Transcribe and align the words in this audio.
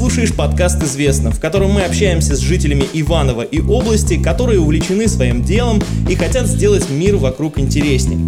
слушаешь 0.00 0.34
подкаст 0.34 0.82
«Известно», 0.82 1.30
в 1.30 1.38
котором 1.40 1.72
мы 1.72 1.82
общаемся 1.82 2.34
с 2.34 2.38
жителями 2.38 2.86
Иванова 2.94 3.42
и 3.42 3.60
области, 3.60 4.20
которые 4.20 4.58
увлечены 4.58 5.06
своим 5.08 5.42
делом 5.42 5.78
и 6.08 6.14
хотят 6.14 6.46
сделать 6.46 6.88
мир 6.88 7.16
вокруг 7.16 7.58
интереснее. 7.58 8.18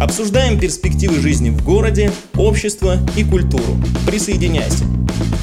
Обсуждаем 0.00 0.58
перспективы 0.58 1.20
жизни 1.20 1.50
в 1.50 1.62
городе, 1.62 2.12
общество 2.34 2.96
и 3.14 3.24
культуру. 3.24 3.76
Присоединяйся. 4.06 4.86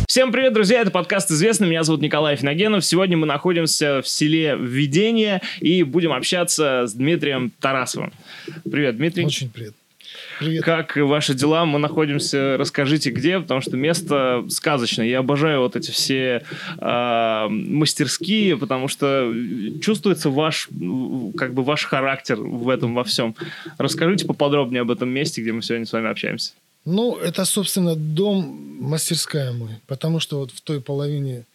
Всем 0.08 0.32
привет, 0.32 0.54
друзья, 0.54 0.82
это 0.82 0.90
подкаст 0.90 1.29
«Известно», 1.29 1.65
меня 1.65 1.83
зовут 1.83 2.02
Николай 2.02 2.36
Финогенов. 2.36 2.83
Сегодня 2.83 3.15
мы 3.15 3.28
находимся 3.28 4.02
в 4.02 4.08
селе 4.08 4.58
Введение 4.60 5.44
и 5.60 5.83
будем 5.83 6.13
общаться 6.13 6.86
с 6.88 6.94
Дмитрием 6.94 7.52
Тарасовым. 7.60 8.12
Привет, 8.63 8.97
Дмитрий. 8.97 9.24
Очень 9.24 9.52
привет. 9.52 9.76
Привет. 10.40 10.65
Как 10.65 10.97
ваши 10.97 11.33
дела? 11.33 11.65
Мы 11.65 11.79
находимся, 11.79 12.58
расскажите, 12.58 13.10
где, 13.10 13.40
потому 13.40 13.62
что 13.62 13.78
место 13.78 14.46
сказочное. 14.50 15.06
Я 15.06 15.19
обожаю 15.19 15.62
вот 15.62 15.76
эти 15.76 15.92
все 15.92 16.44
э, 16.77 17.48
мастерские, 17.50 18.58
потому 18.58 18.88
что 18.88 19.34
чувствуется 19.82 20.30
ваш, 20.30 20.68
как 21.38 21.54
бы 21.54 21.64
ваш 21.64 21.86
характер 21.86 22.36
в 22.38 22.68
этом 22.70 22.95
во 22.95 23.04
всем. 23.04 23.36
Расскажите 23.78 24.26
поподробнее 24.26 24.82
об 24.82 24.92
этом 24.92 25.09
месте, 25.09 25.42
где 25.42 25.54
мы 25.54 25.62
сегодня 25.62 25.86
с 25.86 25.94
вами 25.94 26.09
общаемся. 26.09 26.52
Ну, 26.84 27.16
это, 27.16 27.45
собственно, 27.45 27.95
дом 27.95 28.78
мастерская 28.80 29.54
мой, 29.54 29.72
потому 29.88 30.20
что 30.20 30.40
вот 30.40 30.52
в 30.52 30.62
той 30.62 30.81
половине 30.81 31.45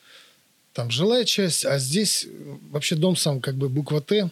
там 0.72 0.90
жилая 0.90 1.24
часть, 1.24 1.66
а 1.66 1.78
здесь 1.78 2.26
вообще 2.70 2.96
дом 2.96 3.14
сам 3.14 3.40
как 3.40 3.54
бы 3.56 3.68
буква 3.68 4.00
Т, 4.00 4.30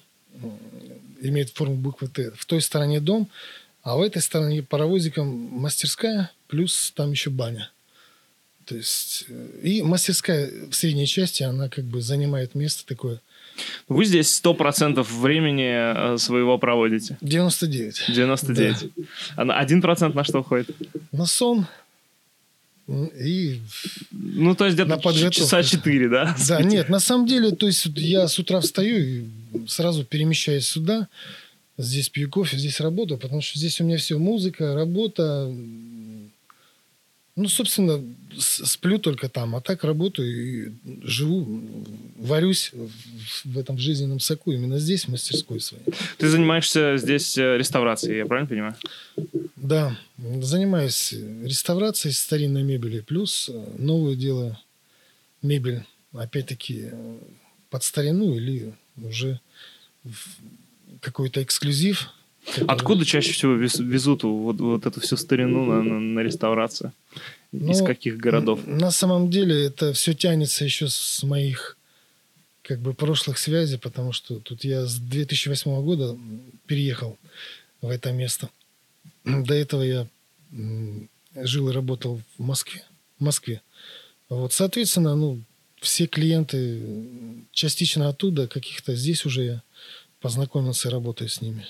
имеет 1.20 1.50
форму 1.50 1.74
буквы 1.74 2.08
Т. 2.08 2.30
В 2.36 2.46
той 2.46 2.60
стороне 2.60 3.00
дом, 3.00 3.28
а 3.88 3.96
в 3.96 4.02
этой 4.02 4.20
стороне 4.20 4.62
паровозиком 4.62 5.26
мастерская, 5.28 6.30
плюс 6.46 6.92
там 6.94 7.12
еще 7.12 7.30
баня. 7.30 7.70
То 8.66 8.76
есть, 8.76 9.24
э, 9.28 9.60
и 9.62 9.82
мастерская 9.82 10.50
в 10.70 10.74
средней 10.74 11.06
части, 11.06 11.42
она 11.42 11.70
как 11.70 11.84
бы 11.84 12.02
занимает 12.02 12.54
место 12.54 12.86
такое. 12.86 13.22
Вы 13.88 14.04
здесь 14.04 14.34
сто 14.34 14.52
процентов 14.52 15.10
времени 15.10 16.14
э, 16.14 16.18
своего 16.18 16.58
проводите? 16.58 17.16
99. 17.22 18.04
99. 18.14 18.76
Да. 18.94 19.02
А 19.36 19.58
один 19.58 19.80
процент 19.80 20.14
на 20.14 20.22
что 20.22 20.40
уходит? 20.40 20.68
На 21.10 21.24
сон, 21.24 21.66
и 22.88 23.60
ну, 24.10 24.54
то 24.54 24.66
есть 24.66 24.78
где-то 24.78 25.30
часа 25.30 25.62
4, 25.62 26.08
да? 26.10 26.36
Да, 26.46 26.62
нет, 26.62 26.90
на 26.90 27.00
самом 27.00 27.26
деле, 27.26 27.52
то 27.52 27.66
есть 27.66 27.86
я 27.96 28.28
с 28.28 28.38
утра 28.38 28.60
встаю 28.60 28.98
и 28.98 29.24
сразу 29.66 30.04
перемещаюсь 30.04 30.66
сюда, 30.66 31.08
здесь 31.78 32.08
пью 32.08 32.28
кофе, 32.28 32.58
здесь 32.58 32.80
работаю, 32.80 33.18
потому 33.18 33.40
что 33.40 33.58
здесь 33.58 33.80
у 33.80 33.84
меня 33.84 33.96
все 33.96 34.18
музыка, 34.18 34.74
работа. 34.74 35.50
Ну, 37.36 37.48
собственно, 37.48 38.04
сплю 38.36 38.98
только 38.98 39.28
там, 39.28 39.54
а 39.54 39.60
так 39.60 39.84
работаю 39.84 40.28
и 40.28 40.72
живу, 41.02 41.62
варюсь 42.16 42.72
в 43.44 43.56
этом 43.56 43.78
жизненном 43.78 44.18
соку 44.18 44.50
именно 44.50 44.80
здесь, 44.80 45.04
в 45.04 45.08
мастерской 45.08 45.60
своей. 45.60 45.84
Ты 46.16 46.28
занимаешься 46.28 46.96
здесь 46.96 47.38
э, 47.38 47.56
реставрацией, 47.56 48.18
я 48.18 48.26
правильно 48.26 48.48
понимаю? 48.48 48.74
Да, 49.54 49.96
занимаюсь 50.16 51.12
реставрацией 51.44 52.12
старинной 52.12 52.64
мебели, 52.64 53.00
плюс 53.00 53.48
э, 53.48 53.74
новую 53.78 54.16
делаю 54.16 54.58
мебель, 55.40 55.84
опять-таки, 56.12 56.88
э, 56.90 57.18
под 57.70 57.84
старину 57.84 58.34
или 58.34 58.74
уже 58.96 59.38
какой-то 61.00 61.42
эксклюзив. 61.42 62.08
Который... 62.46 62.66
Откуда 62.66 63.04
чаще 63.04 63.32
всего 63.32 63.52
везут 63.52 64.22
вот, 64.22 64.60
вот 64.60 64.86
эту 64.86 65.00
всю 65.00 65.16
старину 65.16 65.64
на, 65.64 65.82
на, 65.82 66.00
на 66.00 66.20
реставрацию? 66.20 66.92
Ну, 67.52 67.72
Из 67.72 67.82
каких 67.82 68.18
городов? 68.18 68.66
На 68.66 68.90
самом 68.90 69.30
деле 69.30 69.64
это 69.64 69.92
все 69.92 70.14
тянется 70.14 70.64
еще 70.64 70.88
с 70.88 71.22
моих 71.22 71.76
как 72.62 72.80
бы 72.80 72.92
прошлых 72.92 73.38
связей, 73.38 73.78
потому 73.78 74.12
что 74.12 74.40
тут 74.40 74.64
я 74.64 74.84
с 74.84 74.96
2008 74.96 75.82
года 75.82 76.16
переехал 76.66 77.16
в 77.80 77.88
это 77.88 78.12
место. 78.12 78.50
До 79.24 79.54
этого 79.54 79.82
я 79.82 80.06
жил 81.34 81.70
и 81.70 81.72
работал 81.72 82.20
в 82.36 82.42
Москве. 82.42 82.82
В 83.18 83.24
Москве. 83.24 83.62
Вот, 84.28 84.52
соответственно, 84.52 85.14
ну, 85.16 85.40
все 85.80 86.06
клиенты 86.06 86.82
частично 87.52 88.08
оттуда, 88.08 88.48
каких-то 88.48 88.94
здесь 88.94 89.24
уже 89.24 89.42
я 89.42 89.62
познакомился 90.20 90.88
и 90.88 90.92
работаю 90.92 91.28
с 91.28 91.40
ними. 91.40 91.66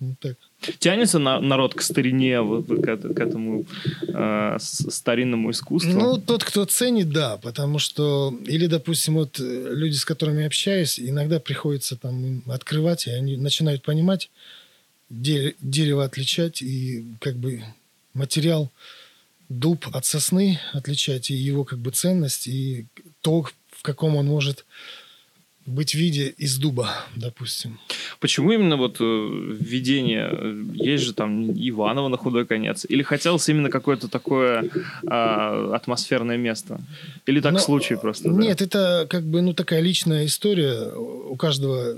Вот 0.00 0.18
так. 0.18 0.36
Тянется 0.80 1.20
на, 1.20 1.38
народ 1.40 1.74
к 1.74 1.80
старине, 1.80 2.40
вот, 2.40 2.66
к, 2.66 2.96
к 3.14 3.20
этому 3.20 3.66
э, 4.08 4.56
старинному 4.58 5.52
искусству? 5.52 5.92
Ну, 5.92 6.18
тот, 6.18 6.42
кто 6.42 6.64
ценит, 6.64 7.10
да, 7.10 7.36
потому 7.36 7.78
что, 7.78 8.36
или, 8.46 8.66
допустим, 8.66 9.14
вот 9.14 9.38
э, 9.38 9.68
люди, 9.70 9.94
с 9.94 10.04
которыми 10.04 10.40
я 10.40 10.48
общаюсь, 10.48 10.98
иногда 10.98 11.38
приходится 11.38 11.96
там 11.96 12.42
открывать, 12.48 13.06
и 13.06 13.10
они 13.10 13.36
начинают 13.36 13.82
понимать, 13.82 14.28
дерево 15.08 16.04
отличать 16.04 16.62
и 16.62 17.04
как 17.20 17.36
бы 17.36 17.62
материал 18.14 18.70
дуб 19.48 19.86
от 19.92 20.04
сосны 20.04 20.58
отличать 20.72 21.30
и 21.30 21.34
его 21.34 21.64
как 21.64 21.78
бы 21.78 21.90
ценность 21.90 22.46
и 22.48 22.86
то, 23.20 23.46
в 23.70 23.82
каком 23.82 24.16
он 24.16 24.26
может 24.26 24.64
быть 25.66 25.92
в 25.92 25.98
виде 25.98 26.34
из 26.38 26.58
дуба, 26.58 26.90
допустим. 27.14 27.78
Почему 28.20 28.52
именно 28.52 28.76
вот 28.76 28.96
э, 29.00 29.04
введение? 29.04 30.30
Есть 30.74 31.04
же 31.04 31.14
там 31.14 31.52
Иваново 31.52 32.08
на 32.08 32.16
худой 32.16 32.46
конец. 32.46 32.84
Или 32.88 33.02
хотелось 33.02 33.48
именно 33.48 33.70
какое-то 33.70 34.08
такое 34.08 34.70
а, 35.06 35.74
атмосферное 35.74 36.36
место? 36.36 36.80
Или 37.26 37.40
так 37.40 37.54
Но, 37.54 37.58
случай 37.58 37.96
просто? 37.96 38.28
Нет, 38.28 38.58
да? 38.58 38.64
это 38.64 39.06
как 39.08 39.24
бы 39.24 39.40
ну 39.40 39.54
такая 39.54 39.80
личная 39.80 40.26
история. 40.26 40.92
У 40.94 41.36
каждого 41.36 41.96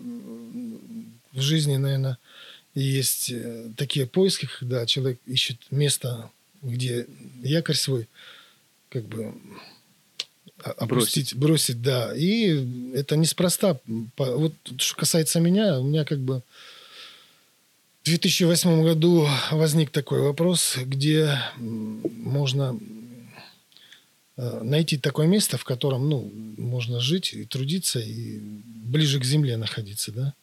в 1.33 1.41
жизни, 1.41 1.77
наверное, 1.77 2.19
есть 2.75 3.31
э, 3.31 3.71
такие 3.77 4.07
поиски, 4.07 4.49
когда 4.59 4.85
человек 4.87 5.19
ищет 5.27 5.59
место, 5.71 6.31
где 6.63 7.07
якорь 7.43 7.77
свой 7.77 8.09
как 8.89 9.05
бы 9.07 9.35
опустить, 10.65 11.35
бросить. 11.35 11.37
бросить, 11.37 11.83
да. 11.83 12.15
И 12.17 12.93
это 12.95 13.17
неспроста. 13.17 13.79
Вот 14.17 14.53
что 14.79 14.97
касается 14.97 15.41
меня, 15.41 15.81
у 15.81 15.85
меня 15.85 16.05
как 16.05 16.21
бы 16.21 16.43
в 18.03 18.07
2008 18.07 18.83
году 18.83 19.27
возник 19.51 19.91
такой 19.91 20.21
вопрос, 20.21 20.77
где 20.85 21.39
можно 21.57 22.79
э, 24.37 24.61
найти 24.63 24.99
такое 24.99 25.27
место, 25.27 25.57
в 25.57 25.65
котором 25.65 26.09
ну, 26.09 26.31
можно 26.59 27.01
жить 27.01 27.33
и 27.33 27.45
трудиться, 27.45 28.01
и 28.01 28.39
ближе 28.39 29.21
к 29.21 29.25
земле 29.25 29.57
находиться, 29.57 30.13
да. 30.13 30.35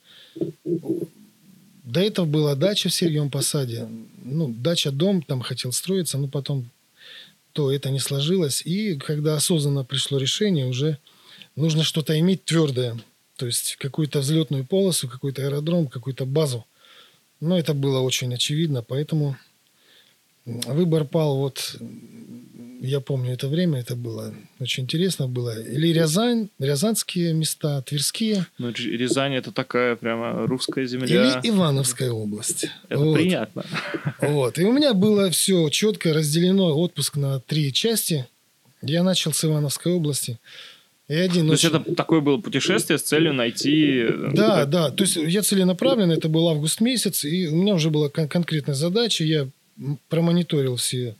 До 1.83 1.99
этого 1.99 2.25
была 2.25 2.55
дача 2.55 2.89
в 2.89 2.93
Сергиевом 2.93 3.29
Посаде. 3.29 3.87
Ну, 4.23 4.53
дача-дом 4.57 5.21
там 5.21 5.41
хотел 5.41 5.71
строиться, 5.71 6.17
но 6.17 6.27
потом 6.27 6.69
то 7.53 7.71
это 7.71 7.89
не 7.89 7.99
сложилось. 7.99 8.61
И 8.65 8.95
когда 8.95 9.35
осознанно 9.35 9.83
пришло 9.83 10.17
решение, 10.17 10.65
уже 10.65 10.97
нужно 11.55 11.83
что-то 11.83 12.17
иметь 12.19 12.45
твердое. 12.45 12.99
То 13.37 13.45
есть 13.45 13.75
какую-то 13.77 14.19
взлетную 14.19 14.65
полосу, 14.65 15.07
какой-то 15.07 15.43
аэродром, 15.43 15.87
какую-то 15.87 16.25
базу. 16.25 16.65
Но 17.39 17.57
это 17.57 17.73
было 17.73 17.99
очень 17.99 18.33
очевидно, 18.33 18.83
поэтому 18.83 19.37
выбор 20.45 21.05
пал 21.05 21.37
вот 21.37 21.77
я 22.81 22.99
помню 22.99 23.33
это 23.33 23.47
время, 23.47 23.79
это 23.79 23.95
было 23.95 24.33
очень 24.59 24.83
интересно 24.83 25.27
было. 25.27 25.59
Или 25.59 25.89
Рязань, 25.89 26.49
рязанские 26.59 27.33
места, 27.33 27.81
Тверские. 27.83 28.47
Ну, 28.57 28.69
Рязань 28.71 29.35
это 29.35 29.51
такая 29.51 29.95
прямо 29.95 30.47
русская 30.47 30.85
земля. 30.85 31.39
Или 31.39 31.49
Ивановская 31.49 32.11
область. 32.11 32.67
Это 32.89 32.99
вот. 32.99 33.15
приятно. 33.15 33.65
Вот. 34.19 34.57
И 34.57 34.65
у 34.65 34.71
меня 34.71 34.93
было 34.93 35.29
все 35.29 35.69
четко 35.69 36.13
разделено, 36.13 36.75
отпуск 36.75 37.17
на 37.17 37.39
три 37.39 37.71
части. 37.71 38.27
Я 38.81 39.03
начал 39.03 39.31
с 39.31 39.45
Ивановской 39.45 39.93
области. 39.93 40.39
И 41.07 41.13
один 41.13 41.47
То 41.47 41.53
очень... 41.53 41.69
есть 41.69 41.83
это 41.85 41.95
такое 41.95 42.21
было 42.21 42.37
путешествие 42.37 42.97
с 42.97 43.03
целью 43.03 43.33
найти... 43.33 44.05
Э, 44.07 44.29
да, 44.33 44.65
да. 44.65 44.91
То 44.91 45.03
есть 45.03 45.17
я 45.17 45.41
целенаправленно, 45.41 46.13
это 46.13 46.29
был 46.29 46.47
август 46.49 46.79
месяц, 46.81 47.25
и 47.25 47.47
у 47.47 47.55
меня 47.55 47.75
уже 47.75 47.89
была 47.89 48.09
кон- 48.09 48.29
конкретная 48.29 48.75
задача. 48.75 49.23
Я 49.23 49.47
промониторил 50.09 50.75
все 50.75 51.15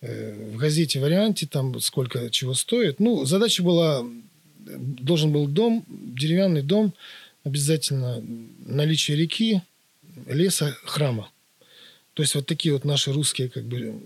Э, 0.00 0.52
в 0.52 0.56
газете 0.56 1.00
варианте, 1.00 1.46
там 1.46 1.80
сколько 1.80 2.30
чего 2.30 2.54
стоит. 2.54 3.00
Ну, 3.00 3.24
задача 3.24 3.64
была, 3.64 4.06
должен 4.58 5.32
был 5.32 5.48
дом, 5.48 5.84
деревянный 5.88 6.62
дом, 6.62 6.94
обязательно 7.42 8.22
наличие 8.64 9.16
реки, 9.16 9.60
леса, 10.28 10.76
храма. 10.84 11.30
То 12.14 12.22
есть 12.22 12.36
вот 12.36 12.46
такие 12.46 12.74
вот 12.74 12.84
наши 12.84 13.12
русские 13.12 13.48
как 13.48 13.64
бы... 13.64 14.00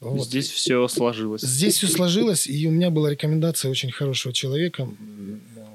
Вот. 0.00 0.26
Здесь 0.26 0.50
все 0.50 0.86
сложилось. 0.88 1.42
Здесь 1.42 1.76
все 1.76 1.88
сложилось, 1.88 2.46
и 2.46 2.68
у 2.68 2.70
меня 2.70 2.90
была 2.90 3.10
рекомендация 3.10 3.70
очень 3.70 3.90
хорошего 3.90 4.32
человека. 4.32 4.88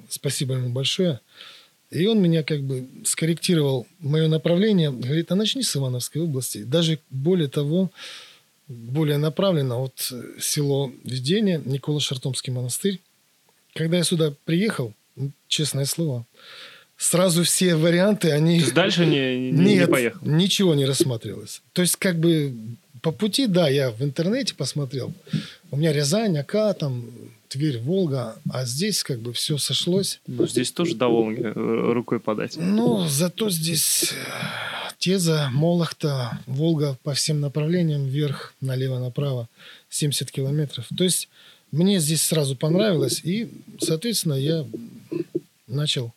Спасибо 0.10 0.54
ему 0.54 0.70
большое. 0.70 1.20
И 1.94 2.06
он 2.08 2.22
меня 2.22 2.44
как 2.44 2.62
бы 2.64 2.88
скорректировал 3.06 3.88
мое 4.00 4.28
направление. 4.28 4.92
Говорит, 4.92 5.32
а 5.32 5.36
начни 5.36 5.64
с 5.64 5.76
Ивановской 5.76 6.22
области. 6.22 6.64
Даже 6.64 7.00
более 7.10 7.48
того, 7.48 7.92
более 8.68 9.18
направленно. 9.18 9.78
Вот 9.78 10.10
э, 10.12 10.40
село 10.40 10.92
Ведение, 11.04 11.62
Никола 11.64 12.00
Шартомский 12.00 12.52
монастырь. 12.52 13.00
Когда 13.74 13.98
я 13.98 14.04
сюда 14.04 14.34
приехал, 14.46 14.94
честное 15.48 15.86
слово, 15.86 16.26
сразу 17.04 17.44
все 17.44 17.76
варианты, 17.76 18.32
они... 18.32 18.60
То 18.60 18.64
есть 18.64 18.74
дальше 18.74 19.06
не, 19.06 19.52
не, 19.52 19.76
Нет, 19.76 19.88
не 19.88 19.92
поехал? 19.92 20.20
ничего 20.26 20.74
не 20.74 20.86
рассматривалось. 20.86 21.62
То 21.74 21.82
есть 21.82 21.98
как 21.98 22.18
бы 22.18 22.54
по 23.02 23.12
пути, 23.12 23.48
да, 23.48 23.68
я 23.68 23.92
в 23.92 24.02
интернете 24.02 24.56
посмотрел. 24.56 25.14
У 25.72 25.78
меня 25.78 25.92
Рязань, 25.92 26.38
Ака, 26.38 26.74
там, 26.74 27.06
Тверь, 27.50 27.80
Волга. 27.80 28.36
А 28.50 28.66
здесь 28.66 29.04
как 29.04 29.20
бы 29.20 29.34
все 29.34 29.58
сошлось. 29.58 30.22
Ну, 30.28 30.48
здесь 30.48 30.72
тоже 30.72 30.96
до 30.96 31.10
Волги 31.10 31.42
э, 31.44 31.92
рукой 31.94 32.20
подать. 32.22 32.56
Ну, 32.56 33.06
зато 33.08 33.50
здесь 33.50 34.14
э, 34.14 34.94
Теза, 34.98 35.50
Молохта, 35.52 36.40
Волга 36.48 36.98
по 37.04 37.14
всем 37.14 37.42
направлениям, 37.42 38.06
вверх, 38.06 38.54
налево, 38.62 39.00
направо, 39.00 39.50
70 39.90 40.32
километров. 40.32 40.86
То 40.98 41.04
есть 41.04 41.28
мне 41.72 42.00
здесь 42.00 42.22
сразу 42.22 42.56
понравилось, 42.56 43.20
и, 43.26 43.50
соответственно, 43.80 44.36
я 44.36 44.66
начал 45.68 46.14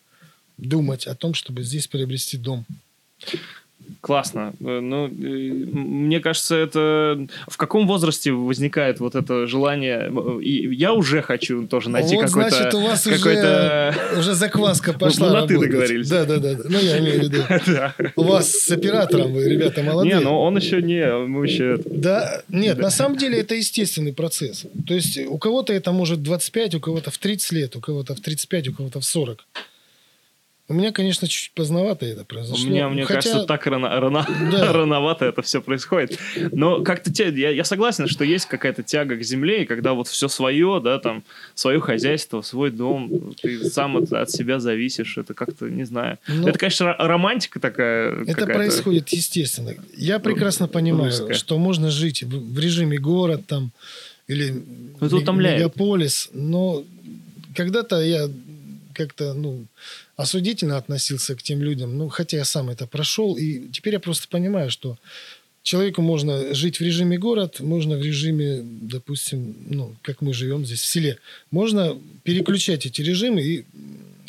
думать 0.58 1.06
о 1.06 1.14
том, 1.14 1.34
чтобы 1.34 1.62
здесь 1.62 1.86
приобрести 1.86 2.36
дом. 2.36 2.64
Классно. 4.00 4.52
Э, 4.60 4.80
Ну, 4.80 5.06
э, 5.06 5.10
мне 5.10 6.20
кажется, 6.20 6.54
это... 6.56 7.26
В 7.48 7.56
каком 7.56 7.86
возрасте 7.86 8.32
возникает 8.32 9.00
вот 9.00 9.14
это 9.14 9.46
желание? 9.46 10.10
И 10.42 10.74
я 10.74 10.92
уже 10.92 11.22
хочу 11.22 11.66
тоже 11.66 11.90
найти 11.90 12.16
вот, 12.16 12.26
какой-то... 12.26 12.50
значит, 12.50 12.74
у 12.74 12.80
вас 12.80 13.02
какой-то... 13.02 13.94
уже, 14.12 14.20
уже 14.20 14.34
закваска 14.34 14.92
пошла 14.98 15.28
Мы 15.28 15.40
на 15.40 15.46
«ты» 15.46 15.58
договорились. 15.58 16.08
Да, 16.08 16.24
да, 16.24 16.38
да. 16.38 16.56
Ну, 16.64 16.78
я 16.78 16.98
имею 16.98 17.20
в 17.20 17.22
виду. 17.24 17.42
Да. 17.66 17.94
У 18.16 18.22
вас 18.22 18.50
с 18.50 18.70
оператором, 18.70 19.32
вы, 19.32 19.48
ребята, 19.48 19.82
молодые. 19.82 20.14
Не, 20.14 20.20
ну 20.20 20.38
он 20.38 20.56
еще 20.56 20.80
не, 20.82 21.06
мы 21.26 21.46
еще... 21.46 21.78
Да, 21.84 22.42
нет, 22.48 22.78
на 22.78 22.90
самом 22.90 23.16
деле 23.16 23.40
это 23.40 23.54
естественный 23.54 24.12
процесс. 24.12 24.66
То 24.86 24.94
есть 24.94 25.18
у 25.18 25.38
кого-то 25.38 25.72
это 25.72 25.92
может 25.92 26.22
25, 26.22 26.76
у 26.76 26.80
кого-то 26.80 27.10
в 27.10 27.18
30 27.18 27.52
лет, 27.52 27.76
у 27.76 27.80
кого-то 27.80 28.14
в 28.14 28.20
35, 28.20 28.68
у 28.68 28.74
кого-то 28.74 29.00
в 29.00 29.04
40. 29.04 29.44
У 30.68 30.74
меня, 30.74 30.90
конечно, 30.90 31.28
чуть-чуть 31.28 31.52
поздновато 31.54 32.06
это 32.06 32.22
У 32.22 32.24
произошло. 32.24 32.66
меня, 32.68 32.88
мне 32.88 33.04
Хотя- 33.04 33.20
кажется, 33.20 33.46
так 33.46 33.64
рано, 33.66 33.88
рано- 34.00 34.26
Да. 34.50 34.72
рановато 34.72 35.24
это 35.26 35.40
все 35.42 35.62
происходит. 35.62 36.18
Но 36.50 36.82
как-то 36.82 37.12
те, 37.12 37.28
я, 37.30 37.50
я 37.50 37.62
согласен, 37.62 38.08
что 38.08 38.24
есть 38.24 38.46
какая-то 38.46 38.82
тяга 38.82 39.16
к 39.16 39.22
земле, 39.22 39.62
и 39.62 39.66
когда 39.66 39.92
вот 39.92 40.08
все 40.08 40.26
свое, 40.26 40.80
да, 40.82 40.98
там, 40.98 41.22
свое 41.54 41.78
хозяйство, 41.80 42.42
свой 42.42 42.72
дом, 42.72 43.32
ты 43.40 43.70
сам 43.70 43.96
от, 43.96 44.12
от 44.12 44.28
себя 44.30 44.58
зависишь, 44.58 45.16
это 45.18 45.34
как-то, 45.34 45.66
не 45.70 45.84
знаю. 45.84 46.18
Ну, 46.26 46.48
это, 46.48 46.58
конечно, 46.58 46.84
ро- 46.84 46.96
романтика 46.98 47.60
такая. 47.60 48.24
Это 48.26 48.46
происходит 48.46 49.08
естественно. 49.10 49.72
Я 49.96 50.18
прекрасно 50.18 50.66
понимаю, 50.66 51.10
русская. 51.12 51.34
что 51.34 51.58
можно 51.58 51.90
жить 51.92 52.24
в, 52.24 52.54
в 52.54 52.58
режиме 52.58 52.98
город 52.98 53.42
там 53.46 53.70
или 54.26 54.48
Это 55.00 55.04
мег- 55.04 55.22
утомляет. 55.22 55.58
мегаполис, 55.60 56.28
но 56.32 56.82
когда-то 57.54 58.00
я 58.02 58.28
как-то 58.96 59.34
ну 59.34 59.66
осудительно 60.16 60.78
относился 60.78 61.36
к 61.36 61.42
тем 61.42 61.62
людям, 61.62 61.98
ну 61.98 62.08
хотя 62.08 62.38
я 62.38 62.44
сам 62.44 62.70
это 62.70 62.86
прошел, 62.86 63.36
и 63.36 63.68
теперь 63.68 63.94
я 63.94 64.00
просто 64.00 64.26
понимаю, 64.28 64.70
что 64.70 64.98
человеку 65.62 66.00
можно 66.00 66.54
жить 66.54 66.78
в 66.78 66.80
режиме 66.82 67.18
город, 67.18 67.60
можно 67.60 67.96
в 67.96 68.02
режиме, 68.02 68.60
допустим, 68.62 69.54
ну 69.68 69.96
как 70.02 70.22
мы 70.22 70.32
живем 70.32 70.64
здесь 70.64 70.80
в 70.80 70.86
селе, 70.86 71.18
можно 71.50 71.98
переключать 72.24 72.86
эти 72.86 73.02
режимы 73.02 73.42
и 73.42 73.64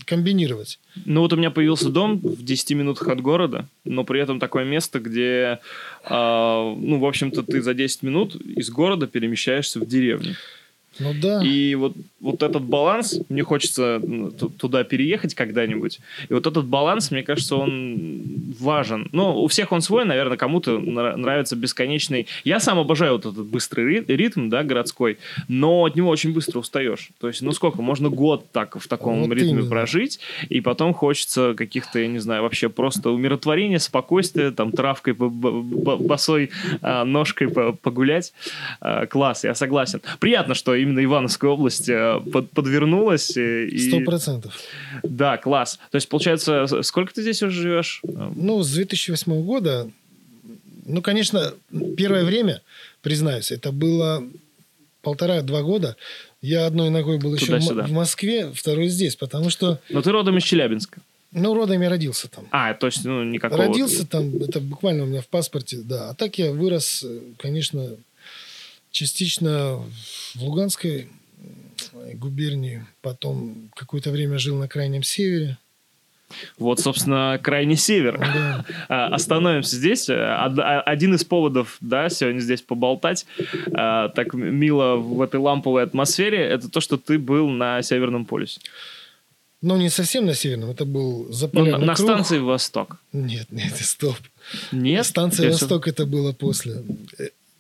комбинировать. 0.05 0.79
Ну 1.05 1.21
вот 1.21 1.33
у 1.33 1.35
меня 1.35 1.51
появился 1.51 1.89
дом 1.89 2.19
в 2.19 2.43
10 2.43 2.71
минутах 2.71 3.07
от 3.09 3.21
города, 3.21 3.67
но 3.85 4.03
при 4.03 4.21
этом 4.21 4.39
такое 4.39 4.63
место, 4.63 4.99
где, 4.99 5.59
а, 6.03 6.73
ну, 6.75 6.99
в 6.99 7.05
общем-то, 7.05 7.43
ты 7.43 7.61
за 7.61 7.73
10 7.73 8.03
минут 8.03 8.35
из 8.35 8.69
города 8.69 9.05
перемещаешься 9.05 9.79
в 9.79 9.85
деревню. 9.85 10.35
Ну 10.99 11.13
да. 11.21 11.41
И 11.43 11.75
вот, 11.75 11.93
вот 12.19 12.43
этот 12.43 12.63
баланс, 12.63 13.19
мне 13.29 13.43
хочется 13.43 13.99
ну, 14.03 14.31
ту- 14.31 14.49
туда 14.49 14.83
переехать 14.83 15.33
когда-нибудь. 15.35 15.99
И 16.29 16.33
вот 16.33 16.47
этот 16.47 16.65
баланс, 16.65 17.11
мне 17.11 17.23
кажется, 17.23 17.55
он 17.55 18.21
важен. 18.59 19.09
Ну, 19.11 19.41
у 19.41 19.47
всех 19.47 19.71
он 19.71 19.81
свой, 19.81 20.05
наверное, 20.05 20.37
кому-то 20.37 20.77
нра- 20.77 21.15
нравится 21.15 21.55
бесконечный. 21.55 22.27
Я 22.43 22.59
сам 22.59 22.79
обожаю 22.79 23.13
вот 23.13 23.25
этот 23.25 23.45
быстрый 23.45 23.85
ри- 23.99 24.05
ритм, 24.07 24.49
да, 24.49 24.63
городской, 24.63 25.17
но 25.47 25.83
от 25.85 25.95
него 25.95 26.09
очень 26.09 26.33
быстро 26.33 26.59
устаешь. 26.59 27.09
То 27.19 27.27
есть, 27.27 27.41
ну 27.41 27.51
сколько, 27.51 27.81
можно 27.81 28.09
год 28.09 28.45
так 28.51 28.77
в 28.79 28.87
таком 28.87 29.21
Вот 29.23 29.33
ритме 29.33 29.49
именно. 29.51 29.69
прожить, 29.69 30.19
и 30.49 30.61
потом 30.61 30.93
хочется 30.93 31.53
каких-то, 31.55 31.99
я 31.99 32.07
не 32.07 32.19
знаю, 32.19 32.41
вообще 32.43 32.69
просто 32.69 33.11
умиротворения, 33.11 33.79
спокойствия, 33.79 34.51
там, 34.51 34.71
травкой, 34.71 35.13
босой 35.13 36.49
а, 36.81 37.03
ножкой 37.05 37.49
по- 37.49 37.73
погулять. 37.73 38.33
А, 38.81 39.05
класс, 39.05 39.43
я 39.43 39.55
согласен. 39.55 40.01
Приятно, 40.19 40.53
что 40.53 40.75
именно 40.87 41.03
Ивановская 41.03 41.49
область 41.51 41.89
а, 41.89 42.19
под- 42.19 42.49
подвернулась. 42.51 43.35
э, 43.37 43.69
Сто 43.77 43.99
процентов. 44.01 44.57
Да, 45.03 45.37
класс. 45.37 45.79
То 45.91 45.95
есть, 45.97 46.09
получается, 46.09 46.65
сколько 46.83 47.13
ты 47.13 47.21
здесь 47.21 47.43
уже 47.43 47.61
живешь? 47.61 48.01
Ну, 48.03 48.63
с 48.63 48.71
2008 48.73 49.43
года, 49.43 49.89
ну, 50.85 51.01
конечно, 51.01 51.53
первое 51.97 52.23
время, 52.23 52.61
признаюсь, 53.01 53.51
это 53.51 53.71
было 53.71 54.23
полтора-два 55.01 55.61
года. 55.61 55.95
Я 56.41 56.65
одной 56.65 56.89
ногой 56.89 57.17
был 57.17 57.33
еще 57.35 57.57
в, 57.59 57.91
Москве, 57.91 58.51
второй 58.53 58.87
здесь, 58.87 59.15
потому 59.15 59.49
что, 59.49 59.79
Ну, 59.89 60.01
ты 60.01 60.11
родом 60.11 60.37
из 60.37 60.43
Челябинска. 60.43 61.01
ну, 61.31 61.53
родом 61.53 61.81
я 61.81 61.89
родился 61.89 62.27
там. 62.27 62.45
А, 62.51 62.73
то 62.73 62.87
есть, 62.87 63.03
ну, 63.05 63.23
никакого... 63.23 63.63
Родился 63.65 64.05
там, 64.05 64.35
это 64.37 64.59
буквально 64.59 65.03
у 65.03 65.07
меня 65.07 65.21
в 65.21 65.27
паспорте, 65.27 65.77
да. 65.83 66.09
А 66.09 66.13
так 66.13 66.37
я 66.37 66.51
вырос, 66.51 67.03
э, 67.03 67.19
конечно, 67.37 67.89
частично 68.91 69.81
в 70.35 70.41
Луганской 70.43 71.07
э, 71.93 72.13
губернии, 72.15 72.85
потом 73.01 73.69
какое-то 73.75 74.11
время 74.11 74.37
жил 74.39 74.57
на 74.57 74.67
Крайнем 74.67 75.03
Севере. 75.03 75.57
Вот, 76.57 76.81
собственно, 76.81 77.39
крайний 77.41 77.77
север. 77.77 78.17
Да. 78.19 78.65
А, 78.89 79.07
Остановимся 79.15 79.77
здесь. 79.77 80.09
Од- 80.09 80.59
а- 80.59 80.81
Один 80.81 81.15
из 81.15 81.23
поводов, 81.23 81.77
да, 81.79 82.09
сегодня 82.09 82.39
здесь 82.41 82.61
поболтать, 82.61 83.25
а, 83.73 84.09
так 84.09 84.33
мило 84.33 84.95
в 84.97 85.21
этой 85.21 85.39
ламповой 85.39 85.83
атмосфере, 85.83 86.39
это 86.39 86.67
то, 86.69 86.81
что 86.81 86.97
ты 86.97 87.17
был 87.17 87.47
на 87.49 87.81
Северном 87.81 88.25
полюсе. 88.25 88.59
Но 89.61 89.77
не 89.77 89.89
совсем 89.89 90.25
на 90.25 90.33
Северном, 90.33 90.69
это 90.71 90.83
был 90.83 91.19
Ну, 91.23 91.27
на, 91.27 91.33
заполярный 91.33 91.85
на 91.87 91.95
круг. 91.95 92.07
станции 92.09 92.39
Восток. 92.39 92.97
Нет, 93.13 93.47
нет, 93.51 93.73
стоп. 93.77 94.17
Нет? 94.73 95.05
Станция 95.05 95.49
Восток 95.51 95.87
это 95.87 96.05
было 96.05 96.33
после. 96.33 96.83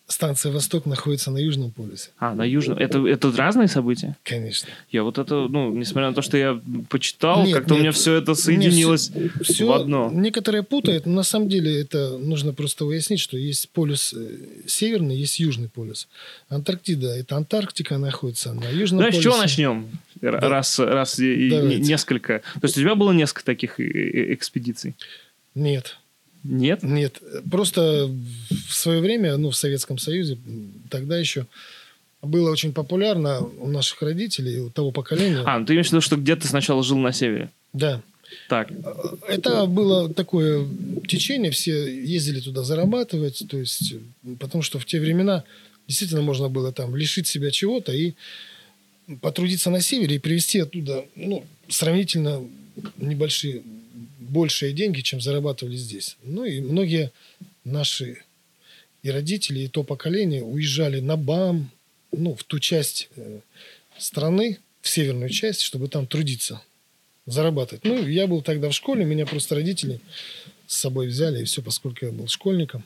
Станция 0.09 0.53
Восток 0.53 0.85
находится 0.85 1.31
на 1.31 1.37
Южном 1.37 1.71
полюсе. 1.71 2.11
А, 2.17 2.33
на 2.33 2.43
Южном. 2.45 2.77
Это, 2.77 3.05
это 3.05 3.29
разные 3.35 3.67
события? 3.67 4.15
Конечно. 4.23 4.69
Я 4.89 5.03
вот 5.03 5.17
это, 5.17 5.47
ну, 5.49 5.73
несмотря 5.73 6.07
на 6.09 6.15
то, 6.15 6.21
что 6.21 6.37
я 6.37 6.61
почитал, 6.89 7.43
Нет, 7.45 7.53
как-то 7.57 7.73
у 7.73 7.77
нет. 7.77 7.81
меня 7.83 7.91
все 7.91 8.13
это 8.13 8.33
соединилось 8.33 9.11
Все, 9.41 9.65
в 9.67 9.71
одно. 9.73 10.09
Некоторые 10.13 10.63
путают, 10.63 11.05
но 11.05 11.11
на 11.13 11.23
самом 11.23 11.49
деле 11.49 11.81
это 11.81 12.17
нужно 12.17 12.53
просто 12.53 12.85
уяснить, 12.85 13.19
что 13.19 13.37
есть 13.37 13.69
полюс 13.71 14.13
э, 14.13 14.37
северный, 14.65 15.17
есть 15.17 15.39
южный 15.41 15.67
полюс. 15.67 16.07
Антарктида 16.47 17.07
это 17.17 17.35
Антарктика 17.35 17.97
находится 17.97 18.53
на 18.53 18.69
южном 18.69 18.99
Давай 18.99 19.11
с 19.11 19.15
полюсе. 19.15 19.23
чего 19.29 19.37
начнем? 19.37 19.89
Р- 20.21 20.39
Раз, 20.39 20.79
раз 20.79 21.17
Давайте. 21.17 21.61
не- 21.67 21.75
несколько. 21.79 22.39
То 22.53 22.59
есть 22.63 22.77
у 22.77 22.79
тебя 22.81 22.95
было 22.95 23.11
несколько 23.11 23.43
таких 23.43 23.77
э, 23.79 23.83
э, 23.83 24.33
экспедиций? 24.33 24.95
Нет, 25.53 25.97
Нет? 26.43 26.83
нет. 26.83 27.21
Просто 27.49 28.09
в 28.67 28.73
свое 28.73 29.01
время, 29.01 29.37
ну, 29.37 29.49
в 29.49 29.55
Советском 29.55 29.97
Союзе, 29.97 30.37
тогда 30.89 31.17
еще 31.17 31.45
было 32.21 32.51
очень 32.51 32.73
популярно 32.73 33.41
у 33.41 33.67
наших 33.67 34.01
родителей, 34.01 34.59
у 34.59 34.69
того 34.69 34.91
поколения. 34.91 35.43
А, 35.45 35.59
ну 35.59 35.65
ты 35.65 35.73
имеешь 35.73 35.87
в 35.87 35.91
виду, 35.91 36.01
что 36.01 36.15
где 36.15 36.35
ты 36.35 36.47
сначала 36.47 36.83
жил 36.83 36.97
на 36.97 37.11
севере? 37.11 37.49
Да. 37.73 38.01
Так. 38.49 38.69
Это 39.27 39.65
было 39.65 40.13
такое 40.13 40.67
течение, 41.07 41.51
все 41.51 41.87
ездили 42.03 42.39
туда 42.39 42.63
зарабатывать, 42.63 43.43
то 43.49 43.57
есть, 43.57 43.93
э, 43.93 44.35
потому 44.39 44.61
что 44.61 44.79
в 44.79 44.85
те 44.85 44.99
времена 44.99 45.43
действительно 45.87 46.21
можно 46.21 46.49
было 46.49 46.73
там 46.73 46.95
лишить 46.95 47.27
себя 47.27 47.51
чего-то 47.51 47.93
и 47.93 48.13
потрудиться 49.21 49.69
на 49.69 49.79
севере 49.81 50.17
и 50.17 50.19
привезти 50.19 50.59
оттуда, 50.59 51.05
ну, 51.15 51.45
сравнительно 51.69 52.43
небольшие, 52.97 53.63
большие 54.29 54.73
деньги, 54.73 55.01
чем 55.01 55.21
зарабатывали 55.21 55.75
здесь. 55.75 56.17
Ну 56.23 56.45
и 56.45 56.61
многие 56.61 57.11
наши 57.63 58.23
и 59.03 59.09
родители, 59.09 59.59
и 59.59 59.67
то 59.67 59.83
поколение 59.83 60.43
уезжали 60.43 60.99
на 60.99 61.17
БАМ, 61.17 61.71
ну, 62.11 62.35
в 62.35 62.43
ту 62.43 62.59
часть 62.59 63.09
э, 63.15 63.39
страны, 63.97 64.59
в 64.81 64.89
северную 64.89 65.29
часть, 65.29 65.61
чтобы 65.61 65.87
там 65.87 66.07
трудиться 66.07 66.61
зарабатывать. 67.25 67.83
Ну, 67.83 68.07
я 68.07 68.27
был 68.27 68.41
тогда 68.41 68.69
в 68.69 68.73
школе, 68.73 69.05
меня 69.05 69.25
просто 69.25 69.55
родители 69.55 69.99
с 70.65 70.77
собой 70.77 71.07
взяли, 71.07 71.41
и 71.41 71.43
все, 71.43 71.61
поскольку 71.61 72.05
я 72.05 72.11
был 72.11 72.27
школьником. 72.27 72.83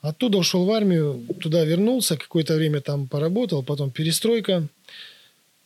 Оттуда 0.00 0.38
ушел 0.38 0.64
в 0.64 0.70
армию, 0.70 1.26
туда 1.40 1.64
вернулся, 1.64 2.16
какое-то 2.16 2.54
время 2.54 2.80
там 2.80 3.06
поработал, 3.06 3.62
потом 3.62 3.90
перестройка. 3.90 4.68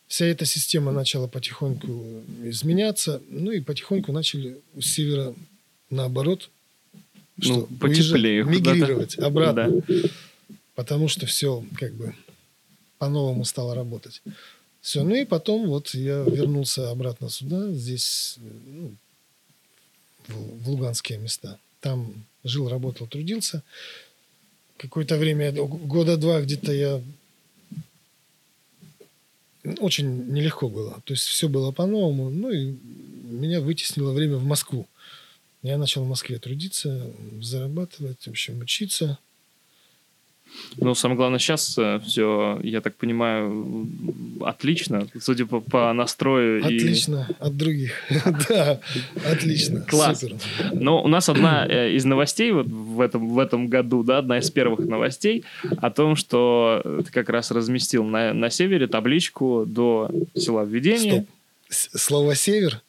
Вся 0.09 0.27
эта 0.27 0.45
система 0.45 0.93
начала 0.93 1.27
потихоньку 1.27 2.23
изменяться, 2.45 3.21
ну 3.29 3.51
и 3.51 3.61
потихоньку 3.61 4.13
начали 4.13 4.61
с 4.79 4.87
севера 4.87 5.35
наоборот 5.91 6.49
Ну, 7.37 7.67
потеплее 7.81 8.45
уезжать, 8.45 8.67
мигрировать 8.67 9.19
обратно. 9.19 9.83
потому 10.75 11.09
что 11.09 11.27
все 11.27 11.65
как 11.77 11.95
бы 11.95 12.15
по-новому 12.99 13.45
стало 13.45 13.75
работать. 13.75 14.23
Все, 14.81 15.03
ну 15.03 15.15
и 15.17 15.25
потом 15.25 15.67
вот 15.67 15.95
я 15.95 16.21
вернулся 16.23 16.91
обратно 16.91 17.29
сюда, 17.29 17.73
здесь, 17.73 18.37
ну, 18.39 18.95
в, 20.29 20.63
в 20.63 20.71
Луганские 20.71 21.19
места. 21.19 21.59
Там 21.81 22.25
жил, 22.45 22.69
работал, 22.69 23.09
трудился. 23.09 23.65
Какое-то 24.77 25.17
время, 25.17 25.51
года 25.53 26.17
два 26.17 26.41
где-то 26.41 26.73
я 26.73 27.03
очень 29.81 30.33
нелегко 30.33 30.69
было. 30.69 31.03
То 31.05 31.15
есть 31.15 31.25
все 31.25 31.49
было 31.49 31.73
по-новому. 31.73 32.31
Ну 32.31 32.51
и 32.51 32.77
меня 33.25 33.61
вытеснило 33.61 34.13
время 34.13 34.37
в 34.37 34.45
Москву. 34.45 34.89
Я 35.63 35.79
начал 35.79 36.05
в 36.05 36.09
Москве 36.09 36.39
трудиться, 36.39 37.13
зарабатывать, 37.41 38.27
в 38.27 38.31
общем, 38.31 38.61
учиться. 38.61 39.19
Ну, 40.79 40.95
самое 40.95 41.17
главное, 41.17 41.39
сейчас 41.39 41.77
э, 41.79 42.01
все, 42.07 42.61
я 42.63 42.81
так 42.81 42.97
понимаю, 42.97 43.89
отлично, 44.41 45.07
судя 45.21 45.47
по, 45.47 45.61
по 45.61 45.93
настрою. 45.93 46.65
Отлично, 46.65 47.27
и... 47.29 47.43
от 47.43 47.57
других. 47.57 47.93
да, 48.49 48.81
отлично. 49.25 49.81
Класс. 49.83 50.21
Супер. 50.21 50.37
Но 50.73 51.03
у 51.03 51.09
нас 51.09 51.29
одна 51.29 51.67
э, 51.67 51.93
из 51.93 52.05
новостей 52.05 52.53
вот 52.53 52.67
в 52.67 53.01
этом, 53.01 53.31
в 53.31 53.39
этом 53.39 53.69
году, 53.69 54.03
да, 54.03 54.19
одна 54.19 54.39
из 54.39 54.51
первых 54.51 54.81
новостей 54.81 55.45
о 55.79 55.91
том, 55.91 56.17
что 56.17 56.83
ты 56.85 57.11
как 57.11 57.29
раз 57.29 57.51
разместил 57.51 58.05
на, 58.05 58.33
на 58.33 58.51
севере 58.51 58.87
табличку 58.87 59.65
до 59.67 60.11
села 60.35 60.65
Введения. 60.65 61.27
Стоп. 61.69 62.01
Слово 62.01 62.37
«север» 62.37 62.83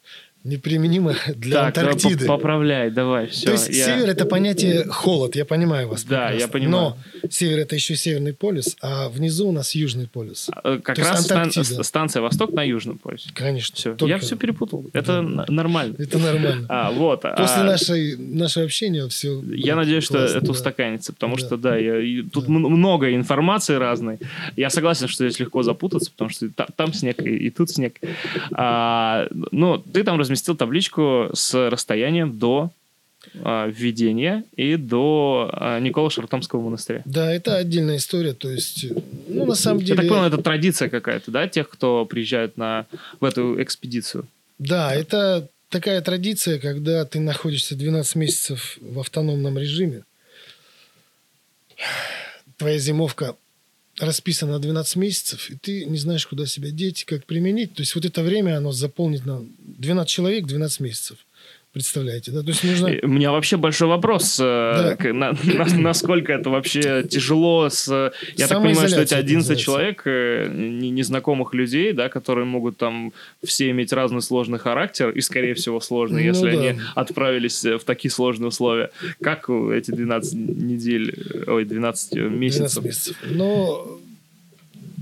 неприменимо 0.47 1.15
для 1.35 1.71
так, 1.71 1.77
Антарктиды. 1.77 2.25
Поправляй, 2.25 2.89
давай, 2.89 3.27
все. 3.27 3.47
То 3.47 3.51
есть 3.51 3.69
я... 3.69 3.85
север 3.85 4.09
это 4.09 4.25
понятие 4.25 4.85
холод, 4.85 5.35
я 5.35 5.45
понимаю 5.45 5.89
вас. 5.89 6.03
Да, 6.03 6.27
прекрасно. 6.27 6.39
я 6.39 6.47
понимаю. 6.47 6.95
Но 7.21 7.29
север 7.29 7.59
это 7.59 7.75
еще 7.75 7.95
северный 7.95 8.33
полюс, 8.33 8.75
а 8.81 9.09
внизу 9.09 9.49
у 9.49 9.51
нас 9.51 9.75
южный 9.75 10.07
полюс. 10.07 10.49
А, 10.53 10.79
как 10.79 10.95
То 10.95 11.01
раз 11.03 11.23
стан- 11.23 11.51
станция 11.51 12.21
Восток 12.21 12.51
на 12.53 12.63
южном 12.63 12.97
полюсе. 12.97 13.29
Конечно. 13.33 13.75
Все. 13.75 13.95
Только... 13.95 14.13
Я 14.13 14.19
все 14.19 14.35
перепутал. 14.35 14.85
Это 14.93 15.21
да. 15.21 15.45
нормально. 15.47 15.95
Это 15.99 16.17
нормально. 16.17 16.65
А, 16.77 16.91
вот. 16.91 17.21
После 17.21 17.61
а... 17.61 17.63
нашей, 17.63 18.17
нашего 18.17 18.65
общения 18.65 19.07
все. 19.07 19.41
Я 19.47 19.75
надеюсь, 19.75 20.07
классно, 20.07 20.27
что 20.27 20.37
это 20.37 20.45
да. 20.45 20.51
устаканится, 20.51 21.13
потому 21.13 21.35
да. 21.35 21.45
что, 21.45 21.57
да, 21.57 21.77
я, 21.77 22.23
тут 22.31 22.45
да. 22.45 22.51
много 22.51 23.13
информации 23.13 23.75
разной. 23.75 24.19
Я 24.55 24.69
согласен, 24.69 25.07
что 25.07 25.27
здесь 25.27 25.39
легко 25.39 25.63
запутаться, 25.63 26.11
потому 26.11 26.29
что 26.29 26.49
там, 26.49 26.93
снег 26.93 27.21
и, 27.21 27.47
и 27.47 27.49
тут 27.49 27.69
снег. 27.69 27.99
А, 28.51 29.27
ну, 29.51 29.77
ты 29.77 30.03
там 30.03 30.19
разместил 30.19 30.36
разместил 30.37 30.55
табличку 30.55 31.29
с 31.33 31.69
расстоянием 31.69 32.37
до 32.37 32.71
а, 33.43 33.67
введения 33.67 34.43
и 34.55 34.75
до 34.75 35.49
а, 35.51 35.79
Никола 35.79 36.11
Шартомского 36.11 36.61
монастыря. 36.61 37.01
Да, 37.05 37.33
это 37.33 37.57
отдельная 37.57 37.97
история. 37.97 38.33
То 38.33 38.49
есть, 38.49 38.85
ну, 39.27 39.45
на 39.45 39.55
самом 39.55 39.79
деле... 39.79 39.95
Я 39.95 40.01
так 40.01 40.07
понял, 40.07 40.25
это 40.25 40.37
традиция 40.37 40.89
какая-то, 40.89 41.31
да, 41.31 41.47
тех, 41.47 41.67
кто 41.69 42.05
приезжает 42.05 42.55
на, 42.55 42.85
в 43.19 43.25
эту 43.25 43.61
экспедицию? 43.61 44.27
Да, 44.59 44.93
это 44.93 45.47
такая 45.69 46.01
традиция, 46.01 46.59
когда 46.59 47.03
ты 47.05 47.19
находишься 47.19 47.75
12 47.75 48.15
месяцев 48.15 48.77
в 48.79 48.99
автономном 48.99 49.57
режиме. 49.57 50.03
Твоя 52.57 52.77
зимовка 52.77 53.35
расписано 53.99 54.53
на 54.53 54.59
12 54.59 54.95
месяцев, 54.97 55.49
и 55.49 55.55
ты 55.55 55.85
не 55.85 55.97
знаешь, 55.97 56.27
куда 56.27 56.45
себя 56.45 56.71
деть, 56.71 57.05
как 57.05 57.25
применить. 57.25 57.73
То 57.73 57.81
есть 57.81 57.95
вот 57.95 58.05
это 58.05 58.21
время, 58.23 58.57
оно 58.57 58.71
заполнит 58.71 59.25
на 59.25 59.45
12 59.59 60.09
человек 60.09 60.45
12 60.45 60.79
месяцев. 60.81 61.17
Представляете, 61.77 62.31
да? 62.31 62.41
То 62.41 62.47
есть 62.47 62.63
нужно... 62.63 62.89
У 63.03 63.07
меня 63.07 63.31
вообще 63.31 63.55
большой 63.55 63.87
вопрос, 63.87 64.39
э, 64.39 64.95
да. 64.99 65.13
на, 65.13 65.33
на, 65.43 65.65
насколько 65.77 66.33
это 66.33 66.49
вообще 66.49 67.03
тяжело 67.03 67.69
с... 67.69 68.11
Я 68.35 68.47
так 68.47 68.63
понимаю, 68.63 68.89
что 68.89 69.01
эти 69.01 69.13
11 69.13 69.59
человек, 69.59 70.01
э, 70.05 70.49
незнакомых 70.51 71.53
людей, 71.53 71.93
да, 71.93 72.09
которые 72.09 72.45
могут 72.45 72.77
там 72.77 73.13
все 73.43 73.69
иметь 73.69 73.93
разный 73.93 74.23
сложный 74.23 74.57
характер, 74.57 75.11
и, 75.11 75.21
скорее 75.21 75.53
всего, 75.53 75.79
сложный, 75.79 76.23
ну, 76.23 76.29
если 76.29 76.51
да. 76.51 76.57
они 76.57 76.81
отправились 76.95 77.63
в 77.63 77.83
такие 77.85 78.09
сложные 78.09 78.47
условия. 78.47 78.89
Как 79.21 79.47
эти 79.47 79.91
12 79.91 80.33
недель, 80.33 81.13
ой, 81.45 81.63
12 81.63 82.13
месяцев? 82.13 82.81
12 82.81 82.85
месяцев. 82.85 83.17
Но 83.29 83.99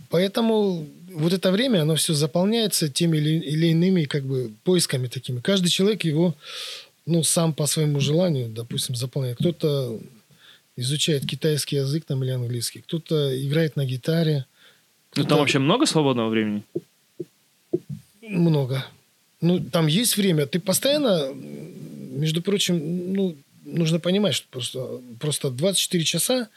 поэтому 0.09 0.85
вот 1.15 1.33
это 1.33 1.51
время, 1.51 1.81
оно 1.81 1.95
все 1.95 2.13
заполняется 2.13 2.89
теми 2.89 3.17
или, 3.17 3.39
или 3.39 3.67
иными 3.67 4.03
как 4.03 4.23
бы 4.23 4.51
поисками 4.63 5.07
такими. 5.07 5.39
Каждый 5.39 5.69
человек 5.69 6.03
его, 6.03 6.35
ну, 7.05 7.23
сам 7.23 7.53
по 7.53 7.65
своему 7.67 7.99
желанию, 7.99 8.49
допустим, 8.49 8.95
заполняет. 8.95 9.37
Кто-то 9.37 9.99
изучает 10.75 11.25
китайский 11.25 11.77
язык 11.77 12.03
там 12.05 12.23
или 12.23 12.31
английский, 12.31 12.81
кто-то 12.81 13.15
играет 13.45 13.77
на 13.77 13.85
гитаре. 13.85 14.45
Ну, 15.15 15.23
там 15.23 15.39
вообще 15.39 15.59
много 15.59 15.85
свободного 15.85 16.29
времени? 16.29 16.63
Много. 18.21 18.85
Ну, 19.39 19.59
там 19.59 19.87
есть 19.87 20.17
время. 20.17 20.45
Ты 20.45 20.59
постоянно, 20.59 21.33
между 21.33 22.41
прочим, 22.41 23.13
ну, 23.13 23.35
нужно 23.63 23.99
понимать, 23.99 24.35
что 24.35 24.47
просто, 24.49 25.01
просто 25.19 25.49
24 25.49 26.03
часа 26.03 26.49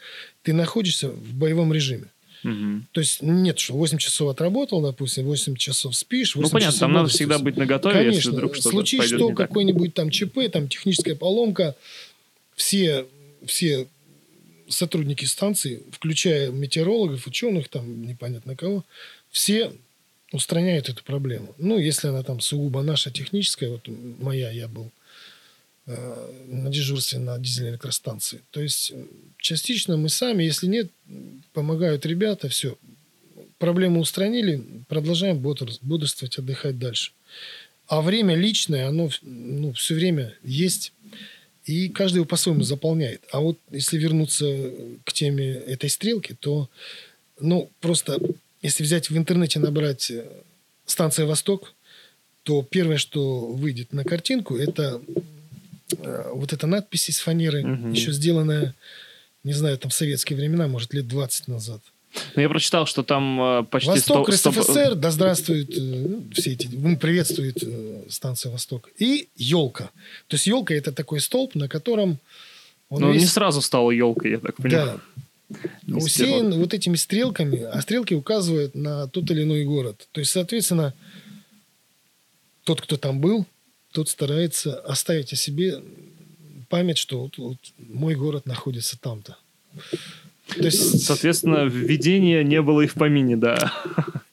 ты 0.43 0.53
находишься 0.53 1.09
в 1.09 1.33
боевом 1.33 1.71
режиме. 1.71 2.07
Угу. 2.43 2.83
То 2.91 3.01
есть 3.01 3.21
нет, 3.21 3.59
что 3.59 3.73
8 3.73 3.97
часов 3.97 4.29
отработал, 4.29 4.81
допустим, 4.81 5.25
8 5.25 5.55
часов 5.55 5.95
спишь. 5.95 6.35
8 6.35 6.47
ну, 6.47 6.51
понятно, 6.51 6.79
там 6.79 6.93
надо 6.93 7.09
всегда 7.09 7.39
быть 7.39 7.57
наготове, 7.57 7.95
Конечно. 7.95 8.15
если 8.15 8.29
вдруг 8.31 8.55
что-то 8.55 8.69
Случись 8.69 9.05
что, 9.05 9.33
какой-нибудь 9.33 9.93
там 9.93 10.09
ЧП, 10.09 10.39
там 10.51 10.67
техническая 10.67 11.15
поломка, 11.15 11.75
все, 12.55 13.05
все 13.45 13.87
сотрудники 14.67 15.25
станции, 15.25 15.81
включая 15.91 16.49
метеорологов, 16.51 17.27
ученых, 17.27 17.67
там 17.69 18.05
непонятно 18.05 18.55
кого, 18.55 18.85
все 19.31 19.71
устраняют 20.31 20.89
эту 20.89 21.03
проблему. 21.03 21.55
Ну, 21.57 21.77
если 21.77 22.07
она 22.07 22.23
там 22.23 22.39
сугубо 22.39 22.81
наша 22.81 23.11
техническая, 23.11 23.69
вот 23.69 23.87
моя, 24.19 24.51
я 24.51 24.67
был 24.67 24.91
на 26.47 26.69
дежурстве 26.69 27.19
на 27.19 27.37
дизельной 27.39 27.71
электростанции. 27.71 28.41
То 28.51 28.61
есть 28.61 28.93
частично 29.37 29.97
мы 29.97 30.09
сами, 30.09 30.43
если 30.43 30.67
нет, 30.67 30.89
помогают 31.53 32.05
ребята, 32.05 32.49
все. 32.49 32.77
Проблему 33.57 33.99
устранили, 33.99 34.63
продолжаем 34.87 35.39
бодрствовать, 35.39 36.37
отдыхать 36.37 36.79
дальше. 36.79 37.11
А 37.87 38.01
время 38.01 38.35
личное, 38.35 38.87
оно 38.87 39.09
ну, 39.21 39.73
все 39.73 39.95
время 39.95 40.35
есть, 40.43 40.93
и 41.65 41.89
каждый 41.89 42.17
его 42.17 42.25
по-своему 42.25 42.63
заполняет. 42.63 43.23
А 43.31 43.39
вот 43.39 43.57
если 43.71 43.97
вернуться 43.97 44.45
к 45.03 45.11
теме 45.11 45.51
этой 45.51 45.89
стрелки, 45.89 46.35
то 46.39 46.69
ну, 47.39 47.69
просто 47.81 48.19
если 48.61 48.83
взять 48.83 49.09
в 49.09 49.17
интернете, 49.17 49.59
набрать 49.59 50.11
э, 50.11 50.25
станция 50.85 51.25
«Восток», 51.25 51.73
то 52.43 52.61
первое, 52.61 52.97
что 52.97 53.47
выйдет 53.47 53.93
на 53.93 54.03
картинку, 54.03 54.57
это 54.57 55.01
Э, 55.11 55.38
вот 56.33 56.53
эта 56.53 56.67
надпись 56.67 57.09
из 57.09 57.19
фанеры, 57.19 57.63
угу. 57.63 57.89
еще 57.89 58.11
сделанная, 58.11 58.75
не 59.43 59.53
знаю, 59.53 59.77
там 59.77 59.89
в 59.89 59.93
советские 59.93 60.37
времена, 60.37 60.67
может, 60.67 60.93
лет 60.93 61.07
20 61.07 61.47
назад. 61.47 61.81
Ну, 62.35 62.41
я 62.41 62.49
прочитал, 62.49 62.85
что 62.85 63.03
там 63.03 63.41
э, 63.41 63.63
почти... 63.65 63.89
Восток, 63.89 64.33
100, 64.33 64.51
100... 64.51 64.61
РСФСР, 64.61 64.95
да 64.95 65.11
здравствует 65.11 65.77
э, 65.77 65.81
ну, 65.81 66.23
все 66.33 66.53
эти... 66.53 66.67
Приветствует 66.95 67.63
станция 68.09 68.51
Восток. 68.51 68.89
И 68.97 69.29
елка. 69.35 69.91
То 70.27 70.35
есть 70.35 70.47
елка 70.47 70.73
это 70.73 70.91
такой 70.91 71.19
столб, 71.19 71.55
на 71.55 71.67
котором... 71.67 72.17
Он 72.89 73.01
ну, 73.01 73.11
весь... 73.13 73.21
не 73.21 73.27
сразу 73.27 73.61
стала 73.61 73.91
елкой, 73.91 74.31
я 74.31 74.39
так 74.39 74.55
понимаю. 74.55 75.01
Да. 75.49 75.95
Усеян 75.95 76.53
вот 76.53 76.73
этими 76.73 76.95
стрелками, 76.95 77.61
а 77.61 77.81
стрелки 77.81 78.13
указывают 78.13 78.75
на 78.75 79.07
тот 79.07 79.29
или 79.31 79.43
иной 79.43 79.63
город. 79.63 80.07
То 80.11 80.19
есть, 80.19 80.31
соответственно, 80.31 80.93
тот, 82.63 82.81
кто 82.81 82.97
там 82.97 83.19
был, 83.19 83.45
тот 83.91 84.09
старается 84.09 84.79
оставить 84.81 85.33
о 85.33 85.35
себе 85.35 85.81
память, 86.69 86.97
что 86.97 87.21
вот, 87.21 87.37
вот 87.37 87.57
мой 87.77 88.15
город 88.15 88.45
находится 88.45 88.99
там-то. 88.99 89.37
То 90.55 90.65
есть... 90.65 91.03
Соответственно, 91.03 91.65
введения 91.65 92.43
не 92.43 92.61
было 92.61 92.81
и 92.81 92.87
в 92.87 92.93
помине, 92.93 93.37
да. 93.37 93.73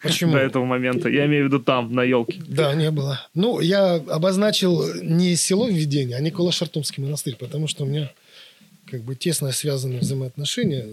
Почему? 0.03 0.33
До 0.33 0.39
этого 0.39 0.65
момента. 0.65 1.09
Я 1.09 1.27
имею 1.27 1.45
в 1.45 1.47
виду 1.49 1.61
там, 1.61 1.93
на 1.93 2.03
елке. 2.03 2.41
Да, 2.47 2.75
не 2.75 2.91
было. 2.91 3.27
Ну, 3.35 3.61
я 3.61 3.95
обозначил 3.95 4.95
не 5.03 5.37
село 5.37 5.69
введения, 5.69 6.17
а 6.17 6.21
Никола-Шартумский 6.21 7.03
монастырь, 7.03 7.37
потому 7.37 7.67
что 7.67 7.85
у 7.85 7.87
меня 7.87 8.13
как 8.87 9.03
бы 9.03 9.15
тесно 9.17 9.53
связаны 9.53 9.99
взаимоотношения 9.99 10.87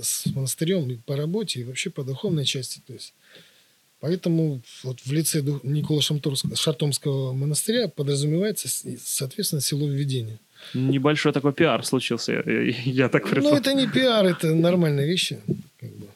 с 0.00 0.26
монастырем 0.26 1.02
по 1.06 1.16
работе 1.16 1.60
и 1.60 1.64
вообще 1.64 1.90
по 1.90 2.04
духовной 2.04 2.44
части. 2.44 2.80
То 2.86 2.92
есть 2.92 3.12
Поэтому 4.04 4.60
вот 4.82 5.00
в 5.00 5.12
лице 5.12 5.42
Никола 5.62 6.02
Шартомского 6.02 7.32
монастыря 7.32 7.88
подразумевается, 7.88 8.68
соответственно, 9.02 9.62
село 9.62 9.88
введения. 9.88 10.38
Небольшой 10.74 11.32
такой 11.32 11.54
пиар 11.54 11.82
случился, 11.86 12.32
я, 12.84 13.08
так 13.08 13.22
предполагаю. 13.22 13.54
Ну, 13.54 13.60
это 13.60 13.72
не 13.72 13.88
пиар, 13.88 14.26
это 14.26 14.54
нормальные 14.54 15.06
вещи. 15.06 15.38
Как 15.80 15.88
бы. 15.88 16.06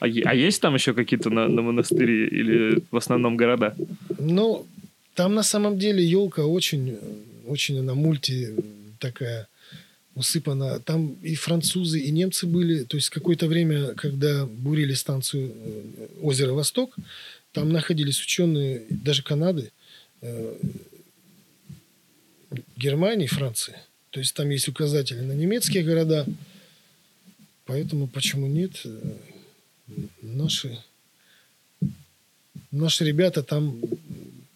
а, 0.00 0.06
а 0.06 0.34
есть 0.34 0.60
там 0.60 0.74
еще 0.74 0.92
какие-то 0.92 1.30
на, 1.30 1.46
на 1.46 1.62
монастыре 1.62 2.26
или 2.26 2.82
в 2.90 2.96
основном 2.96 3.36
города? 3.36 3.76
Ну, 4.18 4.66
там 5.14 5.36
на 5.36 5.44
самом 5.44 5.78
деле 5.78 6.04
елка 6.04 6.44
очень, 6.46 6.98
очень 7.46 7.78
она 7.78 7.94
мульти 7.94 8.54
такая 8.98 9.46
усыпана. 10.16 10.80
Там 10.80 11.16
и 11.22 11.34
французы, 11.36 12.00
и 12.00 12.10
немцы 12.10 12.46
были. 12.46 12.84
То 12.84 12.96
есть 12.96 13.10
какое-то 13.10 13.46
время, 13.46 13.94
когда 13.94 14.46
бурили 14.46 14.94
станцию 14.94 15.52
э, 15.54 16.06
озера 16.22 16.52
Восток, 16.52 16.96
там 17.56 17.72
находились 17.72 18.20
ученые 18.20 18.84
даже 18.90 19.22
Канады, 19.22 19.72
э, 20.20 20.58
Германии, 22.76 23.26
Франции. 23.26 23.74
То 24.10 24.20
есть 24.20 24.34
там 24.34 24.50
есть 24.50 24.68
указатели 24.68 25.20
на 25.20 25.32
немецкие 25.32 25.82
города. 25.82 26.26
Поэтому 27.64 28.08
почему 28.08 28.46
нет? 28.46 28.82
Э, 28.84 29.16
наши, 30.20 30.78
наши 32.70 33.06
ребята 33.06 33.42
там 33.42 33.80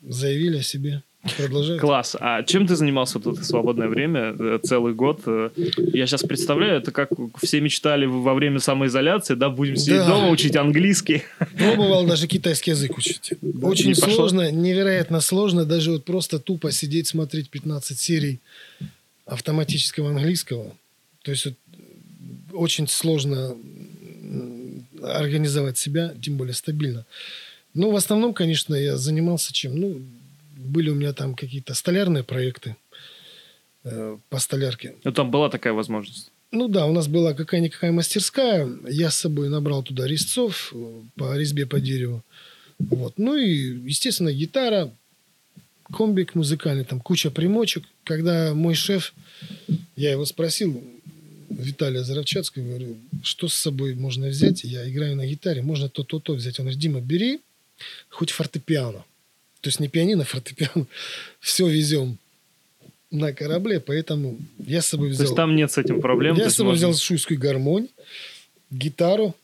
заявили 0.03 0.59
о 0.59 0.63
себе. 0.63 1.03
Продолжают. 1.37 1.81
Класс. 1.81 2.17
А 2.19 2.43
чем 2.43 2.67
ты 2.67 2.77
занимался 2.77 3.19
в 3.19 3.45
свободное 3.45 3.89
время 3.89 4.35
э, 4.39 4.59
целый 4.63 4.95
год? 4.95 5.21
Э, 5.27 5.51
я 5.93 6.07
сейчас 6.07 6.23
представляю, 6.23 6.79
это 6.79 6.93
как 6.93 7.11
все 7.43 7.61
мечтали 7.61 8.07
во 8.07 8.33
время 8.33 8.59
самоизоляции, 8.59 9.35
да, 9.35 9.51
будем 9.51 9.77
сидеть 9.77 9.99
да. 9.99 10.09
дома, 10.09 10.31
учить 10.31 10.57
английский. 10.57 11.23
Пробовал 11.59 12.07
даже 12.07 12.27
китайский 12.27 12.71
язык 12.71 12.97
учить. 12.97 13.35
Очень 13.63 13.89
Не 13.89 13.95
сложно, 13.95 14.45
пошло? 14.45 14.59
невероятно 14.59 15.21
сложно, 15.21 15.67
даже 15.67 15.93
вот 15.93 16.07
просто 16.07 16.39
тупо 16.39 16.73
сидеть, 16.73 17.09
смотреть 17.09 17.51
15 17.51 17.99
серий 17.99 18.41
автоматического 19.27 20.09
английского. 20.09 20.73
То 21.23 21.33
есть 21.33 21.45
вот, 21.45 21.55
очень 22.53 22.89
сложно 22.89 23.55
организовать 25.03 25.77
себя, 25.77 26.15
тем 26.23 26.37
более 26.37 26.55
стабильно. 26.55 27.05
Ну, 27.75 27.91
в 27.91 27.97
основном, 27.97 28.35
конечно, 28.35 28.75
я 28.75 28.97
занимался 28.97 29.53
чем? 29.53 29.79
Ну, 29.79 30.01
были 30.65 30.91
у 30.91 30.95
меня 30.95 31.13
там 31.13 31.35
какие-то 31.35 31.75
столярные 31.75 32.23
проекты 32.23 32.77
э, 33.85 34.19
по 34.29 34.39
столярке. 34.39 34.95
Ну, 35.05 35.13
там 35.13 35.31
была 35.31 35.49
такая 35.49 35.73
возможность? 35.73 36.31
Ну 36.53 36.69
да, 36.69 36.87
у 36.87 36.93
нас 36.93 37.07
была 37.07 37.33
какая-никакая 37.35 37.93
мастерская. 37.93 38.69
Я 38.89 39.11
с 39.11 39.17
собой 39.17 39.49
набрал 39.49 39.83
туда 39.83 40.07
резцов 40.07 40.73
э, 40.75 41.01
по 41.17 41.37
резьбе 41.37 41.67
по 41.67 41.81
дереву. 41.81 42.23
Вот. 42.79 43.15
Ну 43.19 43.37
и, 43.37 43.79
естественно, 43.89 44.33
гитара, 44.33 44.93
комбик 45.93 46.35
музыкальный, 46.35 46.85
там 46.85 47.01
куча 47.01 47.31
примочек. 47.31 47.85
Когда 48.05 48.55
мой 48.55 48.75
шеф, 48.75 49.15
я 49.97 50.13
его 50.13 50.25
спросил, 50.25 50.83
Виталия 51.51 52.03
Заровчатского, 52.03 52.65
говорю, 52.65 52.97
что 53.23 53.49
с 53.49 53.55
собой 53.55 53.95
можно 53.95 54.29
взять? 54.29 54.65
Я 54.65 54.89
играю 54.89 55.17
на 55.17 55.27
гитаре, 55.27 55.63
можно 55.63 55.89
то-то-то 55.89 56.33
взять. 56.35 56.59
Он 56.59 56.65
говорит, 56.65 56.81
Дима, 56.81 57.01
бери 57.01 57.41
хоть 58.09 58.31
фортепиано. 58.31 59.05
То 59.61 59.69
есть 59.69 59.81
не 59.81 59.89
пианино, 59.89 60.23
а 60.23 60.27
фортепиано. 60.27 60.87
Все 61.41 61.69
везем 61.69 62.19
на 63.11 63.33
корабле, 63.33 63.81
поэтому 63.81 64.39
я 64.59 64.81
с 64.81 64.87
собой 64.87 65.09
взял... 65.11 65.19
То 65.19 65.25
есть 65.25 65.37
там 65.37 65.57
нет 65.57 65.71
с 65.73 65.79
этим 65.79 66.01
проблем? 66.01 66.37
Я 66.37 66.49
с 66.49 66.55
собой 66.55 66.73
можно... 66.73 66.89
взял 66.89 67.01
шуйскую 67.01 67.39
гармонь, 67.39 67.89
гитару. 68.71 69.35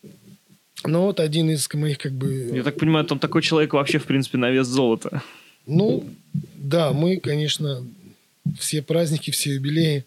Ну 0.85 1.03
вот 1.03 1.21
один 1.21 1.51
из 1.51 1.69
моих 1.75 1.99
как 1.99 2.13
бы... 2.13 2.51
Я 2.55 2.63
так 2.63 2.79
понимаю, 2.79 3.05
там 3.05 3.19
такой 3.19 3.43
человек 3.43 3.73
вообще, 3.73 3.99
в 3.99 4.05
принципе, 4.05 4.39
на 4.39 4.51
вес 4.51 4.67
золота. 4.67 5.23
Ну, 5.67 6.09
да, 6.55 6.93
мы, 6.93 7.19
конечно, 7.19 7.85
все 8.59 8.83
праздники, 8.83 9.33
все 9.33 9.55
юбилеи 9.55 10.05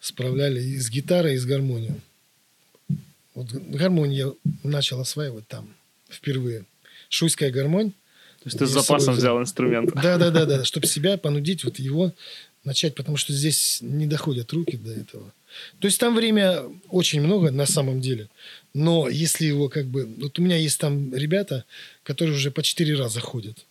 справляли 0.00 0.62
и 0.62 0.78
с 0.78 0.88
гитарой, 0.88 1.34
и 1.34 1.38
с 1.38 1.44
гармонией. 1.44 1.94
Вот 3.34 3.52
гармонию 3.52 4.36
я 4.62 4.70
начал 4.70 5.00
осваивать 5.00 5.46
там 5.46 5.68
впервые. 6.08 6.64
Шуйская 7.08 7.50
гармонь. 7.50 7.92
То 8.42 8.46
есть 8.46 8.58
ты 8.58 8.66
с 8.66 8.70
запасом 8.70 9.14
взял 9.14 9.40
инструмент. 9.40 9.92
Да, 9.94 10.16
да, 10.16 10.30
да, 10.30 10.44
да, 10.46 10.64
чтобы 10.66 10.86
себя 10.86 11.18
понудить, 11.18 11.64
вот 11.64 11.78
его 11.78 12.12
начать, 12.64 12.94
потому 12.94 13.16
что 13.16 13.32
здесь 13.32 13.78
не 13.80 14.06
доходят 14.06 14.52
руки 14.52 14.76
до 14.76 14.92
этого. 14.92 15.32
То 15.80 15.86
есть 15.86 15.98
там 15.98 16.14
время 16.14 16.62
очень 16.88 17.20
много 17.20 17.50
на 17.50 17.66
самом 17.66 18.00
деле. 18.00 18.28
Но 18.74 19.08
если 19.08 19.46
его 19.46 19.68
как 19.68 19.86
бы... 19.86 20.06
Вот 20.18 20.38
у 20.38 20.42
меня 20.42 20.56
есть 20.56 20.78
там 20.78 21.14
ребята, 21.14 21.64
которые 22.02 22.36
уже 22.36 22.50
по 22.50 22.62
четыре 22.62 22.94
раза 22.94 23.20
ходят. 23.20 23.64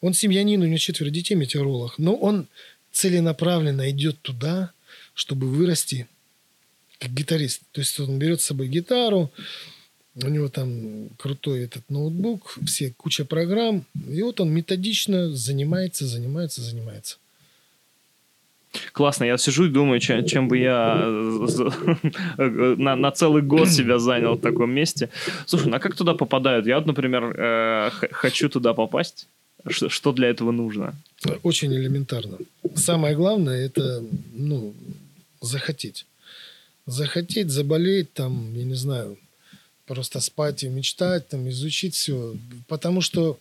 Он 0.00 0.14
семьянин, 0.14 0.62
у 0.62 0.66
него 0.66 0.78
четверо 0.78 1.10
детей, 1.10 1.34
метеоролог. 1.34 1.98
Но 1.98 2.14
он 2.14 2.46
целенаправленно 2.92 3.90
идет 3.90 4.20
туда, 4.22 4.72
чтобы 5.14 5.48
вырасти 5.48 6.08
как 6.98 7.12
гитарист. 7.12 7.62
То 7.72 7.80
есть 7.80 7.98
он 8.00 8.18
берет 8.18 8.40
с 8.40 8.44
собой 8.44 8.68
гитару, 8.68 9.32
у 10.24 10.28
него 10.28 10.48
там 10.48 11.08
крутой 11.18 11.64
этот 11.64 11.88
ноутбук, 11.90 12.58
все 12.66 12.92
куча 12.96 13.24
программ. 13.24 13.84
И 14.08 14.22
вот 14.22 14.40
он 14.40 14.50
методично 14.50 15.34
занимается, 15.34 16.06
занимается, 16.06 16.62
занимается. 16.62 17.16
Классно, 18.92 19.24
я 19.24 19.36
сижу 19.36 19.66
и 19.66 19.68
думаю, 19.68 19.98
чем, 20.00 20.24
чем 20.24 20.46
бы 20.48 20.58
я 20.58 21.02
э, 22.38 22.74
на, 22.78 22.94
на 22.94 23.10
целый 23.10 23.42
год 23.42 23.68
себя 23.68 23.98
занял 23.98 24.34
в 24.34 24.40
таком 24.40 24.70
месте. 24.70 25.08
Слушай, 25.46 25.68
ну 25.68 25.76
а 25.76 25.80
как 25.80 25.96
туда 25.96 26.14
попадают? 26.14 26.66
Я 26.66 26.76
вот, 26.76 26.86
например, 26.86 27.34
э, 27.36 27.90
хочу 28.12 28.48
туда 28.48 28.72
попасть. 28.72 29.26
Что, 29.68 29.88
что 29.88 30.12
для 30.12 30.28
этого 30.28 30.52
нужно? 30.52 30.94
Очень 31.42 31.74
элементарно. 31.74 32.38
Самое 32.76 33.16
главное 33.16 33.66
это 33.66 34.04
ну, 34.32 34.72
захотеть. 35.40 36.06
Захотеть, 36.86 37.50
заболеть, 37.50 38.12
там, 38.12 38.54
я 38.54 38.64
не 38.64 38.74
знаю, 38.74 39.18
просто 39.90 40.20
спать 40.20 40.62
и 40.62 40.68
мечтать, 40.68 41.26
там, 41.26 41.48
изучить 41.48 41.96
все. 41.96 42.36
Потому 42.68 43.00
что 43.00 43.40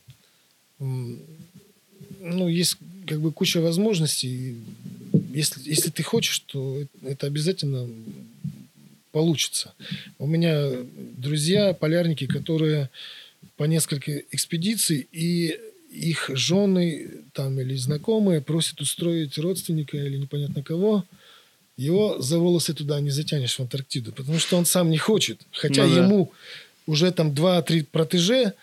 ну, 0.80 2.48
есть 2.48 2.78
как 3.06 3.22
бы 3.22 3.32
куча 3.32 3.62
возможностей. 3.62 4.56
Если, 5.32 5.70
если 5.70 5.92
ты 5.92 6.02
хочешь, 6.02 6.40
то 6.40 6.82
это 7.04 7.28
обязательно 7.28 7.88
получится. 9.12 9.76
У 10.18 10.26
меня 10.26 10.72
друзья, 11.18 11.74
полярники, 11.74 12.26
которые 12.26 12.90
по 13.56 13.66
несколько 13.66 14.18
экспедиций, 14.32 15.08
и 15.12 15.56
их 15.92 16.32
жены 16.34 17.12
там 17.34 17.60
или 17.60 17.76
знакомые 17.76 18.42
просят 18.42 18.82
устроить 18.82 19.38
родственника 19.38 19.98
или 19.98 20.18
непонятно 20.18 20.64
кого– 20.64 21.06
его 21.80 22.22
за 22.22 22.40
волосы 22.40 22.74
туда 22.74 23.00
не 23.00 23.10
затянешь 23.10 23.56
в 23.56 23.60
Антарктиду, 23.62 24.12
потому 24.12 24.38
что 24.38 24.58
он 24.58 24.66
сам 24.66 24.90
не 24.90 24.98
хочет. 24.98 25.40
Хотя 25.52 25.86
ну, 25.86 25.96
да. 25.96 26.02
ему 26.02 26.32
уже 26.88 27.12
там 27.12 27.32
2-3 27.32 27.86
протеже 27.90 28.54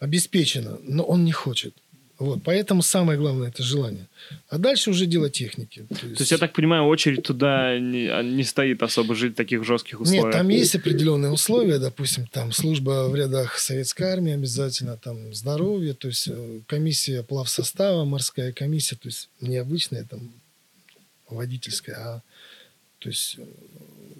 обеспечено, 0.00 0.78
но 0.82 1.04
он 1.04 1.24
не 1.24 1.32
хочет. 1.32 1.74
Вот, 2.18 2.42
поэтому 2.44 2.82
самое 2.82 3.18
главное 3.18 3.48
это 3.48 3.62
желание. 3.62 4.06
А 4.48 4.58
дальше 4.58 4.90
уже 4.90 5.06
дело 5.06 5.30
техники. 5.30 5.86
То 5.88 6.06
есть, 6.06 6.16
То 6.16 6.22
есть 6.22 6.32
я 6.32 6.38
так 6.38 6.52
понимаю, 6.52 6.84
очередь 6.84 7.22
туда 7.22 7.78
не, 7.78 8.08
а, 8.08 8.22
не 8.22 8.42
стоит 8.42 8.82
особо 8.82 9.14
жить 9.14 9.32
в 9.32 9.36
таких 9.36 9.64
жестких 9.64 10.00
условиях. 10.00 10.24
Нет, 10.24 10.32
там 10.34 10.48
есть 10.48 10.74
определенные 10.74 11.30
условия, 11.30 11.78
допустим, 11.78 12.26
там 12.26 12.52
служба 12.52 13.08
в 13.08 13.14
рядах 13.14 13.58
советской 13.58 14.02
армии 14.02 14.34
обязательно, 14.34 14.96
там 14.96 15.32
здоровье, 15.32 15.94
то 15.94 16.08
есть 16.08 16.28
э, 16.28 16.60
комиссия 16.66 17.22
плав 17.22 17.48
состава, 17.48 18.04
морская 18.04 18.52
комиссия, 18.52 18.96
то 18.96 19.08
есть 19.08 19.30
необычная 19.40 20.04
там 20.04 20.20
водительская, 21.30 21.96
а 21.96 22.22
то 23.00 23.08
есть 23.08 23.36
э, 23.38 23.44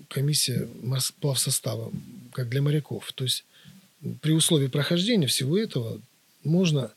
комиссия 0.09 0.69
плавсостава, 1.21 1.93
как 2.33 2.49
для 2.49 2.63
моряков. 2.63 3.13
То 3.13 3.25
есть 3.25 3.45
при 4.21 4.33
условии 4.33 4.67
прохождения 4.67 5.27
всего 5.27 5.57
этого 5.57 6.01
можно, 6.43 6.91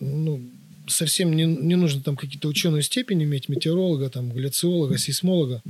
ну, 0.00 0.40
совсем 0.86 1.34
не, 1.34 1.44
не 1.44 1.76
нужно 1.76 2.02
там 2.02 2.16
какие-то 2.16 2.48
ученые 2.48 2.82
степени 2.82 3.24
иметь, 3.24 3.48
метеоролога, 3.48 4.08
там, 4.08 4.32
гляциолога, 4.32 4.96
сейсмолога. 4.96 5.62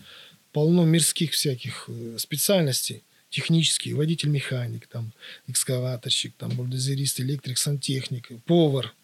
Полно 0.52 0.84
мирских 0.84 1.32
всяких 1.32 1.86
э, 1.88 2.16
специальностей 2.18 3.02
технические, 3.30 3.94
водитель-механик, 3.94 4.86
там, 4.86 5.10
экскаваторщик, 5.48 6.34
там, 6.36 6.50
бульдозерист, 6.50 7.20
электрик, 7.20 7.56
сантехник, 7.56 8.28
повар. 8.44 8.94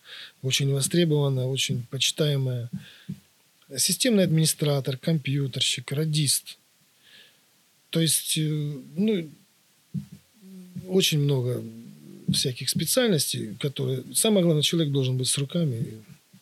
Очень 0.43 0.71
востребованная, 0.73 1.47
очень 1.47 1.87
почитаемая 1.91 2.71
системный 3.77 4.25
администратор, 4.25 4.97
компьютерщик, 4.97 5.93
радист. 5.93 6.59
То 7.91 8.01
есть, 8.01 8.39
э, 8.39 8.73
ну, 8.97 9.29
очень 10.89 11.21
много 11.21 11.63
всяких 12.33 12.69
специальностей, 12.69 13.55
которые... 13.61 14.05
Самое 14.15 14.45
главное, 14.45 14.63
человек 14.63 14.93
должен 14.93 15.17
быть 15.17 15.29
с 15.29 15.39
руками, 15.39 15.85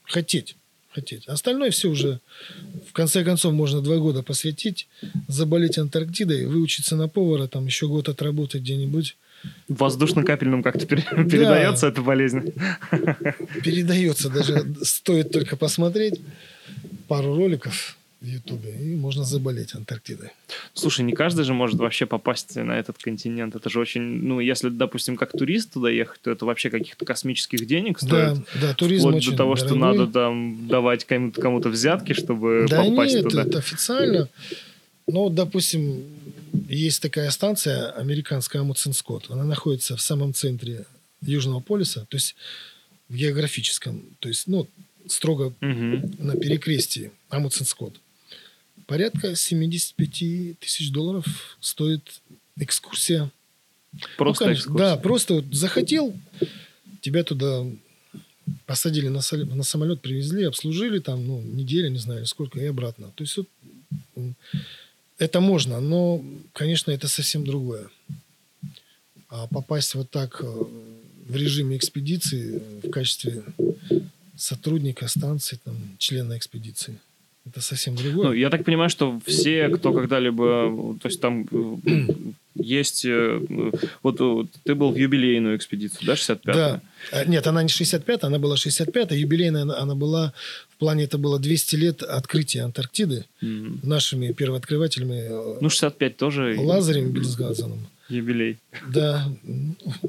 хотеть. 0.04 0.56
Хотеть. 0.90 1.26
Остальное 1.26 1.70
все 1.70 1.90
уже, 1.90 2.20
в 2.88 2.92
конце 2.92 3.22
концов, 3.22 3.52
можно 3.52 3.82
два 3.82 3.98
года 3.98 4.22
посвятить, 4.22 4.88
заболеть 5.28 5.76
Антарктидой, 5.76 6.46
выучиться 6.46 6.96
на 6.96 7.06
повара, 7.06 7.48
там 7.48 7.66
еще 7.66 7.86
год 7.86 8.08
отработать 8.08 8.62
где-нибудь. 8.62 9.16
Воздушно-капельным 9.68 10.62
как-то 10.62 10.86
передается 10.86 11.86
да. 11.86 11.92
эта 11.92 12.02
болезнь? 12.02 12.52
Передается, 13.62 14.30
даже 14.30 14.64
стоит 14.82 15.32
только 15.32 15.56
посмотреть 15.56 16.20
пару 17.08 17.34
роликов 17.34 17.96
в 18.20 18.26
Ютубе, 18.26 18.70
и 18.80 18.96
можно 18.96 19.24
заболеть 19.24 19.74
Антарктидой. 19.74 20.30
Слушай, 20.72 21.02
не 21.02 21.12
каждый 21.12 21.44
же 21.44 21.52
может 21.52 21.76
вообще 21.76 22.06
попасть 22.06 22.56
на 22.56 22.72
этот 22.72 22.96
континент. 22.98 23.54
Это 23.54 23.68
же 23.68 23.78
очень... 23.78 24.00
Ну, 24.00 24.40
если, 24.40 24.70
допустим, 24.70 25.16
как 25.16 25.32
турист 25.32 25.74
туда 25.74 25.90
ехать, 25.90 26.20
то 26.22 26.30
это 26.30 26.46
вообще 26.46 26.70
каких-то 26.70 27.04
космических 27.04 27.66
денег 27.66 27.98
стоит. 27.98 28.38
Да, 28.38 28.44
да, 28.60 28.74
туризм 28.74 29.08
Вплоть 29.08 29.16
очень 29.16 29.32
до 29.32 29.36
того, 29.36 29.54
дорогой. 29.54 29.68
что 29.68 29.78
надо 29.78 30.06
там 30.06 30.66
давать 30.66 31.04
кому-то, 31.04 31.40
кому-то 31.40 31.68
взятки, 31.68 32.14
чтобы 32.14 32.66
да 32.68 32.82
попасть 32.84 33.14
нет, 33.14 33.24
туда. 33.24 33.42
это 33.42 33.58
официально. 33.58 34.28
Ну, 35.06 35.28
допустим, 35.28 36.02
есть 36.68 37.02
такая 37.02 37.30
станция 37.30 37.90
американская 37.92 38.62
Амуцин-Скотт. 38.62 39.30
Она 39.30 39.44
находится 39.44 39.96
в 39.96 40.00
самом 40.00 40.34
центре 40.34 40.86
Южного 41.20 41.60
полюса, 41.60 42.06
то 42.08 42.16
есть 42.16 42.34
в 43.08 43.16
географическом, 43.16 44.04
то 44.18 44.28
есть, 44.28 44.46
ну, 44.46 44.68
строго 45.06 45.54
угу. 45.60 46.10
на 46.18 46.36
перекрестии 46.36 47.12
Амуцин-Скотт. 47.30 47.96
Порядка 48.86 49.34
75 49.34 50.58
тысяч 50.58 50.90
долларов 50.90 51.24
стоит 51.60 52.20
экскурсия. 52.58 53.30
Просто 54.16 54.44
ну, 54.44 54.48
конечно, 54.48 54.60
экскурсия. 54.62 54.86
Да, 54.88 54.96
просто 54.96 55.34
вот 55.34 55.44
захотел, 55.52 56.14
тебя 57.00 57.24
туда 57.24 57.64
посадили 58.66 59.08
на, 59.08 59.20
на 59.32 59.62
самолет, 59.62 60.00
привезли, 60.00 60.44
обслужили 60.44 60.98
там, 60.98 61.26
ну, 61.26 61.40
неделю, 61.42 61.88
не 61.88 61.98
знаю, 61.98 62.26
сколько, 62.26 62.60
и 62.60 62.66
обратно. 62.66 63.12
То 63.14 63.24
есть 63.24 63.36
вот, 63.36 63.48
это 65.18 65.40
можно, 65.40 65.80
но, 65.80 66.22
конечно, 66.52 66.90
это 66.90 67.08
совсем 67.08 67.44
другое. 67.44 67.88
А 69.28 69.46
попасть 69.46 69.94
вот 69.94 70.10
так 70.10 70.40
э, 70.40 70.64
в 71.26 71.36
режиме 71.36 71.76
экспедиции 71.76 72.62
в 72.82 72.90
качестве 72.90 73.42
сотрудника 74.36 75.08
станции, 75.08 75.58
там, 75.64 75.74
члена 75.98 76.36
экспедиции, 76.36 76.98
это 77.44 77.60
совсем 77.60 77.96
другое. 77.96 78.28
Ну, 78.28 78.32
я 78.32 78.50
так 78.50 78.64
понимаю, 78.64 78.90
что 78.90 79.20
все, 79.26 79.68
кто 79.68 79.92
когда-либо, 79.92 80.96
то 81.00 81.08
есть 81.08 81.20
там 81.20 81.46
э, 81.50 82.06
есть... 82.58 83.04
Э, 83.04 83.40
вот 84.02 84.20
э, 84.20 84.44
ты 84.64 84.74
был 84.74 84.92
в 84.92 84.96
юбилейную 84.96 85.56
экспедицию, 85.56 86.06
да, 86.06 86.14
65-я? 86.14 86.52
Да. 86.54 86.80
А, 87.12 87.24
нет, 87.24 87.46
она 87.46 87.62
не 87.62 87.68
65-я, 87.68 88.18
она 88.22 88.38
была 88.38 88.56
65-я. 88.56 89.16
Юбилейная 89.16 89.62
она 89.62 89.94
была... 89.94 90.32
В 90.68 90.78
плане 90.78 91.04
это 91.04 91.16
было 91.16 91.38
200 91.38 91.76
лет 91.76 92.02
открытия 92.02 92.62
Антарктиды 92.62 93.24
mm-hmm. 93.42 93.78
нашими 93.82 94.32
первооткрывателями. 94.32 95.20
Э, 95.28 95.58
ну, 95.60 95.70
65 95.70 96.16
тоже... 96.16 96.56
Лазарем 96.58 97.10
Бельсгазеном. 97.12 97.86
Юбилей. 98.08 98.58
Да, 98.88 99.28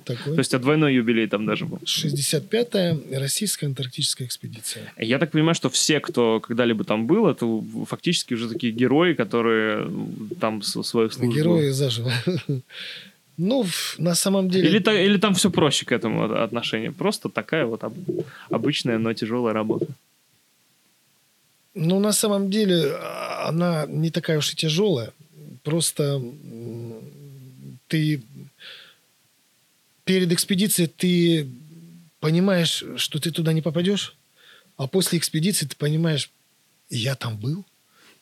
такой. 0.06 0.34
То 0.34 0.40
есть, 0.40 0.54
а 0.54 0.60
двойной 0.60 0.94
юбилей 0.94 1.28
там 1.28 1.46
даже 1.46 1.66
был. 1.66 1.80
65-я 1.86 3.20
российская 3.20 3.66
антарктическая 3.66 4.28
экспедиция. 4.28 4.94
Я 4.98 5.18
так 5.18 5.32
понимаю, 5.32 5.56
что 5.56 5.70
все, 5.70 6.00
кто 6.00 6.40
когда-либо 6.40 6.84
там 6.84 7.08
был, 7.08 7.28
это 7.28 7.46
фактически 7.86 8.36
уже 8.36 8.50
такие 8.50 8.72
герои, 8.72 9.14
которые 9.14 9.90
там 10.40 10.62
свою 10.62 10.84
службу... 10.84 11.32
Герои 11.34 11.70
заживо. 11.70 12.12
Ну, 13.38 13.66
на 14.00 14.16
самом 14.16 14.50
деле... 14.50 14.68
Или, 14.68 15.06
или 15.06 15.18
там 15.18 15.36
все 15.36 15.52
проще 15.52 15.86
к 15.86 15.92
этому 15.92 16.44
отношению. 16.44 16.92
Просто 16.94 17.30
такая 17.30 17.66
вот 17.66 17.84
обычная, 18.50 18.98
но 18.98 19.14
тяжелая 19.14 19.54
работа. 19.54 19.86
Ну, 21.76 22.00
на 22.00 22.12
самом 22.12 22.50
деле, 22.50 22.94
а, 22.96 23.50
она 23.50 23.86
не 23.88 24.10
такая 24.10 24.40
уж 24.40 24.54
и 24.54 24.56
тяжелая. 24.56 25.12
Просто 25.64 26.20
ты 27.88 28.22
перед 30.06 30.32
экспедицией 30.32 30.88
ты 30.88 31.48
понимаешь, 32.20 32.84
что 32.96 33.20
ты 33.20 33.32
туда 33.32 33.54
не 33.54 33.62
попадешь, 33.62 34.16
а 34.78 34.88
после 34.88 35.20
экспедиции 35.20 35.66
ты 35.66 35.76
понимаешь, 35.76 36.32
я 36.90 37.16
там 37.16 37.38
был. 37.38 37.66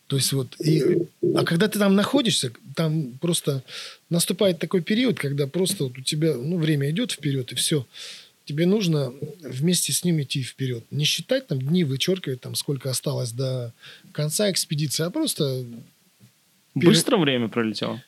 То 0.07 0.17
есть 0.17 0.33
вот, 0.33 0.59
и, 0.59 1.07
а 1.35 1.43
когда 1.43 1.67
ты 1.67 1.79
там 1.79 1.95
находишься, 1.95 2.51
там 2.75 3.17
просто 3.19 3.63
наступает 4.09 4.59
такой 4.59 4.81
период, 4.81 5.17
когда 5.17 5.47
просто 5.47 5.85
вот 5.85 5.97
у 5.97 6.01
тебя, 6.01 6.35
ну, 6.35 6.57
время 6.57 6.91
идет 6.91 7.11
вперед, 7.11 7.51
и 7.51 7.55
все. 7.55 7.87
Тебе 8.45 8.67
нужно 8.67 9.11
вместе 9.41 9.91
с 9.91 10.03
ним 10.03 10.21
идти 10.21 10.43
вперед. 10.43 10.83
Не 10.91 11.05
считать 11.05 11.47
там 11.47 11.59
дни, 11.59 11.83
вычеркивать 11.83 12.41
там, 12.41 12.53
сколько 12.53 12.91
осталось 12.91 13.31
до 13.31 13.73
конца 14.11 14.51
экспедиции, 14.51 15.03
а 15.03 15.09
просто... 15.09 15.65
Быстро 16.75 17.17
время 17.17 17.47
пролетело? 17.47 18.03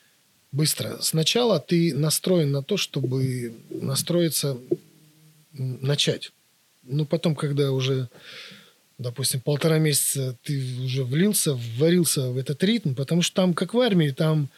Быстро. 0.52 0.98
Сначала 1.00 1.60
ты 1.60 1.94
настроен 1.94 2.50
на 2.50 2.62
то, 2.62 2.76
чтобы 2.76 3.54
настроиться, 3.70 4.56
начать. 5.52 6.32
Ну, 6.82 7.04
потом, 7.04 7.34
когда 7.34 7.72
уже, 7.72 8.08
допустим, 8.96 9.40
полтора 9.40 9.78
месяца 9.78 10.36
ты 10.42 10.82
уже 10.84 11.04
влился, 11.04 11.54
вварился 11.54 12.30
в 12.30 12.38
этот 12.38 12.62
ритм, 12.64 12.94
потому 12.94 13.22
что 13.22 13.36
там, 13.36 13.54
как 13.54 13.74
в 13.74 13.80
армии, 13.80 14.10
там 14.10 14.48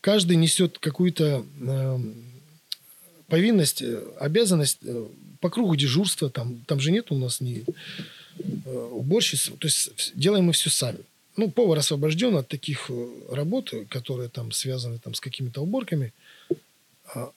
каждый 0.00 0.36
несет 0.36 0.78
какую-то 0.78 1.44
э, 1.60 1.98
повинность, 3.28 3.82
обязанность 4.18 4.78
э, 4.82 5.06
по 5.40 5.50
кругу 5.50 5.76
дежурства. 5.76 6.30
Там, 6.30 6.64
там 6.66 6.80
же 6.80 6.90
нет 6.90 7.12
у 7.12 7.18
нас 7.18 7.40
ни 7.40 7.64
э, 8.38 8.88
уборщиц. 8.92 9.50
То 9.58 9.66
есть 9.66 10.12
делаем 10.14 10.46
мы 10.46 10.52
все 10.52 10.70
сами 10.70 10.98
ну, 11.38 11.50
повар 11.50 11.78
освобожден 11.78 12.36
от 12.36 12.48
таких 12.48 12.90
э, 12.90 13.08
работ, 13.30 13.72
которые 13.88 14.28
там 14.28 14.50
связаны 14.50 14.98
там, 14.98 15.14
с 15.14 15.20
какими-то 15.20 15.60
уборками. 15.60 16.12
А, 17.14 17.30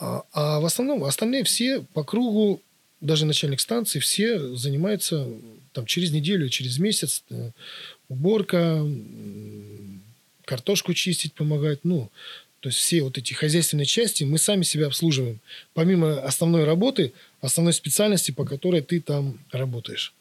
а, 0.00 0.22
а 0.32 0.60
в 0.60 0.64
основном 0.64 1.02
остальные 1.02 1.42
все 1.42 1.80
по 1.92 2.04
кругу, 2.04 2.62
даже 3.00 3.26
начальник 3.26 3.60
станции, 3.60 3.98
все 3.98 4.54
занимаются 4.56 5.26
там 5.72 5.86
через 5.86 6.12
неделю, 6.12 6.48
через 6.48 6.78
месяц. 6.78 7.24
Э, 7.30 7.50
уборка, 8.08 8.86
картошку 10.44 10.94
чистить 10.94 11.34
помогать. 11.34 11.80
Ну, 11.82 12.10
то 12.60 12.68
есть 12.68 12.78
все 12.78 13.02
вот 13.02 13.18
эти 13.18 13.32
хозяйственные 13.34 13.86
части 13.86 14.22
мы 14.22 14.38
сами 14.38 14.62
себя 14.62 14.86
обслуживаем. 14.86 15.40
Помимо 15.74 16.20
основной 16.20 16.64
работы, 16.64 17.12
основной 17.40 17.72
специальности, 17.72 18.30
по 18.30 18.44
которой 18.44 18.82
ты 18.82 19.00
там 19.00 19.40
работаешь 19.50 20.14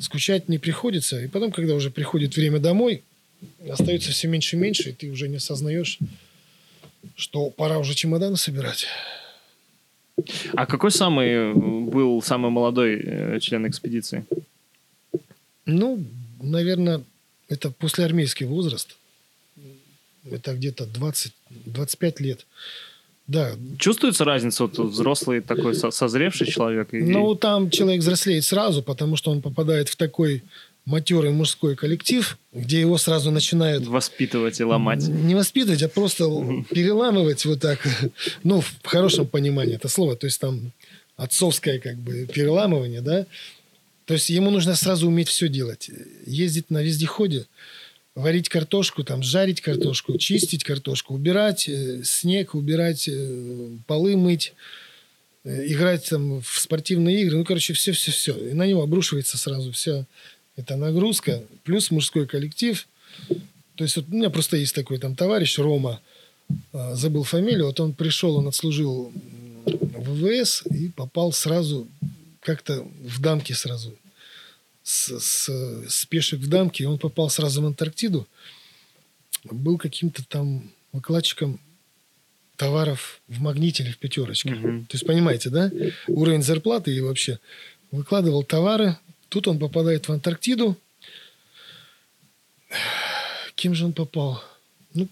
скучать 0.00 0.48
не 0.48 0.58
приходится. 0.58 1.20
И 1.20 1.28
потом, 1.28 1.52
когда 1.52 1.74
уже 1.74 1.90
приходит 1.90 2.36
время 2.36 2.58
домой, 2.58 3.02
остается 3.68 4.12
все 4.12 4.28
меньше 4.28 4.56
и 4.56 4.58
меньше, 4.58 4.90
и 4.90 4.92
ты 4.92 5.10
уже 5.10 5.28
не 5.28 5.36
осознаешь, 5.36 5.98
что 7.16 7.50
пора 7.50 7.78
уже 7.78 7.94
чемоданы 7.94 8.36
собирать. 8.36 8.86
А 10.54 10.66
какой 10.66 10.90
самый 10.90 11.54
был 11.54 12.20
самый 12.22 12.50
молодой 12.50 13.00
э, 13.02 13.40
член 13.40 13.66
экспедиции? 13.66 14.26
Ну, 15.64 16.04
наверное, 16.40 17.02
это 17.48 17.70
послеармейский 17.70 18.46
возраст. 18.46 18.96
Это 20.30 20.54
где-то 20.54 20.84
20-25 20.84 22.22
лет. 22.22 22.46
Да. 23.30 23.52
Чувствуется 23.78 24.24
разница, 24.24 24.64
вот 24.64 24.76
взрослый 24.76 25.40
такой 25.40 25.76
созревший 25.76 26.48
человек? 26.48 26.92
И... 26.92 27.00
Ну, 27.00 27.36
там 27.36 27.70
человек 27.70 28.00
взрослеет 28.00 28.44
сразу, 28.44 28.82
потому 28.82 29.14
что 29.14 29.30
он 29.30 29.40
попадает 29.40 29.88
в 29.88 29.94
такой 29.94 30.42
матерый 30.84 31.30
мужской 31.30 31.76
коллектив, 31.76 32.36
где 32.52 32.80
его 32.80 32.98
сразу 32.98 33.30
начинают... 33.30 33.86
Воспитывать 33.86 34.58
и 34.58 34.64
ломать. 34.64 35.06
Не 35.06 35.36
воспитывать, 35.36 35.80
а 35.84 35.88
просто 35.88 36.24
переламывать 36.70 37.44
вот 37.44 37.60
так. 37.60 37.78
Ну, 38.42 38.62
в 38.62 38.72
хорошем 38.82 39.28
понимании 39.28 39.76
это 39.76 39.86
слово. 39.86 40.16
То 40.16 40.26
есть 40.26 40.40
там 40.40 40.72
отцовское 41.16 41.78
как 41.78 41.98
бы 41.98 42.26
переламывание, 42.26 43.00
да. 43.00 43.26
То 44.06 44.14
есть 44.14 44.28
ему 44.30 44.50
нужно 44.50 44.74
сразу 44.74 45.06
уметь 45.06 45.28
все 45.28 45.48
делать. 45.48 45.88
Ездить 46.26 46.68
на 46.68 46.82
вездеходе, 46.82 47.46
варить 48.20 48.48
картошку, 48.48 49.04
там, 49.04 49.22
жарить 49.22 49.60
картошку, 49.60 50.16
чистить 50.18 50.64
картошку, 50.64 51.14
убирать 51.14 51.68
э, 51.68 52.02
снег, 52.04 52.54
убирать 52.54 53.08
э, 53.08 53.70
полы 53.86 54.16
мыть, 54.16 54.54
э, 55.44 55.66
играть 55.66 56.08
там 56.08 56.40
в 56.40 56.58
спортивные 56.58 57.22
игры. 57.22 57.38
Ну, 57.38 57.44
короче, 57.44 57.72
все-все-все. 57.72 58.36
И 58.50 58.54
на 58.54 58.66
него 58.66 58.82
обрушивается 58.82 59.38
сразу 59.38 59.72
вся 59.72 60.06
эта 60.56 60.76
нагрузка. 60.76 61.42
Плюс 61.64 61.90
мужской 61.90 62.26
коллектив. 62.26 62.86
То 63.76 63.84
есть 63.84 63.96
вот 63.96 64.06
у 64.10 64.14
меня 64.14 64.30
просто 64.30 64.56
есть 64.56 64.74
такой 64.74 64.98
там 64.98 65.16
товарищ 65.16 65.58
Рома, 65.58 66.00
э, 66.72 66.94
забыл 66.94 67.24
фамилию, 67.24 67.66
вот 67.66 67.80
он 67.80 67.94
пришел, 67.94 68.36
он 68.36 68.48
отслужил 68.48 69.12
в 69.64 70.14
ВВС 70.14 70.62
и 70.66 70.88
попал 70.88 71.32
сразу 71.32 71.88
как-то 72.40 72.86
в 73.02 73.20
дамки 73.20 73.52
сразу 73.52 73.96
с, 74.90 75.20
с, 75.20 75.48
с 75.88 76.06
пешек 76.06 76.40
в 76.40 76.48
дамке, 76.48 76.84
и 76.84 76.86
он 76.86 76.98
попал 76.98 77.30
сразу 77.30 77.62
в 77.62 77.66
Антарктиду. 77.66 78.26
Был 79.44 79.78
каким-то 79.78 80.24
там 80.26 80.70
выкладчиком 80.92 81.60
товаров 82.56 83.20
в 83.28 83.40
магните 83.40 83.84
или 83.84 83.92
в 83.92 83.98
пятерочке. 83.98 84.52
Угу. 84.52 84.86
То 84.88 84.94
есть, 84.94 85.06
понимаете, 85.06 85.48
да? 85.48 85.70
Уровень 86.08 86.42
зарплаты 86.42 86.94
и 86.94 87.00
вообще. 87.00 87.38
Выкладывал 87.92 88.42
товары. 88.42 88.96
Тут 89.28 89.46
он 89.46 89.58
попадает 89.58 90.08
в 90.08 90.12
Антарктиду. 90.12 90.76
Кем 93.54 93.74
же 93.74 93.84
он 93.84 93.92
попал? 93.92 94.42
Ну, 94.92 95.08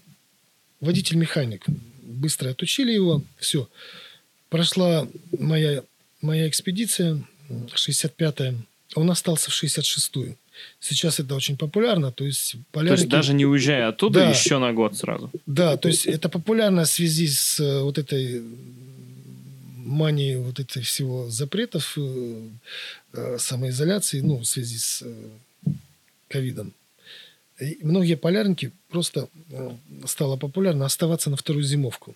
водитель-механик. 0.81 1.65
Быстро 2.03 2.49
отучили 2.49 2.91
его. 2.91 3.23
Все. 3.37 3.69
Прошла 4.49 5.07
моя, 5.37 5.83
моя 6.21 6.49
экспедиция, 6.49 7.23
65-я. 7.49 8.55
Он 8.95 9.11
остался 9.11 9.51
в 9.51 9.63
66-ю. 9.63 10.35
Сейчас 10.79 11.19
это 11.19 11.35
очень 11.35 11.57
популярно. 11.57 12.11
То 12.11 12.25
есть, 12.25 12.55
полярники... 12.71 12.95
то 12.95 13.01
есть 13.01 13.09
даже 13.09 13.33
не 13.33 13.45
уезжая 13.45 13.87
оттуда, 13.89 14.19
да, 14.19 14.29
еще 14.29 14.57
на 14.57 14.73
год 14.73 14.97
сразу. 14.97 15.29
Да, 15.45 15.77
то 15.77 15.87
есть 15.87 16.05
это 16.05 16.29
популярно 16.29 16.83
в 16.83 16.87
связи 16.87 17.27
с 17.27 17.59
э, 17.59 17.81
вот 17.81 17.97
этой 17.97 18.41
манией 19.77 20.37
вот 20.37 20.59
этой 20.59 20.81
всего 20.81 21.29
запретов, 21.29 21.97
э, 21.97 22.41
э, 23.13 23.37
самоизоляции, 23.37 24.21
ну, 24.21 24.37
в 24.37 24.45
связи 24.45 24.77
с 24.77 25.03
ковидом. 26.27 26.73
И 27.59 27.79
многие 27.81 28.15
полярники 28.15 28.71
просто 28.89 29.27
стало 30.05 30.37
популярно 30.37 30.85
оставаться 30.85 31.29
на 31.29 31.35
вторую 31.35 31.63
зимовку. 31.63 32.15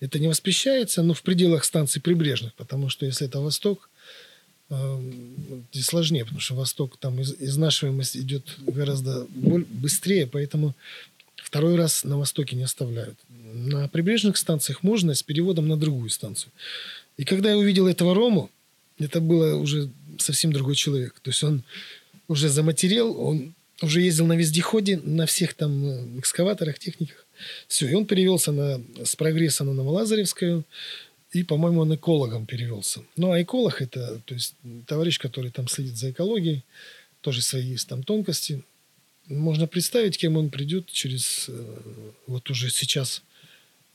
Это 0.00 0.18
не 0.18 0.28
воспрещается, 0.28 1.02
но 1.02 1.12
в 1.12 1.22
пределах 1.22 1.64
станций 1.64 2.00
прибрежных, 2.00 2.54
потому 2.54 2.88
что 2.88 3.04
если 3.04 3.26
это 3.26 3.40
восток, 3.40 3.89
здесь 5.72 5.86
сложнее, 5.86 6.24
потому 6.24 6.40
что 6.40 6.54
восток 6.54 6.96
там 6.98 7.20
из, 7.20 7.34
изнашиваемость 7.38 8.16
идет 8.16 8.56
гораздо 8.60 9.26
быстрее, 9.30 10.26
поэтому 10.26 10.74
второй 11.36 11.76
раз 11.76 12.04
на 12.04 12.18
востоке 12.18 12.56
не 12.56 12.62
оставляют. 12.62 13.18
На 13.52 13.88
прибрежных 13.88 14.36
станциях 14.36 14.82
можно 14.82 15.14
с 15.14 15.22
переводом 15.22 15.66
на 15.68 15.76
другую 15.76 16.10
станцию. 16.10 16.52
И 17.16 17.24
когда 17.24 17.50
я 17.50 17.58
увидел 17.58 17.88
этого 17.88 18.14
Рому, 18.14 18.50
это 18.98 19.20
было 19.20 19.56
уже 19.56 19.90
совсем 20.18 20.52
другой 20.52 20.76
человек. 20.76 21.18
То 21.20 21.30
есть 21.30 21.42
он 21.42 21.64
уже 22.28 22.48
заматерел, 22.48 23.18
он 23.20 23.54
уже 23.82 24.02
ездил 24.02 24.26
на 24.26 24.34
вездеходе, 24.34 25.00
на 25.02 25.26
всех 25.26 25.54
там 25.54 25.84
э, 25.84 26.18
экскаваторах, 26.18 26.78
техниках. 26.78 27.26
Все, 27.66 27.88
и 27.88 27.94
он 27.94 28.06
перевелся 28.06 28.52
на, 28.52 28.80
с 29.04 29.16
прогресса 29.16 29.64
на 29.64 29.72
Новолазаревскую, 29.72 30.64
и, 31.32 31.42
по-моему, 31.42 31.80
он 31.80 31.94
экологом 31.94 32.46
перевелся. 32.46 33.02
Ну, 33.16 33.32
а 33.32 33.40
эколог– 33.40 33.80
это 33.82 34.20
то 34.24 34.34
есть, 34.34 34.54
товарищ, 34.86 35.18
который 35.18 35.50
там 35.50 35.68
следит 35.68 35.96
за 35.96 36.10
экологией, 36.10 36.64
тоже 37.20 37.42
свои 37.42 37.64
есть 37.64 37.88
там 37.88 38.02
тонкости. 38.02 38.62
Можно 39.26 39.66
представить, 39.66 40.18
кем 40.18 40.36
он 40.36 40.50
придет 40.50 40.86
через... 40.86 41.46
Э, 41.48 41.78
вот 42.26 42.50
уже 42.50 42.70
сейчас 42.70 43.22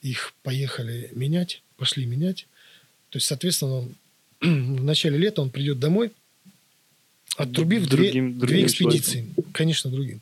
их 0.01 0.33
поехали 0.43 1.09
менять, 1.13 1.61
пошли 1.77 2.05
менять. 2.05 2.47
То 3.09 3.17
есть, 3.17 3.27
соответственно, 3.27 3.73
он, 3.73 3.95
в 4.77 4.83
начале 4.83 5.17
лета 5.17 5.41
он 5.41 5.49
придет 5.49 5.79
домой– 5.79 6.11
Отрубив 7.37 7.87
другим, 7.87 8.31
две, 8.33 8.39
другим 8.39 8.39
две 8.39 8.63
экспедиции. 8.63 9.19
Человеком. 9.19 9.45
Конечно, 9.51 9.91
другим. 9.91 10.21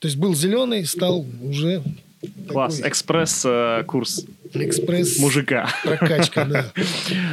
То 0.00 0.08
есть 0.08 0.16
был 0.16 0.34
зеленый, 0.34 0.84
стал 0.86 1.24
уже... 1.42 1.82
Класс, 2.48 2.80
экспресс-курс. 2.80 4.24
Э, 4.24 4.39
экспресс... 4.52 5.18
Мужика. 5.18 5.68
Прокачка, 5.84 6.44
да. 6.44 6.72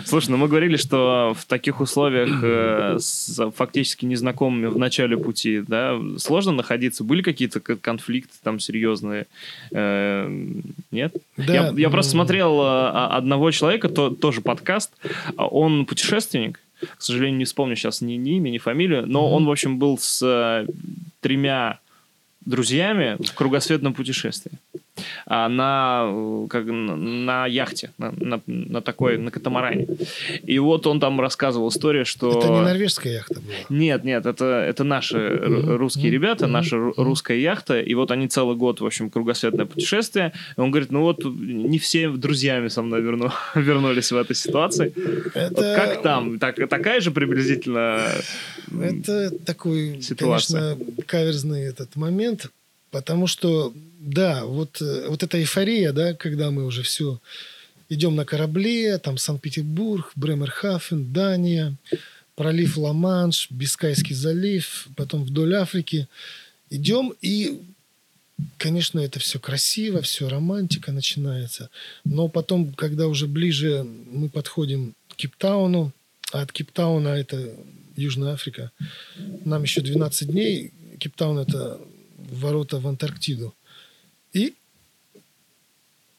Слушай, 0.06 0.32
ну 0.32 0.38
мы 0.38 0.47
говорили, 0.47 0.77
что 0.77 1.36
в 1.38 1.45
таких 1.45 1.80
условиях 1.82 2.39
э, 2.43 2.97
с 2.99 3.51
фактически 3.51 4.06
незнакомыми 4.06 4.67
в 4.67 4.77
начале 4.77 5.17
пути, 5.17 5.63
да, 5.67 5.99
сложно 6.17 6.51
находиться. 6.51 7.03
Были 7.03 7.21
какие-то 7.21 7.60
конфликты 7.60 8.34
там 8.43 8.60
серьезные? 8.60 9.27
Э, 9.71 10.30
нет? 10.91 11.15
Да. 11.38 11.53
Я, 11.53 11.73
я 11.75 11.89
просто 11.89 12.12
смотрел 12.12 12.62
э, 12.62 12.89
одного 13.12 13.51
человека, 13.51 13.89
то, 13.89 14.10
тоже 14.10 14.41
подкаст. 14.41 14.91
Он 15.38 15.86
путешественник, 15.86 16.60
к 16.97 17.01
сожалению, 17.01 17.38
не 17.38 17.45
вспомню 17.45 17.75
сейчас 17.75 18.01
ни, 18.01 18.13
ни 18.13 18.38
имя, 18.38 18.49
ни 18.49 18.58
фамилию, 18.58 19.06
но 19.08 19.21
mm-hmm. 19.21 19.32
он, 19.32 19.45
в 19.45 19.51
общем, 19.51 19.80
был 19.80 19.97
с 19.97 20.21
э, 20.23 20.67
тремя 21.21 21.80
друзьями 22.45 23.17
в 23.19 23.34
кругосветном 23.34 23.93
путешествии. 23.93 24.53
А, 25.25 25.49
на, 25.49 26.05
э, 26.07 26.47
как, 26.49 26.65
на 26.65 27.47
яхте, 27.47 27.91
на, 27.97 28.13
на, 28.17 28.41
на 28.45 28.81
такой, 28.81 29.17
на 29.17 29.31
катамаране. 29.31 29.88
И 30.43 30.60
вот 30.60 30.88
он 30.88 30.99
там 30.99 31.19
рассказывал 31.19 31.69
историю, 31.69 32.05
что... 32.05 32.39
Это 32.39 32.49
не 32.49 32.62
норвежская 32.62 33.13
яхта 33.13 33.36
была? 33.36 33.53
Нет, 33.69 34.03
нет, 34.03 34.25
это, 34.25 34.45
это 34.45 34.83
наши 34.83 35.17
mm-hmm. 35.17 35.75
русские 35.77 36.12
ребята, 36.12 36.45
mm-hmm. 36.45 36.49
наша 36.49 36.77
русская 36.97 37.39
яхта, 37.39 37.79
и 37.79 37.93
вот 37.93 38.12
они 38.12 38.27
целый 38.27 38.55
год, 38.55 38.81
в 38.81 38.86
общем, 38.86 39.10
кругосветное 39.10 39.65
путешествие. 39.65 40.33
И 40.55 40.60
он 40.60 40.71
говорит, 40.71 40.91
ну 40.91 41.01
вот 41.01 41.23
не 41.23 41.79
все 41.79 42.10
друзьями 42.10 42.67
со 42.67 42.81
мной 42.81 43.01
верну, 43.01 43.31
вернулись 43.55 44.12
в 44.12 44.17
этой 44.17 44.36
ситуации. 44.36 44.93
Это... 45.33 45.49
Вот 45.49 45.75
как 45.75 46.01
там? 46.01 46.39
Так, 46.39 46.55
такая 46.69 47.01
же 47.01 47.12
приблизительно 47.12 48.01
Это 48.81 49.31
такой, 49.45 50.01
ситуация. 50.01 50.75
конечно, 50.75 51.03
каверзный 51.05 51.63
этот 51.63 51.95
момент, 51.95 52.51
потому 52.97 53.27
что 53.27 53.73
да, 53.99 54.43
вот, 54.43 54.81
э, 54.81 55.07
вот 55.07 55.21
эта 55.21 55.39
эйфория, 55.39 55.93
да, 55.93 56.15
когда 56.15 56.49
мы 56.49 56.65
уже 56.65 56.81
все 56.81 57.19
идем 57.89 58.15
на 58.15 58.25
корабле, 58.25 58.97
там 58.97 59.19
Санкт-Петербург, 59.19 60.12
Бремерхафен, 60.15 61.13
Дания, 61.13 61.75
пролив 62.36 62.75
Ла-Манш, 62.77 63.51
Бискайский 63.51 64.15
залив, 64.15 64.88
потом 64.95 65.23
вдоль 65.23 65.53
Африки. 65.55 66.07
Идем, 66.71 67.13
и, 67.21 67.62
конечно, 68.57 68.99
это 68.99 69.19
все 69.19 69.39
красиво, 69.39 70.01
все 70.01 70.27
романтика 70.27 70.91
начинается. 70.91 71.69
Но 72.03 72.29
потом, 72.29 72.73
когда 72.73 73.07
уже 73.07 73.27
ближе 73.27 73.86
мы 74.12 74.27
подходим 74.27 74.95
к 75.10 75.17
Кейптауну, 75.17 75.91
а 76.31 76.41
от 76.41 76.51
Кейптауна 76.51 77.10
это 77.10 77.55
Южная 77.95 78.33
Африка, 78.33 78.71
нам 79.45 79.62
еще 79.62 79.81
12 79.81 80.29
дней. 80.29 80.71
Кейптаун– 80.99 81.38
это 81.39 81.79
ворота 82.27 82.79
в 82.79 82.87
Антарктиду. 82.87 83.53
И 84.33 84.53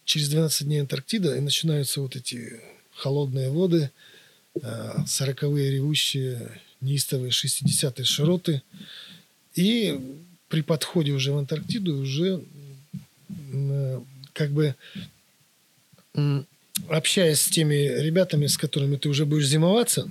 через 0.04 0.28
12 0.28 0.66
дней 0.66 0.80
Антарктида, 0.80 1.36
и 1.36 1.40
начинаются 1.40 2.00
вот 2.00 2.16
эти 2.16 2.60
холодные 2.94 3.50
воды, 3.50 3.90
а, 4.62 5.04
сороковые 5.06 5.70
ревущие 5.70 6.60
неистовые 6.80 7.30
60-е 7.30 8.04
широты. 8.04 8.62
И 9.54 9.98
при 10.48 10.62
подходе 10.62 11.12
уже 11.12 11.32
в 11.32 11.38
Антарктиду 11.38 11.98
уже 11.98 12.42
как 14.32 14.50
бы 14.50 14.74
общаясь 16.88 17.40
с 17.40 17.48
теми 17.48 17.74
ребятами, 17.74 18.46
с 18.46 18.56
которыми 18.56 18.96
ты 18.96 19.08
уже 19.08 19.26
будешь 19.26 19.48
зимоваться, 19.48 20.10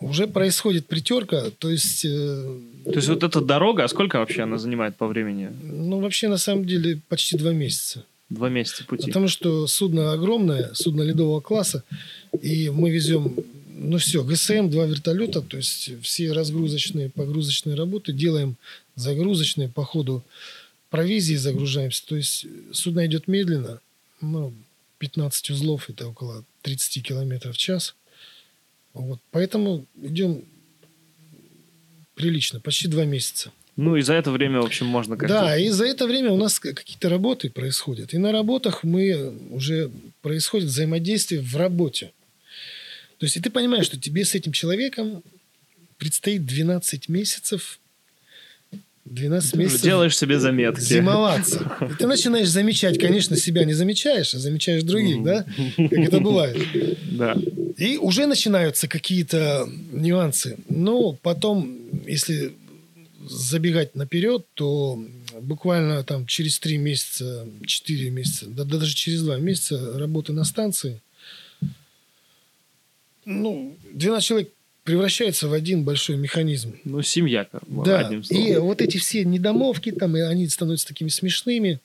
уже 0.00 0.26
происходит 0.26 0.86
притерка, 0.86 1.50
то 1.58 1.70
есть... 1.70 2.04
Э, 2.04 2.60
то 2.84 2.92
есть 2.92 3.08
вот 3.08 3.22
эта 3.22 3.40
дорога, 3.40 3.84
а 3.84 3.88
сколько 3.88 4.18
вообще 4.18 4.42
она 4.42 4.58
занимает 4.58 4.96
по 4.96 5.06
времени? 5.06 5.50
Ну, 5.62 6.00
вообще, 6.00 6.28
на 6.28 6.38
самом 6.38 6.66
деле, 6.66 7.00
почти 7.08 7.36
два 7.36 7.52
месяца. 7.52 8.04
Два 8.28 8.48
месяца 8.48 8.84
пути. 8.84 9.06
Потому 9.06 9.28
что 9.28 9.66
судно 9.66 10.12
огромное, 10.12 10.70
судно 10.74 11.02
ледового 11.02 11.40
класса, 11.40 11.82
и 12.42 12.70
мы 12.70 12.90
везем, 12.90 13.36
ну 13.68 13.98
все, 13.98 14.22
ГСМ, 14.22 14.68
два 14.68 14.86
вертолета, 14.86 15.40
то 15.40 15.56
есть 15.56 15.90
все 16.02 16.32
разгрузочные, 16.32 17.08
погрузочные 17.08 17.76
работы 17.76 18.12
делаем 18.12 18.56
загрузочные 18.96 19.68
по 19.68 19.84
ходу 19.84 20.22
провизии 20.90 21.36
загружаемся. 21.36 22.04
То 22.06 22.16
есть 22.16 22.46
судно 22.72 23.06
идет 23.06 23.28
медленно, 23.28 23.80
ну, 24.20 24.52
15 24.98 25.50
узлов, 25.50 25.88
это 25.88 26.08
около 26.08 26.44
30 26.62 27.02
километров 27.02 27.54
в 27.54 27.58
час– 27.58 27.94
вот. 29.02 29.20
Поэтому 29.30 29.86
идем 30.02 30.44
прилично, 32.14 32.60
почти 32.60 32.88
два 32.88 33.04
месяца. 33.04 33.52
Ну, 33.76 33.96
и 33.96 34.00
за 34.00 34.14
это 34.14 34.30
время, 34.30 34.62
в 34.62 34.64
общем, 34.64 34.86
можно 34.86 35.18
как-то... 35.18 35.34
Да, 35.34 35.58
и 35.58 35.68
за 35.68 35.84
это 35.84 36.06
время 36.06 36.30
у 36.32 36.36
нас 36.38 36.58
какие-то 36.58 37.10
работы 37.10 37.50
происходят. 37.50 38.14
И 38.14 38.18
на 38.18 38.32
работах 38.32 38.84
мы 38.84 39.36
уже 39.50 39.90
происходит 40.22 40.68
взаимодействие 40.68 41.42
в 41.42 41.54
работе. 41.56 42.12
То 43.18 43.26
есть, 43.26 43.36
и 43.36 43.40
ты 43.40 43.50
понимаешь, 43.50 43.84
что 43.84 44.00
тебе 44.00 44.24
с 44.24 44.34
этим 44.34 44.52
человеком 44.52 45.22
предстоит 45.98 46.46
12 46.46 47.10
месяцев 47.10 47.78
12 49.06 49.50
ты 49.52 49.58
месяцев 49.58 49.82
делаешь 49.82 50.16
себе 50.16 50.38
заметки. 50.40 50.80
Зимоваться. 50.80 51.72
И 51.80 51.94
ты 51.94 52.06
начинаешь 52.06 52.48
замечать, 52.48 52.98
конечно, 52.98 53.36
себя 53.36 53.64
не 53.64 53.72
замечаешь, 53.72 54.34
а 54.34 54.38
замечаешь 54.38 54.82
других, 54.82 55.22
да? 55.22 55.46
Как 55.76 55.92
это 55.92 56.20
бывает. 56.20 56.56
Да. 57.12 57.36
И 57.76 57.98
уже 57.98 58.26
начинаются 58.26 58.88
какие-то 58.88 59.68
нюансы. 59.92 60.56
Но 60.68 61.12
потом, 61.12 61.78
если 62.06 62.52
забегать 63.28 63.94
наперед, 63.94 64.44
то 64.54 65.02
буквально 65.40 66.02
там 66.02 66.26
через 66.26 66.58
три 66.58 66.76
месяца, 66.78 67.46
четыре 67.64 68.10
месяца, 68.10 68.46
да, 68.46 68.64
даже 68.64 68.94
через 68.94 69.22
два 69.22 69.38
месяца 69.38 69.98
работы 69.98 70.32
на 70.32 70.44
станции, 70.44 71.00
ну, 73.24 73.76
12 73.92 74.26
человек 74.26 74.50
превращается 74.86 75.48
в 75.48 75.52
один 75.52 75.82
большой 75.82 76.16
механизм. 76.16 76.76
Ну, 76.84 77.02
семья, 77.02 77.48
да. 77.66 78.06
одним 78.06 78.22
словом. 78.22 78.46
И 78.46 78.56
вот 78.56 78.80
эти 78.80 78.98
все 78.98 79.24
недомовки 79.24 79.90
там, 79.90 80.16
и 80.16 80.20
они 80.20 80.48
становятся 80.48 80.86
такими 80.86 81.08
смешными. 81.08 81.80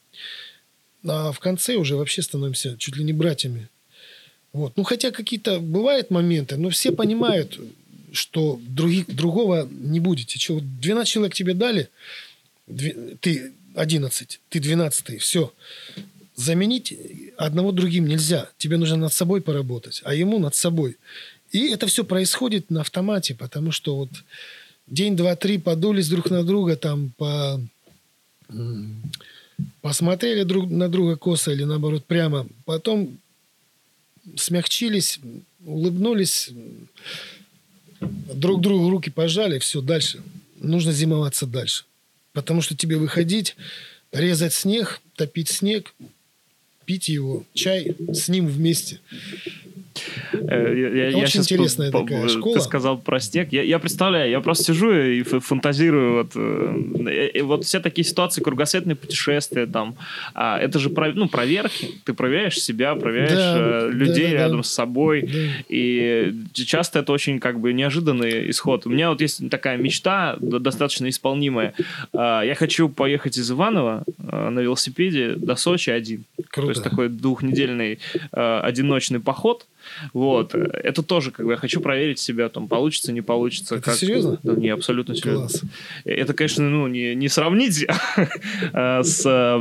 А 1.04 1.32
в 1.32 1.40
конце 1.40 1.76
уже 1.76 1.96
вообще 1.96 2.22
становимся 2.22 2.78
чуть 2.78 2.96
ли 2.96 3.04
не 3.04 3.12
братьями. 3.12 3.70
Вот. 4.54 4.78
Ну, 4.78 4.84
хотя 4.84 5.10
какие-то 5.10 5.60
бывают 5.60 6.12
моменты, 6.12 6.58
но 6.58 6.70
все 6.70 6.92
понимают, 6.92 7.60
что 8.12 8.60
других, 8.62 9.08
другого 9.08 9.68
не 9.72 10.00
будете. 10.00 10.38
Че, 10.38 10.60
12 10.62 11.12
человек 11.12 11.34
тебе 11.34 11.56
дали, 11.56 11.90
ты 12.68 13.52
11, 13.74 14.40
ты 14.48 14.60
12, 14.60 15.20
все. 15.20 15.52
Заменить 16.36 16.94
одного 17.36 17.72
другим 17.72 18.08
нельзя. 18.08 18.50
Тебе 18.60 18.78
нужно 18.78 18.98
над 18.98 19.14
собой 19.14 19.42
поработать, 19.42 20.02
а 20.06 20.14
ему 20.14 20.38
над 20.38 20.54
собой. 20.54 20.98
И 21.52 21.70
это 21.70 21.88
все 21.88 22.04
происходит 22.04 22.70
на 22.70 22.82
автомате, 22.82 23.36
потому 23.36 23.72
что 23.72 23.96
вот 23.96 24.10
день, 24.88 25.16
два, 25.16 25.36
три 25.36 25.58
подулись 25.58 26.10
друг 26.10 26.30
на 26.30 26.44
друга, 26.44 26.76
там 26.76 27.12
по 27.18 27.60
посмотрели 29.82 30.44
друг 30.44 30.70
на 30.70 30.90
друга 30.90 31.16
косо 31.16 31.52
или 31.52 31.64
наоборот 31.64 32.06
прямо, 32.06 32.48
потом 32.66 33.18
смягчились, 34.36 35.20
улыбнулись, 35.66 36.50
друг 38.00 38.62
другу 38.62 38.90
руки 38.90 39.10
пожали, 39.10 39.60
все, 39.60 39.82
дальше. 39.82 40.22
Нужно 40.60 40.92
зимоваться 40.92 41.46
дальше. 41.46 41.86
Потому 42.34 42.62
что 42.62 42.76
тебе 42.76 42.98
выходить, 42.98 43.56
резать 44.12 44.54
снег, 44.54 45.02
топить 45.16 45.50
снег, 45.50 45.94
пить 46.86 47.10
его, 47.10 47.44
чай 47.54 47.96
с 48.14 48.28
ним 48.30 48.48
вместе. 48.48 49.00
Э, 50.34 51.10
я, 51.12 51.18
Очень 51.18 51.42
я 51.42 51.44
интересная 51.44 51.92
по, 51.92 52.00
такая 52.00 52.28
школа. 52.28 52.56
Ты 52.56 52.62
сказал 52.62 52.98
про 52.98 53.20
снег. 53.20 53.52
Я, 53.52 53.64
я 53.64 53.80
представляю, 53.80 54.30
я 54.30 54.40
просто 54.42 54.66
сижу 54.66 54.92
и 54.92 55.24
фантазирую. 55.24 56.14
Вот, 56.18 56.32
э, 56.36 57.32
и, 57.34 57.42
вот 57.42 57.66
все 57.66 57.80
такие 57.80 58.06
ситуации, 58.06 58.42
кругосветные 58.42 58.96
путешествия, 58.96 59.66
там, 59.66 59.96
а, 60.34 60.58
это 60.60 60.80
же 60.80 60.90
про, 60.90 61.12
ну, 61.14 61.28
проверки. 61.28 61.90
Ты 62.06 62.14
проверяешь 62.14 62.60
себя, 62.60 62.96
проверяешь 62.96 63.32
да, 63.32 63.88
э, 63.88 63.90
людей 63.92 64.26
да, 64.26 64.32
да, 64.32 64.38
рядом 64.38 64.58
да. 64.58 64.64
с 64.64 64.72
собой. 64.72 65.24
Да. 65.24 65.40
И 65.70 66.34
часто 66.54 67.00
это 67.00 67.12
очень 67.12 67.40
как 67.40 67.60
бы 67.60 67.74
неожиданный 67.74 68.50
исход. 68.50 68.86
У 68.86 68.90
меня 68.90 69.10
вот 69.10 69.22
есть 69.22 69.50
такая 69.50 69.78
мечта, 69.78 70.38
достаточно 70.40 71.10
исполнимая. 71.10 71.74
А, 72.14 72.42
я 72.42 72.56
хочу 72.56 72.90
поехать 72.90 73.38
из 73.38 73.52
Иванова 73.52 74.04
на 74.18 74.60
велосипеде 74.60 75.36
до 75.36 75.56
Сочи 75.56 75.90
один. 75.90 76.24
Круто. 76.50 76.68
То 76.68 76.70
есть 76.70 76.84
такой 76.84 77.10
двухнедельный 77.10 78.00
одиночный 78.32 79.20
поход– 79.20 79.66
вот. 80.13 80.56
Это 80.56 81.04
тоже, 81.04 81.32
как 81.32 81.46
бы, 81.46 81.54
я 81.54 81.58
хочу 81.58 81.82
проверить 81.82 82.20
себя, 82.20 82.50
там, 82.50 82.67
получится, 82.67 83.12
не 83.12 83.22
получится. 83.22 83.76
Это 83.76 83.86
как... 83.86 83.96
серьезно? 83.96 84.39
Да, 84.44 84.54
не, 84.54 84.70
абсолютно 84.70 85.15
серьезно. 85.15 85.48
Класс. 85.48 85.62
Это, 86.06 86.34
конечно, 86.34 86.70
ну, 86.70 86.88
не, 86.88 87.15
не 87.15 87.30
сравнить 87.30 87.86
а, 88.74 89.04
с 89.04 89.60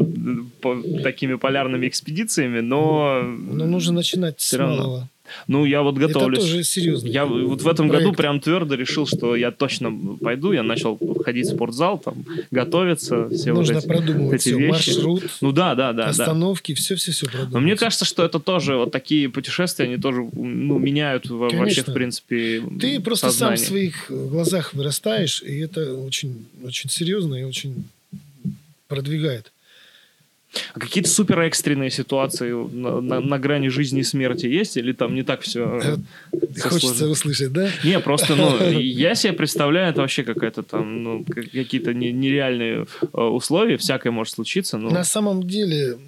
такими 1.02 1.34
полярными 1.34 1.88
экспедициями, 1.88 2.60
но... 2.60 3.22
Но 3.22 3.66
нужно 3.66 3.94
начинать 3.94 4.40
с 4.40 4.58
малого. 4.58 5.08
Ну, 5.46 5.64
я 5.64 5.82
вот 5.82 5.96
готовлюсь. 5.96 6.38
Это 6.38 6.46
тоже 6.48 6.64
серьезно. 6.64 7.08
Я 7.08 7.26
вот 7.26 7.62
в 7.62 7.68
этом 7.68 7.88
проект. 7.88 8.06
году 8.06 8.16
прям 8.16 8.40
твердо 8.40 8.74
решил, 8.74 9.06
что 9.06 9.36
я 9.36 9.50
точно 9.50 9.92
пойду. 10.20 10.52
Я 10.52 10.62
начал 10.62 10.98
ходить 11.24 11.46
в 11.46 11.50
спортзал, 11.50 11.98
там, 11.98 12.24
готовиться. 12.50 13.28
Все 13.30 13.52
Нужно 13.52 13.74
вот 13.74 13.84
эти, 13.84 13.88
продумывать 13.88 14.40
эти 14.40 14.48
все. 14.50 14.58
Вещи. 14.58 14.70
Маршрут, 14.70 15.24
ну 15.40 15.52
да, 15.52 15.74
да, 15.74 15.92
да. 15.92 16.06
Остановки, 16.06 16.74
все-все-все 16.74 17.26
продумывать. 17.26 17.52
Но 17.52 17.60
мне 17.60 17.76
кажется, 17.76 18.04
что 18.04 18.24
это 18.24 18.38
тоже 18.38 18.76
вот 18.76 18.92
такие 18.92 19.28
путешествия, 19.28 19.86
они 19.86 19.96
тоже 19.96 20.28
ну, 20.32 20.78
меняют 20.78 21.24
Конечно. 21.24 21.58
вообще, 21.58 21.82
в 21.82 21.92
принципе, 21.92 22.62
Ты 22.80 23.00
просто 23.00 23.30
сознание. 23.30 23.56
сам 23.56 23.66
в 23.66 23.68
своих 23.68 24.10
глазах 24.10 24.74
вырастаешь, 24.74 25.42
и 25.42 25.58
это 25.58 25.94
очень, 25.94 26.46
очень 26.64 26.90
серьезно 26.90 27.34
и 27.34 27.44
очень 27.44 27.84
продвигает. 28.88 29.52
А 30.74 30.80
какие-то 30.80 31.08
супер 31.08 31.40
экстренные 31.40 31.90
ситуации 31.90 32.50
на, 32.52 33.00
на, 33.00 33.20
на 33.20 33.38
грани 33.38 33.68
жизни 33.68 34.00
и 34.00 34.04
смерти 34.04 34.46
есть? 34.46 34.76
Или 34.76 34.92
там 34.92 35.14
не 35.14 35.22
так 35.22 35.42
все? 35.42 35.80
Э, 35.80 35.96
хочется 36.60 36.80
сложно? 36.80 37.08
услышать, 37.10 37.52
да? 37.52 37.70
Не, 37.84 38.00
просто, 38.00 38.34
ну, 38.34 38.70
я 38.80 39.14
себе 39.14 39.32
представляю, 39.32 39.90
это 39.90 40.00
вообще 40.00 40.24
какая-то 40.24 40.62
там, 40.62 41.02
ну, 41.02 41.24
какие-то 41.24 41.94
нереальные 41.94 42.86
э, 43.00 43.20
условия, 43.20 43.76
всякое 43.76 44.10
может 44.10 44.34
случиться. 44.34 44.76
Но... 44.76 44.90
На 44.90 45.04
самом 45.04 45.44
деле, 45.44 45.98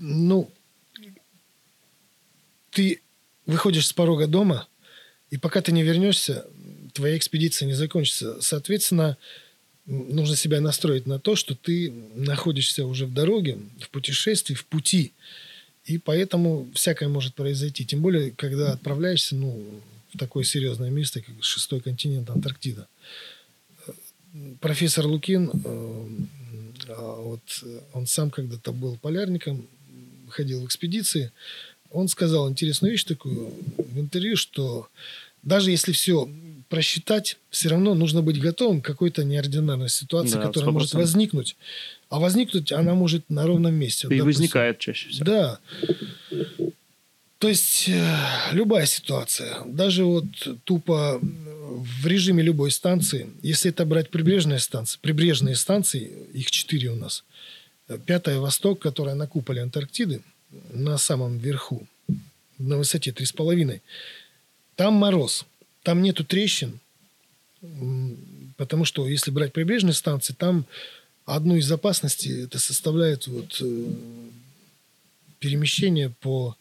ну, 0.00 0.50
ты 2.70 3.00
выходишь 3.46 3.86
с 3.86 3.92
порога 3.92 4.26
дома, 4.26 4.68
и 5.30 5.38
пока 5.38 5.60
ты 5.60 5.72
не 5.72 5.82
вернешься, 5.82 6.46
твоя 6.92 7.16
экспедиция 7.16 7.66
не 7.66 7.74
закончится. 7.74 8.40
Соответственно, 8.40 9.16
нужно 9.86 10.36
себя 10.36 10.60
настроить 10.60 11.06
на 11.06 11.18
то, 11.18 11.36
что 11.36 11.54
ты 11.54 11.92
находишься 12.14 12.86
уже 12.86 13.06
в 13.06 13.14
дороге, 13.14 13.58
в 13.80 13.88
путешествии, 13.90 14.54
в 14.54 14.64
пути. 14.66 15.12
И 15.84 15.98
поэтому 15.98 16.68
всякое 16.74 17.08
может 17.08 17.34
произойти. 17.34 17.84
Тем 17.84 18.02
более, 18.02 18.32
когда 18.32 18.72
отправляешься 18.72 19.36
ну, 19.36 19.64
в 20.12 20.18
такое 20.18 20.44
серьезное 20.44 20.90
место, 20.90 21.20
как 21.20 21.34
шестой 21.40 21.80
континент 21.80 22.28
Антарктида. 22.30 22.88
Профессор 24.60 25.06
Лукин, 25.06 25.50
э, 25.52 26.08
а 26.88 27.20
вот 27.22 27.64
он 27.92 28.06
сам 28.06 28.30
когда-то 28.30 28.72
был 28.72 28.96
полярником, 28.96 29.66
ходил 30.28 30.60
в 30.60 30.66
экспедиции. 30.66 31.32
Он 31.90 32.08
сказал 32.08 32.50
интересную 32.50 32.90
вещь 32.90 33.04
такую 33.04 33.52
в 33.78 33.98
интервью, 33.98 34.36
что 34.36 34.88
даже 35.46 35.70
если 35.70 35.92
все 35.92 36.28
просчитать, 36.68 37.38
все 37.50 37.68
равно 37.68 37.94
нужно 37.94 38.20
быть 38.20 38.40
готовым 38.40 38.82
к 38.82 38.84
какой-то 38.84 39.22
неординарной 39.24 39.88
ситуации, 39.88 40.34
да, 40.34 40.42
которая 40.42 40.70
100%. 40.70 40.72
может 40.72 40.94
возникнуть. 40.94 41.56
А 42.10 42.18
возникнуть 42.18 42.72
она 42.72 42.94
может 42.94 43.30
на 43.30 43.46
ровном 43.46 43.74
месте. 43.74 44.08
И 44.08 44.18
допустим. 44.18 44.26
возникает 44.26 44.78
чаще 44.80 45.08
всего. 45.08 45.24
Да. 45.24 45.58
То 47.38 47.48
есть 47.48 47.88
э, 47.88 48.16
любая 48.52 48.86
ситуация, 48.86 49.58
даже 49.66 50.04
вот 50.04 50.24
тупо 50.64 51.20
в 51.22 52.06
режиме 52.06 52.42
любой 52.42 52.72
станции, 52.72 53.30
если 53.42 53.70
это 53.70 53.84
брать 53.84 54.10
прибрежные 54.10 54.58
станции, 54.58 54.98
прибрежные 55.00 55.54
станции, 55.54 56.10
их 56.32 56.50
четыре 56.50 56.90
у 56.90 56.96
нас. 56.96 57.24
Пятая 58.06 58.40
Восток, 58.40 58.80
которая 58.80 59.14
на 59.14 59.28
куполе 59.28 59.62
Антарктиды, 59.62 60.22
на 60.72 60.98
самом 60.98 61.38
верху, 61.38 61.86
на 62.58 62.78
высоте 62.78 63.12
3,5. 63.12 63.80
Там 64.76 64.94
мороз– 64.94 65.44
там 65.86 66.02
нету 66.02 66.24
трещин, 66.24 66.80
потому 68.56 68.84
что 68.84 69.06
если 69.06 69.30
брать 69.30 69.52
прибрежные 69.52 69.94
станции, 69.94 70.34
там 70.36 70.66
одну 71.24 71.54
из 71.54 71.70
опасностей 71.70 72.42
это 72.42 72.58
составляет 72.58 73.28
вот 73.28 73.56
э, 73.60 73.84
перемещение 75.38 76.10
по 76.10 76.56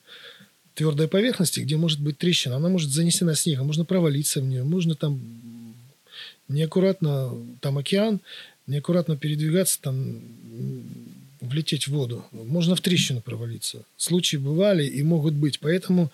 твердой 0.76 1.08
поверхности, 1.08 1.62
где 1.62 1.76
может 1.76 2.00
быть 2.02 2.20
трещина. 2.20 2.58
Она 2.58 2.70
может 2.70 2.92
занесена 2.92 3.34
снегом, 3.34 3.66
можно 3.66 3.84
провалиться 3.84 4.42
в 4.42 4.44
нее, 4.44 4.64
можно 4.64 4.94
там 4.94 5.20
неаккуратно, 6.48 7.34
там 7.62 7.80
океан, 7.80 8.20
неаккуратно 8.68 9.18
передвигаться, 9.18 9.82
там 9.82 10.22
влететь 11.42 11.88
в 11.88 11.94
воду. 11.94 12.24
Можно 12.32 12.76
в 12.76 12.82
трещину 12.82 13.22
провалиться. 13.22 13.86
Случаи 13.98 14.38
бывали 14.38 14.86
и 14.86 15.02
могут 15.02 15.34
быть. 15.34 15.60
Поэтому 15.60 16.12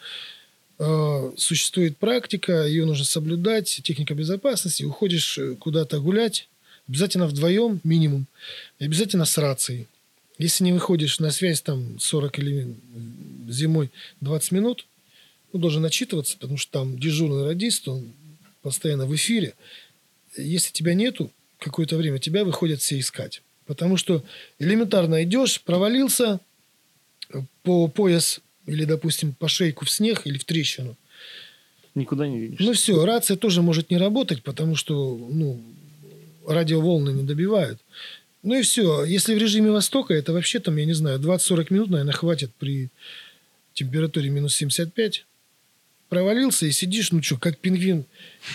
существует 1.37 1.97
практика, 1.97 2.65
ее 2.65 2.85
нужно 2.85 3.05
соблюдать, 3.05 3.81
техника 3.83 4.15
безопасности. 4.15 4.83
Уходишь 4.83 5.37
э, 5.37 5.55
куда-то 5.55 5.99
гулять, 5.99 6.49
обязательно 6.87 7.27
вдвоем 7.27 7.79
минимум, 7.83 8.25
и 8.79 8.85
обязательно 8.85 9.25
с 9.25 9.37
рацией. 9.37 9.87
Если 10.39 10.63
не 10.63 10.73
выходишь 10.73 11.19
на 11.19 11.29
связь 11.29 11.61
там 11.61 11.99
40 11.99 12.39
или 12.39 12.75
зимой 13.47 13.91
20 14.21 14.51
минут, 14.53 14.87
ну, 15.53 15.59
должен 15.59 15.85
отчитываться, 15.85 16.35
потому 16.37 16.57
что 16.57 16.71
там 16.71 16.97
дежурный 16.97 17.45
радист, 17.45 17.87
он 17.87 18.13
постоянно 18.63 19.05
в 19.05 19.13
эфире. 19.15 19.53
Если 20.35 20.71
тебя 20.71 20.93
нету 20.95 21.31
какое-то 21.59 21.97
время, 21.97 22.17
тебя 22.17 22.43
выходят 22.43 22.81
все 22.81 22.97
искать. 22.99 23.43
Потому 23.67 23.97
что 23.97 24.23
элементарно 24.57 25.23
идешь, 25.23 25.61
провалился, 25.61 26.39
по 27.63 27.87
пояс 27.87 28.41
или, 28.65 28.85
допустим, 28.85 29.33
по 29.33 29.47
шейку 29.47 29.85
в 29.85 29.91
снег 29.91 30.21
или 30.25 30.37
в 30.37 30.45
трещину. 30.45 30.95
Никуда 31.95 32.27
не 32.27 32.39
видишь. 32.39 32.59
Ну 32.59 32.73
все, 32.73 33.03
рация 33.05 33.35
тоже 33.37 33.61
может 33.61 33.91
не 33.91 33.97
работать, 33.97 34.43
потому 34.43 34.75
что 34.75 35.17
ну, 35.29 35.61
радиоволны 36.47 37.11
не 37.11 37.23
добивают. 37.23 37.79
Ну 38.43 38.55
и 38.57 38.61
все. 38.61 39.03
Если 39.03 39.35
в 39.35 39.37
режиме 39.37 39.71
Востока, 39.71 40.13
это 40.13 40.33
вообще 40.33 40.59
там, 40.59 40.77
я 40.77 40.85
не 40.85 40.93
знаю, 40.93 41.19
20-40 41.19 41.67
минут, 41.69 41.89
наверное, 41.89 42.13
хватит 42.13 42.51
при 42.57 42.89
температуре 43.73 44.29
минус 44.29 44.55
75. 44.55 45.25
Провалился 46.09 46.65
и 46.65 46.71
сидишь, 46.71 47.11
ну 47.11 47.21
что, 47.21 47.37
как 47.37 47.57
пингвин. 47.57 48.05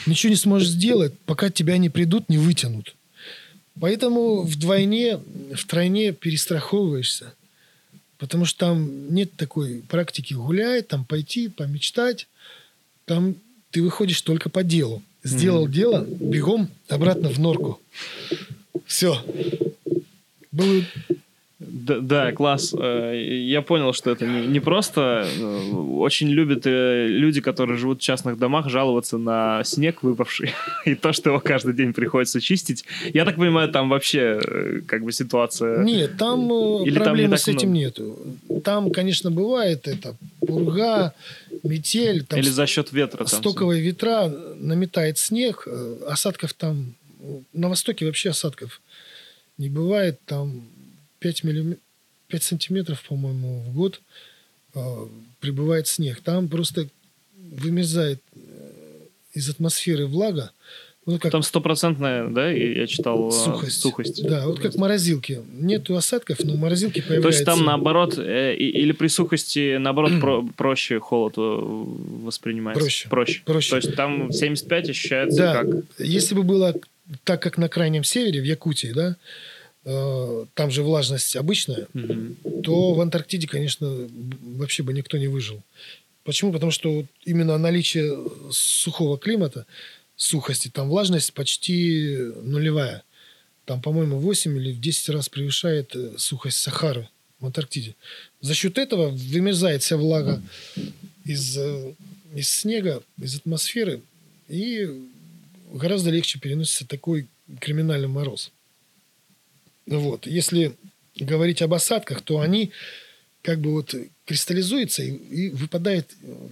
Ничего 0.06 0.30
не 0.30 0.36
сможешь 0.36 0.68
сделать, 0.68 1.14
пока 1.24 1.50
тебя 1.50 1.78
не 1.78 1.88
придут, 1.88 2.28
не 2.28 2.38
вытянут. 2.38 2.94
Поэтому 3.80 4.42
вдвойне, 4.42 5.20
втройне 5.54 6.12
перестраховываешься. 6.12 7.34
Потому 8.18 8.44
что 8.44 8.66
там 8.66 9.14
нет 9.14 9.32
такой 9.36 9.82
практики 9.88 10.34
гулять, 10.34 10.88
там 10.88 11.04
пойти, 11.04 11.48
помечтать. 11.48 12.28
Там 13.04 13.36
ты 13.70 13.82
выходишь 13.82 14.22
только 14.22 14.48
по 14.48 14.62
делу. 14.62 15.02
Сделал 15.22 15.66
mm-hmm. 15.66 15.72
дело, 15.72 16.04
бегом 16.04 16.70
обратно 16.88 17.28
в 17.28 17.38
норку. 17.38 17.80
Все. 18.86 19.22
Было 20.52 20.82
да, 21.68 21.98
да, 22.00 22.32
класс. 22.32 22.74
Э, 22.78 23.14
я 23.16 23.62
понял, 23.62 23.92
что 23.92 24.10
это 24.10 24.26
не, 24.26 24.46
не 24.46 24.60
просто. 24.60 25.26
Э, 25.26 25.72
очень 25.72 26.28
любят 26.28 26.66
э, 26.66 27.06
люди, 27.08 27.40
которые 27.40 27.76
живут 27.76 28.00
в 28.00 28.02
частных 28.02 28.38
домах, 28.38 28.68
жаловаться 28.68 29.18
на 29.18 29.62
снег 29.64 30.02
выпавший 30.02 30.54
и 30.84 30.94
то, 30.94 31.12
что 31.12 31.30
его 31.30 31.40
каждый 31.40 31.74
день 31.74 31.92
приходится 31.92 32.40
чистить. 32.40 32.84
Я 33.12 33.24
так 33.24 33.36
понимаю, 33.36 33.70
там 33.70 33.88
вообще 33.88 34.40
как 34.86 35.04
бы 35.04 35.12
ситуация... 35.12 35.82
Нет, 35.82 36.16
там 36.16 36.50
Или 36.84 36.98
проблемы 36.98 37.36
там 37.36 37.38
с 37.38 37.48
этим 37.48 37.70
много? 37.70 37.84
нету. 37.84 38.18
Там, 38.64 38.90
конечно, 38.90 39.30
бывает 39.30 39.88
это 39.88 40.16
пурга, 40.40 41.14
метель. 41.62 42.24
Там 42.24 42.38
Или 42.38 42.48
за 42.48 42.66
счет 42.66 42.92
ветра. 42.92 43.18
Там 43.18 43.26
стоковые 43.26 43.80
все. 43.80 43.90
ветра, 43.90 44.32
наметает 44.56 45.18
снег, 45.18 45.66
осадков 46.08 46.52
там... 46.54 46.94
На 47.52 47.68
Востоке 47.68 48.06
вообще 48.06 48.30
осадков 48.30 48.80
не 49.58 49.68
бывает. 49.68 50.20
Там 50.26 50.62
5, 51.26 51.44
миллим... 51.44 51.76
5 52.28 52.42
сантиметров, 52.42 53.02
по-моему, 53.08 53.62
в 53.62 53.74
год 53.74 54.00
э, 54.74 55.06
прибывает 55.40 55.88
снег. 55.88 56.20
Там 56.20 56.48
просто 56.48 56.88
вымерзает 57.36 58.22
э, 58.32 58.38
из 59.32 59.48
атмосферы 59.50 60.06
влага, 60.06 60.52
Ну, 61.04 61.18
как... 61.18 61.32
Там 61.32 61.42
стопроцентная, 61.42 62.28
да, 62.28 62.48
я 62.50 62.86
читал 62.86 63.32
сухость. 63.32 63.80
сухость. 63.80 64.22
Да, 64.28 64.46
вот 64.46 64.60
как 64.60 64.76
морозилки. 64.76 65.40
Нету 65.52 65.96
осадков, 65.96 66.38
но 66.44 66.54
морозилки 66.54 67.00
появляются. 67.00 67.22
То 67.22 67.28
есть 67.28 67.44
там 67.44 67.64
наоборот, 67.64 68.16
э, 68.18 68.54
или 68.54 68.92
при 68.92 69.08
сухости 69.08 69.78
наоборот 69.78 70.20
про, 70.20 70.42
проще 70.56 71.00
холод 71.00 71.34
э, 71.36 71.40
воспринимается? 71.40 72.80
Проще. 72.80 73.08
Проще. 73.08 73.42
проще. 73.44 73.70
То 73.70 73.76
есть 73.78 73.96
там 73.96 74.30
75 74.30 74.90
ощущается 74.90 75.38
да. 75.38 75.52
как? 75.54 75.84
Если 75.98 76.36
бы 76.36 76.44
было 76.44 76.72
так, 77.24 77.42
как 77.42 77.58
на 77.58 77.68
крайнем 77.68 78.04
севере, 78.04 78.40
в 78.40 78.44
Якутии, 78.44 78.92
да, 78.92 79.10
э, 79.10 79.14
там 80.54 80.70
же 80.70 80.82
влажность 80.82 81.36
обычная, 81.36 81.86
угу. 81.94 82.60
то 82.62 82.94
в 82.94 83.00
Антарктиде, 83.00 83.46
конечно, 83.46 84.08
вообще 84.58 84.82
бы 84.82 84.92
никто 84.92 85.16
не 85.16 85.28
выжил. 85.28 85.62
Почему? 86.24 86.52
Потому 86.52 86.72
что 86.72 87.06
именно 87.24 87.56
наличие 87.56 88.18
сухого 88.50 89.16
климата, 89.16 89.64
сухости, 90.16 90.68
там 90.68 90.88
влажность 90.88 91.32
почти 91.34 92.16
нулевая. 92.42 93.04
Там, 93.64 93.80
по-моему, 93.80 94.18
8 94.18 94.56
или 94.56 94.72
в 94.72 94.80
10 94.80 95.10
раз 95.10 95.28
превышает 95.28 95.94
э, 95.94 96.14
сухость 96.18 96.58
Сахары 96.58 97.08
в 97.38 97.46
Антарктиде. 97.46 97.94
За 98.40 98.54
счет 98.54 98.78
этого 98.78 99.10
вымерзает 99.10 99.82
вся 99.82 99.96
влага 99.96 100.42
из, 101.24 101.56
э, 101.56 101.94
из 102.34 102.48
снега, 102.48 103.02
из 103.20 103.36
атмосферы, 103.36 104.02
и 104.48 104.88
гораздо 105.72 106.10
легче 106.10 106.40
переносится 106.40 106.86
такой 106.86 107.28
криминальный 107.60 108.08
мороз. 108.08 108.50
Вот. 109.86 110.26
Если 110.26 110.72
говорить 111.16 111.62
об 111.62 111.74
осадках, 111.74 112.22
то 112.22 112.40
они 112.40 112.72
как 113.42 113.60
бы 113.60 113.72
вот 113.72 113.94
кристаллизуется 114.24 115.02
и, 115.02 115.10
и 115.10 115.50
выпадает 115.50 116.10
э, 116.22 116.48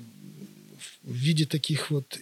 в 1.03 1.13
виде 1.13 1.45
таких 1.45 1.91
вот 1.91 2.19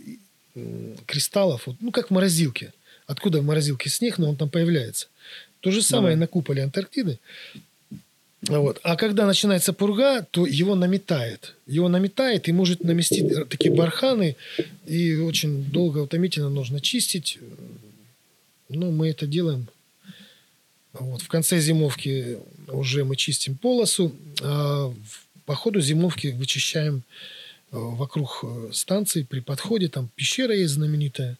кристаллов, 1.06 1.66
вот, 1.66 1.76
ну, 1.80 1.90
как 1.90 2.08
в 2.08 2.10
морозилке. 2.10 2.72
Откуда 3.06 3.40
в 3.40 3.44
морозилке 3.44 3.90
снег, 3.90 4.18
но 4.18 4.30
он 4.30 4.36
там 4.36 4.48
появляется. 4.48 5.08
То 5.60 5.70
же 5.70 5.82
самое 5.82 6.14
да. 6.14 6.20
на 6.20 6.26
куполе 6.26 6.62
Антарктиды. 6.62 7.18
Вот. 8.42 8.80
А 8.82 8.96
когда 8.96 9.26
начинается 9.26 9.72
пурга, 9.72 10.26
то 10.30 10.46
его 10.46 10.74
наметает. 10.74 11.54
Его 11.66 11.88
наметает 11.88 12.48
и 12.48 12.52
может 12.52 12.82
наместить 12.82 13.30
э, 13.30 13.44
такие 13.44 13.72
барханы. 13.72 14.36
И 14.86 15.14
очень 15.16 15.64
долго, 15.64 15.98
утомительно 15.98 16.48
нужно 16.48 16.80
чистить. 16.80 17.38
Ну, 18.68 18.90
мы 18.90 19.10
это 19.10 19.26
делаем. 19.26 19.68
Вот. 20.92 21.22
В 21.22 21.28
конце 21.28 21.58
зимовки 21.58 22.38
уже 22.68 23.04
мы 23.04 23.16
чистим 23.16 23.56
полосу. 23.56 24.12
А 24.42 24.92
по 25.46 25.54
ходу 25.54 25.80
зимовки 25.80 26.28
вычищаем 26.28 27.02
э, 27.72 27.76
вокруг 27.76 28.40
э, 28.42 28.68
станции 28.72 29.22
при 29.22 29.40
подходе. 29.40 29.88
Там 29.88 30.08
пещера 30.14 30.54
есть 30.54 30.74
знаменитая, 30.74 31.36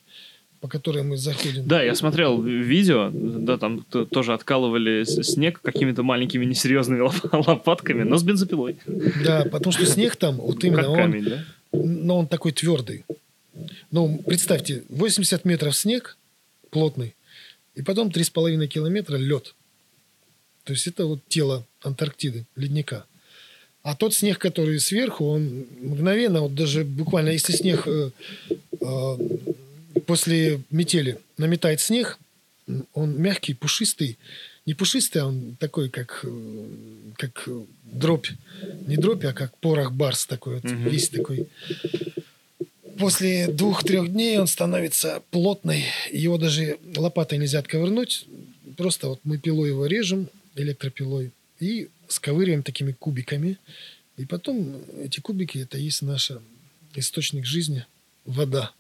по 0.60 0.68
которой 0.68 1.02
мы 1.02 1.16
заходим. 1.16 1.66
Да, 1.66 1.82
я 1.82 1.94
смотрел 1.94 2.42
видео, 2.42 3.10
да, 3.12 3.58
там 3.58 3.82
тоже 3.82 4.34
откалывали 4.34 5.04
снег 5.04 5.60
какими-то 5.60 6.02
маленькими 6.02 6.44
несерьезными 6.44 7.00
лопатками, 7.32 8.02
но 8.02 8.16
с 8.16 8.22
бензопилой. 8.22 8.76
Да, 9.24 9.44
потому 9.50 9.72
что 9.72 9.86
снег 9.86 10.16
там, 10.16 10.36
вот 10.36 10.62
именно 10.64 10.84
как 10.84 10.94
камень, 10.94 11.24
он, 11.24 11.30
да? 11.30 11.44
но 11.72 12.18
он 12.18 12.26
такой 12.26 12.52
твердый. 12.52 13.04
Ну, 13.90 14.22
представьте, 14.26 14.84
80 14.88 15.44
метров 15.44 15.76
снег 15.76 16.16
плотный, 16.70 17.14
и 17.74 17.82
потом 17.82 18.08
3,5 18.08 18.66
километра 18.66 19.16
лед. 19.16 19.54
То 20.64 20.72
есть 20.72 20.86
это 20.86 21.06
вот 21.06 21.20
тело 21.28 21.66
Антарктиды, 21.82 22.46
ледника. 22.56 23.04
А 23.82 23.96
тот 23.96 24.14
снег, 24.14 24.38
который 24.38 24.78
сверху, 24.78 25.26
он 25.26 25.66
мгновенно, 25.80 26.42
вот 26.42 26.54
даже 26.54 26.84
буквально, 26.84 27.30
если 27.30 27.52
снег 27.52 27.86
э, 27.86 28.10
э, 28.80 29.16
после 30.06 30.60
метели 30.70 31.18
наметает 31.36 31.80
снег, 31.80 32.18
он 32.94 33.20
мягкий, 33.20 33.54
пушистый. 33.54 34.18
Не 34.66 34.74
пушистый, 34.74 35.22
а 35.22 35.26
он 35.26 35.56
такой, 35.58 35.88
как, 35.88 36.20
э, 36.22 36.64
как 37.16 37.48
дробь. 37.84 38.28
Не 38.86 38.96
дробь, 38.96 39.24
а 39.24 39.32
как 39.32 39.56
порох 39.58 39.90
барс 39.92 40.26
такой, 40.26 40.60
вот, 40.60 40.64
угу. 40.64 40.88
весь 40.88 41.08
такой. 41.08 41.48
После 42.98 43.48
двух-трех 43.48 44.12
дней 44.12 44.38
он 44.38 44.46
становится 44.46 45.22
плотный. 45.30 45.84
Его 46.10 46.38
даже 46.38 46.78
лопатой 46.96 47.38
нельзя 47.38 47.58
отковырнуть. 47.60 48.26
Просто 48.76 49.08
вот 49.08 49.20
мы 49.24 49.38
пилой 49.38 49.68
его 49.68 49.86
режем, 49.86 50.28
электропилой, 50.54 51.32
и 51.60 51.88
сковыриваем 52.08 52.62
такими 52.62 52.92
кубиками. 52.92 53.58
И 54.16 54.26
потом 54.26 54.82
эти 55.02 55.20
кубики, 55.20 55.58
это 55.58 55.78
есть 55.78 56.02
наш 56.02 56.32
источник 56.94 57.46
жизни, 57.46 57.86
вода. 58.24 58.72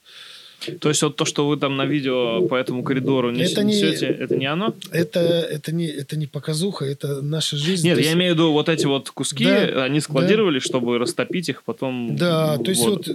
То 0.80 0.88
есть 0.88 1.02
вот 1.02 1.16
то, 1.16 1.24
что 1.24 1.48
вы 1.48 1.56
там 1.56 1.76
на 1.76 1.86
видео 1.86 2.46
по 2.46 2.54
этому 2.54 2.82
коридору 2.82 3.30
несете, 3.30 3.52
это 3.52 3.62
не, 3.64 4.24
это 4.24 4.36
не 4.36 4.46
оно? 4.46 4.74
Это, 4.90 5.20
это, 5.20 5.72
не, 5.72 5.86
это 5.86 6.16
не 6.16 6.26
показуха, 6.26 6.84
это 6.84 7.22
наша 7.22 7.56
жизнь. 7.56 7.86
Нет, 7.86 7.98
я 7.98 8.12
имею 8.12 8.32
в 8.32 8.36
виду 8.36 8.52
вот 8.52 8.68
эти 8.68 8.86
вот 8.86 9.10
куски, 9.10 9.44
да, 9.44 9.84
они 9.84 10.00
складировали, 10.00 10.58
да. 10.58 10.64
чтобы 10.64 10.98
растопить 10.98 11.48
их 11.48 11.62
потом 11.64 12.16
Да, 12.16 12.58
то 12.58 12.70
есть 12.70 12.82
вот 12.82 13.08
э, 13.08 13.12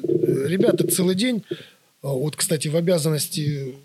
ребята 0.48 0.88
целый 0.88 1.16
день, 1.16 1.44
а, 2.02 2.08
вот, 2.08 2.36
кстати, 2.36 2.68
в 2.68 2.76
обязанности 2.76 3.76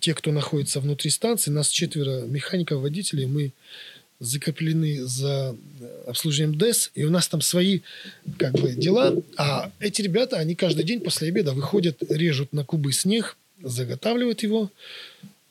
те, 0.00 0.14
кто 0.14 0.32
находится 0.32 0.80
внутри 0.80 1.10
станции, 1.10 1.50
нас 1.50 1.68
четверо 1.68 2.26
механиков, 2.26 2.82
водителей, 2.82 3.26
мы 3.26 3.52
закреплены 4.20 5.04
за 5.04 5.56
обслуживанием 6.06 6.58
ДЭС, 6.58 6.90
и 6.94 7.04
у 7.04 7.10
нас 7.10 7.28
там 7.28 7.40
свои 7.40 7.80
как 8.38 8.52
бы 8.52 8.72
дела. 8.72 9.14
А 9.36 9.70
эти 9.80 10.02
ребята, 10.02 10.38
они 10.38 10.54
каждый 10.54 10.84
день 10.84 11.00
после 11.00 11.28
обеда 11.28 11.52
выходят, 11.52 12.02
режут 12.08 12.52
на 12.52 12.64
кубы 12.64 12.92
снег, 12.92 13.36
заготавливают 13.62 14.42
его. 14.42 14.70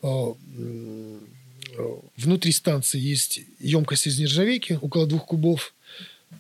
А, 0.02 0.36
внутри 2.18 2.52
станции 2.52 3.00
есть 3.00 3.42
емкость 3.60 4.08
из 4.08 4.20
нержавейки, 4.20 4.80
около 4.82 5.08
двух 5.08 5.26
кубов. 5.26 5.74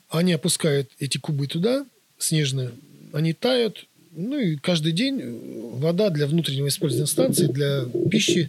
Они 0.10 0.34
опускают 0.34 0.90
эти 1.00 1.18
кубы 1.18 1.48
туда, 1.48 1.86
снежные, 2.18 2.72
они 3.14 3.34
тают, 3.34 3.86
ну 4.12 4.38
и 4.38 4.58
каждый 4.58 4.92
день 4.92 5.22
вода 5.78 6.10
для 6.10 6.28
внутреннего 6.28 6.68
использования 6.68 7.08
станции, 7.08 7.48
для 7.48 7.86
пищи. 8.10 8.48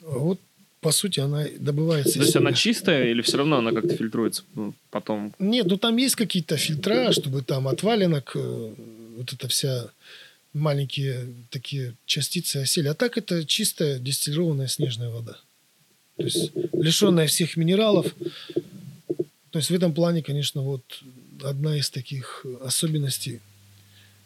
Вот 0.00 0.40
по 0.80 0.92
сути, 0.92 1.20
она 1.20 1.46
добывается. 1.58 2.14
То 2.14 2.24
есть 2.24 2.36
она 2.36 2.52
чистая 2.52 3.10
или 3.10 3.22
все 3.22 3.36
равно 3.36 3.58
она 3.58 3.72
как-то 3.72 3.94
фильтруется 3.96 4.44
потом? 4.90 5.34
Нет, 5.38 5.66
ну 5.66 5.76
там 5.76 5.96
есть 5.96 6.16
какие-то 6.16 6.56
фильтра, 6.56 7.12
чтобы 7.12 7.42
там 7.42 7.68
от 7.68 7.82
валенок 7.82 8.32
э, 8.34 8.74
вот 9.16 9.32
эта 9.32 9.48
вся 9.48 9.90
маленькие 10.52 11.28
такие 11.50 11.94
частицы 12.06 12.58
осели. 12.58 12.88
А 12.88 12.94
так 12.94 13.18
это 13.18 13.44
чистая 13.44 13.98
дистиллированная 13.98 14.68
снежная 14.68 15.10
вода. 15.10 15.38
То 16.16 16.24
есть 16.24 16.52
лишенная 16.72 17.26
всех 17.26 17.56
минералов. 17.56 18.14
То 19.50 19.58
есть 19.58 19.70
в 19.70 19.74
этом 19.74 19.92
плане, 19.92 20.22
конечно, 20.22 20.62
вот 20.62 20.82
одна 21.42 21.76
из 21.76 21.90
таких 21.90 22.44
особенностей 22.62 23.40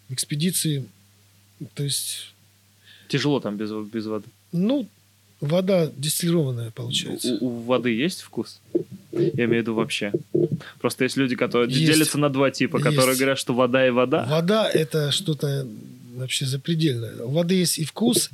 экспедиции. 0.09 0.87
То 1.75 1.85
есть... 1.85 2.33
Тяжело 3.09 3.41
там 3.41 3.57
без, 3.57 3.71
без 3.71 4.07
воды. 4.07 4.27
Ну, 4.53 4.89
Вода 5.45 5.91
дистиллированная 5.97 6.71
получается. 6.71 7.37
У, 7.41 7.47
у 7.47 7.63
воды 7.63 7.91
есть 7.91 8.23
вкус? 8.23 8.61
Я 9.13 9.45
имею 9.45 9.49
в 9.49 9.63
виду 9.63 9.75
вообще. 9.75 10.13
Просто 10.81 11.05
есть 11.05 11.17
люди, 11.17 11.37
которые 11.37 11.71
есть. 11.71 11.85
делятся 11.85 12.19
на 12.19 12.31
два 12.31 12.51
типа, 12.51 12.79
которые 12.79 13.11
есть. 13.11 13.21
говорят, 13.21 13.39
что 13.39 13.55
вода 13.55 13.87
и 13.87 13.91
вода. 13.91 14.25
Вода 14.25 14.69
это 14.69 15.13
что-то 15.13 15.67
вообще 16.17 16.47
запредельное. 16.47 17.23
У 17.23 17.31
воды 17.31 17.55
есть 17.55 17.79
и 17.79 17.85
вкус, 17.85 18.31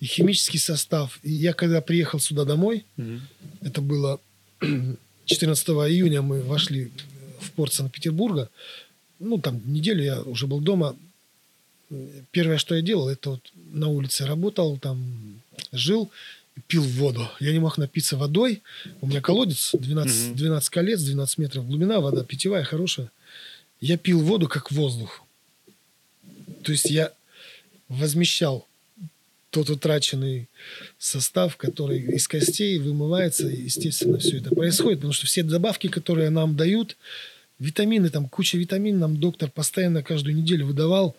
и 0.00 0.06
химический 0.06 0.58
состав. 0.58 1.18
И 1.22 1.32
я 1.32 1.52
когда 1.52 1.80
приехал 1.80 2.20
сюда 2.20 2.44
домой, 2.44 2.84
угу. 2.96 3.20
это 3.60 3.80
было 3.80 4.20
14 5.24 5.68
июня 5.68 6.22
мы 6.22 6.42
вошли 6.42 6.90
в 7.40 7.50
порт 7.52 7.72
Санкт-Петербурга. 7.72 8.50
Ну, 9.18 9.38
там 9.38 9.60
неделю 9.66 10.02
я 10.02 10.20
уже 10.22 10.46
был 10.46 10.60
дома. 10.60 10.96
Первое, 12.30 12.58
что 12.58 12.74
я 12.74 12.82
делал, 12.82 13.08
это 13.08 13.30
вот 13.30 13.52
на 13.72 13.88
улице 13.88 14.26
работал, 14.26 14.78
там 14.78 15.42
жил 15.72 16.10
пил 16.66 16.82
воду. 16.82 17.28
Я 17.40 17.52
не 17.52 17.58
мог 17.58 17.78
напиться 17.78 18.16
водой. 18.16 18.62
У 19.00 19.06
меня 19.06 19.20
колодец 19.20 19.70
12, 19.72 20.36
12 20.36 20.68
колец, 20.70 21.00
12 21.00 21.38
метров 21.38 21.66
глубина, 21.66 22.00
вода 22.00 22.24
питьевая, 22.24 22.64
хорошая. 22.64 23.10
Я 23.80 23.96
пил 23.96 24.20
воду 24.20 24.48
как 24.48 24.70
воздух. 24.70 25.22
То 26.62 26.72
есть 26.72 26.90
я 26.90 27.12
возмещал 27.88 28.66
тот 29.50 29.68
утраченный 29.68 30.48
состав, 30.98 31.56
который 31.56 32.00
из 32.00 32.26
костей 32.26 32.78
вымывается, 32.78 33.48
и, 33.48 33.64
естественно, 33.64 34.18
все 34.18 34.38
это 34.38 34.54
происходит, 34.54 35.00
потому 35.00 35.12
что 35.12 35.26
все 35.26 35.42
добавки, 35.42 35.88
которые 35.88 36.30
нам 36.30 36.56
дают, 36.56 36.96
витамины, 37.58 38.08
там 38.08 38.28
куча 38.28 38.56
витамин 38.56 38.98
нам 38.98 39.18
доктор 39.18 39.50
постоянно 39.50 40.02
каждую 40.02 40.36
неделю 40.36 40.66
выдавал, 40.66 41.16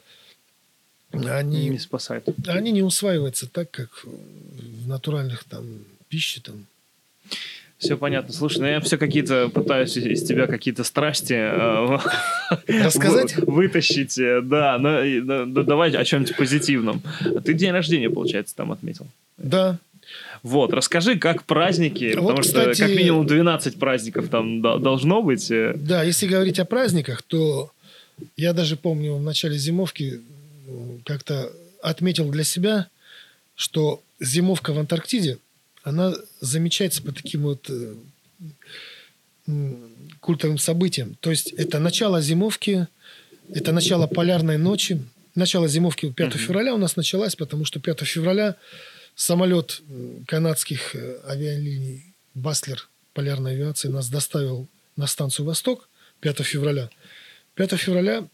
они 1.14 1.70
не 1.70 1.80
спасают. 1.80 2.26
Они 2.48 2.72
не 2.72 2.82
усваиваются 2.82 3.48
так, 3.48 3.72
как 3.72 3.90
в 4.04 4.88
натуральных 4.88 5.44
там 5.44 5.66
пище 6.10 6.42
там. 6.42 6.66
Все 7.78 7.98
понятно. 7.98 8.34
Слушай, 8.34 8.60
ну 8.60 8.68
я 8.68 8.80
все 8.80 8.98
какие-то 8.98 9.50
пытаюсь 9.50 9.98
из 9.98 10.24
тебя 10.24 10.48
какие-то 10.48 10.86
страсти 10.86 11.34
э, 11.34 12.00
рассказать, 12.84 13.36
вытащить. 13.48 14.18
Э, 14.18 14.42
да, 14.42 14.78
но, 14.78 15.04
но 15.04 15.64
давай 15.64 15.92
о 15.92 16.06
чем-нибудь 16.06 16.38
позитивном. 16.38 17.02
Ты 17.44 17.54
день 17.54 17.72
рождения, 17.72 18.10
получается, 18.10 18.56
там 18.56 18.72
отметил. 18.72 19.08
Да. 19.38 19.80
Вот, 20.44 20.74
расскажи, 20.74 21.18
как 21.18 21.44
праздники, 21.44 22.14
вот, 22.16 22.22
потому 22.22 22.42
кстати, 22.42 22.76
что 22.76 22.86
как 22.86 22.96
минимум 22.96 23.26
12 23.26 23.80
праздников 23.80 24.30
там 24.30 24.62
должно 24.62 25.22
быть. 25.22 25.52
Э. 25.52 25.74
Да, 25.76 26.04
если 26.04 26.28
говорить 26.28 26.60
о 26.60 26.66
праздниках, 26.66 27.22
то 27.22 27.72
я 28.38 28.54
даже 28.54 28.78
помню 28.78 29.16
в 29.16 29.22
начале 29.22 29.58
зимовки 29.58 30.22
как-то 31.06 31.52
отметил 31.82 32.30
для 32.30 32.44
себя, 32.44 32.88
что 33.56 34.02
зимовка 34.20 34.74
в 34.74 34.80
Антарктиде 34.80 35.38
она 35.84 36.14
замечается 36.40 37.02
по 37.04 37.12
таким 37.12 37.44
вот 37.44 37.70
э, 37.70 37.96
культовым 40.20 40.58
событиям. 40.58 41.16
То 41.20 41.30
есть 41.30 41.52
это 41.52 41.80
начало 41.80 42.22
зимовки, 42.22 42.88
это 43.54 43.72
начало 43.72 44.08
полярной 44.08 44.58
ночи. 44.58 45.02
Начало 45.36 45.68
зимовки 45.68 46.12
5 46.12 46.34
февраля 46.34 46.74
у 46.76 46.78
нас 46.78 46.96
началась, 46.96 47.36
потому 47.36 47.66
что 47.66 47.80
5 47.80 48.02
февраля 48.02 48.56
самолет 49.16 49.82
канадских 50.28 50.96
э, 50.96 51.20
авиалиний 51.28 52.14
Баслер 52.34 52.88
полярной 53.14 53.54
авиации 53.54 53.90
нас 53.90 54.10
доставил 54.10 54.68
на 54.96 55.08
станцию 55.08 55.46
«Восток» 55.46 55.90
5 56.22 56.44
февраля. 56.44 56.90
5 57.56 57.74
февраля 57.80 58.28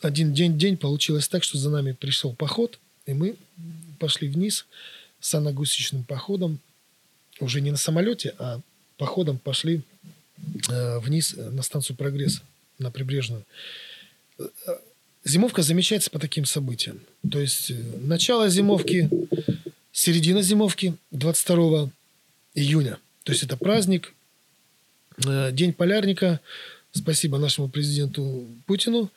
один 0.00 0.32
день-день 0.32 0.76
получилось 0.76 1.28
так, 1.28 1.42
что 1.42 1.58
за 1.58 1.70
нами 1.70 1.92
пришел 1.92 2.34
поход, 2.34 2.78
и 3.06 3.14
мы 3.14 3.36
пошли 3.98 4.28
вниз 4.28 4.66
саногусечным 5.20 6.04
походом 6.04 6.60
уже 7.40 7.60
не 7.60 7.70
на 7.70 7.76
самолете, 7.76 8.34
а 8.38 8.60
походом 8.96 9.38
пошли 9.38 9.82
э, 10.68 10.98
вниз 11.00 11.34
на 11.36 11.62
станцию 11.62 11.96
«Прогресс», 11.96 12.42
на 12.78 12.90
прибрежную. 12.90 13.44
Э, 14.38 14.44
зимовка 15.24 15.62
замечается 15.62 16.10
по 16.10 16.18
таким 16.18 16.44
событиям. 16.44 17.00
То 17.30 17.40
есть 17.40 17.70
э, 17.70 17.74
начало 18.00 18.48
зимовки, 18.48 19.10
середина 19.92 20.42
зимовки 20.42 20.94
22 21.10 21.90
июня. 22.54 22.98
То 23.24 23.32
есть 23.32 23.42
это 23.42 23.56
праздник, 23.56 24.12
День 25.18 25.72
полярника. 25.72 26.40
Спасибо 26.92 27.38
нашему 27.38 27.68
президенту 27.68 28.46
Путину, 28.66 29.10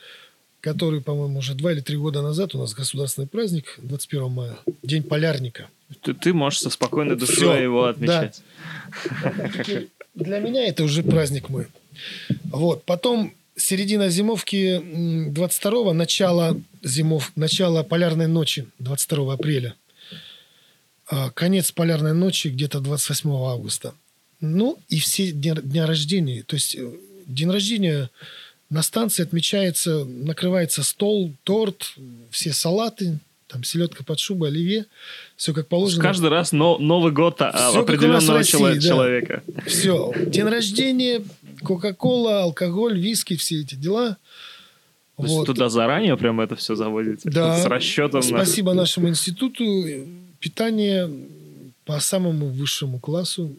который, 0.62 1.01
по-моему, 1.01 1.39
уже 1.39 1.55
два 1.55 1.72
или 1.72 1.82
три 1.82 1.97
года 1.97 2.22
назад 2.22 2.55
у 2.55 2.60
нас 2.60 2.74
государственный 2.74 3.28
праздник, 3.28 3.80
21 3.82 4.30
мая, 4.30 4.57
День 4.84 5.03
полярника– 5.03 5.68
ты, 6.01 6.14
ты 6.14 6.34
можешь 6.34 6.60
со 6.60 6.70
спокойной 6.70 7.16
душой 7.16 7.36
Все, 7.36 7.55
его 7.55 7.86
отмечать. 7.86 8.41
Да. 9.22 9.82
Для 10.16 10.39
меня 10.39 10.68
это 10.68 10.84
уже 10.84 11.03
праздник 11.03 11.49
мой. 11.49 11.68
Вот. 12.45 12.84
Потом 12.84 13.34
середина 13.55 14.10
зимовки 14.10 14.80
22-го, 15.30 15.93
начало 15.93 16.60
зимов, 16.84 17.32
начало 17.36 17.84
полярной 17.84 18.28
ночи 18.28 18.68
22 18.80 19.34
апреля. 19.34 19.76
А, 21.07 21.32
конец 21.32 21.72
полярной 21.72 22.14
ночи 22.14 22.49
где-то 22.49 22.80
28 22.80 23.30
августа. 23.32 23.93
Ну, 24.41 24.78
и 24.89 24.99
все 24.99 25.32
дни, 25.32 25.53
дня 25.64 25.88
рождения. 25.88 26.43
То 26.43 26.55
есть 26.55 26.76
э, 26.76 26.91
день 27.26 27.49
рождения 27.49 28.10
на 28.70 28.84
станции 28.84 29.24
отмечается, 29.24 30.06
накрывается 30.06 30.84
стол, 30.84 31.34
торт, 31.44 31.96
все 32.30 32.54
салаты, 32.54 33.20
там 33.48 33.64
селедка 33.64 34.04
под 34.04 34.20
шубой, 34.20 34.50
оливье, 34.50 34.86
все 35.36 35.54
как 35.54 35.68
положено. 35.68 36.04
Каждый 36.04 36.30
раз 36.30 36.52
но, 36.52 36.78
Новый 36.78 37.12
год 37.12 37.42
а, 37.42 37.52
все 37.52 37.82
определенного 37.82 38.40
России, 38.40 38.80
человека. 38.80 39.42
Да. 39.48 39.62
Все. 39.66 40.14
День 40.28 40.46
рождения, 40.46 41.24
Кока-Кола, 41.64 42.44
алкоголь, 42.44 43.00
виски, 43.00 43.36
все 43.36 43.62
эти 43.62 43.76
дела. 43.76 44.18
То 45.18 45.24
вот. 45.24 45.48
туда 45.48 45.68
заранее 45.70 46.16
прям 46.16 46.40
это 46.40 46.56
все 46.56 46.76
заводите? 46.76 47.30
Да. 47.30 47.58
С 47.58 47.66
расчетом 47.66 48.22
Спасибо 48.22 48.74
на... 48.74 48.82
нашему 48.82 49.10
институту. 49.10 49.66
Питание 50.40 51.10
по 51.90 52.00
самому 52.00 52.50
высшему 52.50 53.00
классу, 53.00 53.52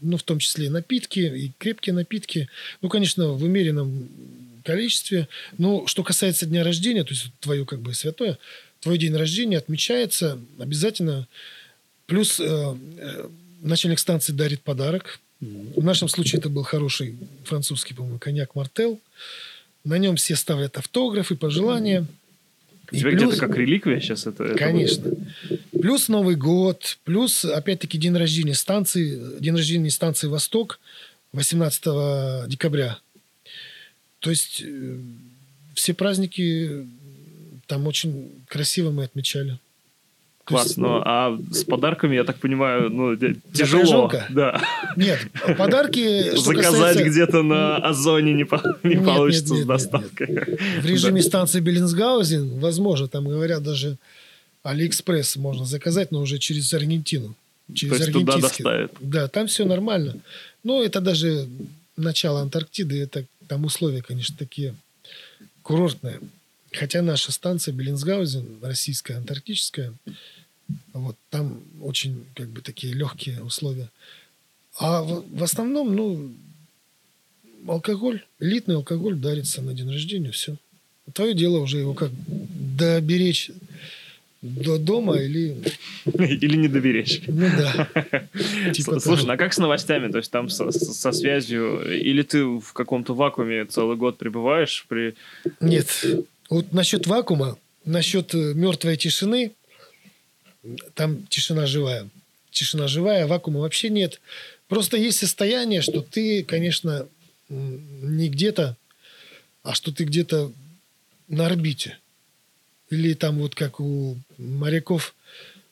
ну, 0.00 0.16
в 0.16 0.22
том 0.22 0.38
числе 0.38 0.66
и 0.66 0.68
напитки, 0.68 1.18
и 1.18 1.50
крепкие 1.58 1.92
напитки. 1.92 2.48
Ну, 2.82 2.88
конечно, 2.88 3.30
в 3.30 3.42
умеренном 3.42 4.08
количестве. 4.62 5.26
Но 5.58 5.84
что 5.88 6.04
касается 6.04 6.46
дня 6.46 6.62
рождения, 6.62 7.02
то 7.02 7.14
есть 7.14 7.32
твое 7.40 7.66
как 7.66 7.80
бы 7.80 7.94
святое, 7.94 8.38
твой 8.78 8.96
день 8.96 9.12
рождения 9.16 9.58
отмечается 9.58 10.38
обязательно. 10.60 11.26
Плюс 12.06 12.38
э, 12.38 12.44
э, 12.46 13.28
начальник 13.62 13.98
станции 13.98 14.32
дарит 14.32 14.62
подарок. 14.62 15.18
В 15.40 15.82
нашем 15.82 16.06
случае 16.06 16.38
это 16.38 16.50
был 16.50 16.62
хороший 16.62 17.16
французский, 17.42 17.92
по-моему, 17.92 18.20
коньяк 18.20 18.54
Мартел. 18.54 19.00
На 19.82 19.98
нем 19.98 20.14
все 20.14 20.36
ставят 20.36 20.78
автографы, 20.78 21.34
пожелания. 21.34 22.06
У 22.90 22.96
тебя 22.96 23.10
плюс... 23.10 23.32
где-то 23.34 23.46
как 23.46 23.56
реликвия 23.56 24.00
сейчас 24.00 24.26
это? 24.26 24.54
Конечно. 24.54 25.08
Это 25.08 25.58
плюс 25.80 26.08
Новый 26.08 26.36
год, 26.36 26.98
плюс, 27.04 27.44
опять-таки, 27.44 27.98
день 27.98 28.16
рождения 28.16 28.54
станции, 28.54 29.20
день 29.40 29.54
рождения 29.54 29.90
станции 29.90 30.26
«Восток» 30.26 30.80
18 31.32 32.48
декабря. 32.48 32.98
То 34.20 34.30
есть 34.30 34.62
э, 34.64 34.98
все 35.74 35.94
праздники 35.94 36.86
там 37.66 37.86
очень 37.86 38.42
красиво 38.48 38.90
мы 38.90 39.04
отмечали. 39.04 39.58
Класс, 40.48 40.76
ну 40.78 41.02
а 41.04 41.38
с 41.52 41.62
подарками, 41.64 42.14
я 42.14 42.24
так 42.24 42.38
понимаю, 42.38 42.88
ну, 42.88 43.16
тяжело. 43.52 44.10
Да. 44.30 44.60
Нет, 44.96 45.18
подарки... 45.58 46.34
Заказать 46.36 46.64
касается... 46.64 47.04
где-то 47.04 47.42
на 47.42 47.76
Озоне 47.76 48.32
не, 48.32 48.44
по... 48.44 48.62
не 48.82 48.94
нет, 48.94 49.04
получится 49.04 49.54
нет, 49.54 49.58
нет, 49.58 49.64
с 49.64 49.66
доставкой. 49.66 50.26
Нет, 50.28 50.48
нет. 50.48 50.60
В 50.82 50.86
режиме 50.86 51.20
да. 51.20 51.28
станции 51.28 51.60
Беллинсгаузен, 51.60 52.60
возможно, 52.60 53.08
там 53.08 53.28
говорят 53.28 53.62
даже 53.62 53.98
Алиэкспресс 54.62 55.36
можно 55.36 55.66
заказать, 55.66 56.12
но 56.12 56.20
уже 56.20 56.38
через 56.38 56.72
Аргентину. 56.72 57.34
Через 57.74 57.96
То 57.96 58.02
есть 58.02 58.12
туда 58.12 58.38
доставят. 58.38 58.92
Да, 59.00 59.28
там 59.28 59.46
все 59.48 59.66
нормально. 59.66 60.16
Но 60.64 60.82
это 60.82 61.02
даже 61.02 61.46
начало 61.96 62.40
Антарктиды, 62.40 63.02
это 63.02 63.26
там 63.46 63.64
условия, 63.64 64.02
конечно, 64.02 64.34
такие 64.38 64.74
курортные. 65.62 66.20
Хотя 66.72 67.02
наша 67.02 67.32
станция 67.32 67.72
Беллинсгаузен, 67.72 68.58
российская, 68.62 69.14
антарктическая, 69.14 69.94
вот 70.92 71.16
там 71.30 71.62
очень 71.82 72.24
как 72.34 72.48
бы 72.48 72.60
такие 72.60 72.92
легкие 72.92 73.42
условия. 73.42 73.88
А 74.78 75.02
в, 75.02 75.24
в 75.30 75.42
основном, 75.42 75.94
ну, 75.96 76.32
алкоголь, 77.66 78.24
элитный 78.38 78.76
алкоголь 78.76 79.16
дарится 79.16 79.62
на 79.62 79.74
день 79.74 79.90
рождения, 79.90 80.30
все. 80.30 80.56
Твое 81.14 81.34
дело 81.34 81.58
уже 81.58 81.78
его 81.78 81.94
как 81.94 82.10
доберечь 82.76 83.50
до 84.42 84.78
дома 84.78 85.16
или... 85.16 85.56
Или 86.04 86.56
не 86.56 86.68
доберечь. 86.68 87.22
Ну 87.26 87.48
да. 87.56 87.88
Типа 88.72 89.00
Слушай, 89.00 89.22
того. 89.22 89.32
а 89.32 89.36
как 89.36 89.52
с 89.52 89.58
новостями? 89.58 90.12
То 90.12 90.18
есть 90.18 90.30
там 90.30 90.48
со, 90.48 90.70
со 90.70 91.12
связью? 91.12 91.82
Или 91.98 92.22
ты 92.22 92.44
в 92.44 92.72
каком-то 92.72 93.14
вакууме 93.14 93.64
целый 93.64 93.96
год 93.96 94.16
пребываешь? 94.16 94.86
При... 94.88 95.14
Нет. 95.60 95.88
Вот 96.48 96.72
насчет 96.72 97.06
вакуума, 97.06 97.58
насчет 97.84 98.34
э, 98.34 98.54
мертвой 98.54 98.96
тишины, 98.96 99.52
там 100.94 101.26
тишина 101.26 101.66
живая. 101.66 102.08
Тишина 102.50 102.88
живая, 102.88 103.26
вакуума 103.26 103.60
вообще 103.60 103.90
нет. 103.90 104.20
Просто 104.66 104.96
есть 104.96 105.18
состояние, 105.18 105.82
что 105.82 106.00
ты, 106.00 106.42
конечно, 106.44 107.06
не 107.48 108.28
где-то, 108.28 108.76
а 109.62 109.74
что 109.74 109.92
ты 109.92 110.04
где-то 110.04 110.52
на 111.28 111.46
орбите. 111.46 111.98
Или 112.90 113.14
там 113.14 113.38
вот 113.38 113.54
как 113.54 113.80
у 113.80 114.16
моряков, 114.38 115.14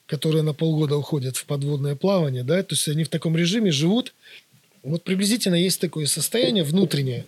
которые 0.07 0.43
на 0.43 0.53
полгода 0.53 0.97
уходят 0.97 1.37
в 1.37 1.47
подводное 1.47 1.97
плавание, 1.97 2.45
да, 2.45 2.62
то 2.62 2.74
есть 2.74 2.89
они 2.89 3.05
в 3.05 3.09
таком 3.09 3.37
режиме 3.37 3.72
живут. 3.72 4.14
Вот 4.83 5.03
приблизительно 5.03 5.57
есть 5.57 5.81
такое 5.81 6.07
состояние 6.07 6.62
внутреннее. 6.62 7.27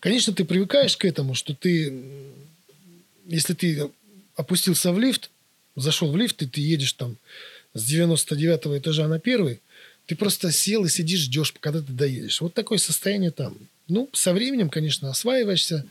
Конечно, 0.00 0.32
ты 0.32 0.44
привыкаешь 0.44 0.96
к 0.96 1.04
этому, 1.04 1.34
что 1.34 1.54
ты 1.54 1.92
если 3.26 3.54
ты 3.54 3.90
опустился 4.34 4.92
в 4.92 4.98
лифт, 4.98 5.30
зашел 5.74 6.10
в 6.10 6.16
лифт, 6.16 6.42
и 6.42 6.46
ты 6.46 6.60
едешь 6.60 6.92
там 6.92 7.16
с 7.74 7.84
99 7.84 8.80
этажа 8.80 9.08
на 9.08 9.18
первый, 9.18 9.60
ты 10.06 10.16
просто 10.16 10.52
сел 10.52 10.84
и 10.84 10.88
сидишь, 10.88 11.20
ждешь, 11.20 11.52
когда 11.60 11.80
ты 11.80 11.92
доедешь. 11.92 12.40
Вот 12.40 12.54
такое 12.54 12.78
состояние 12.78 13.30
там. 13.30 13.56
Ну, 13.88 14.08
со 14.12 14.32
временем, 14.32 14.68
конечно, 14.68 15.10
осваиваешься, 15.10 15.84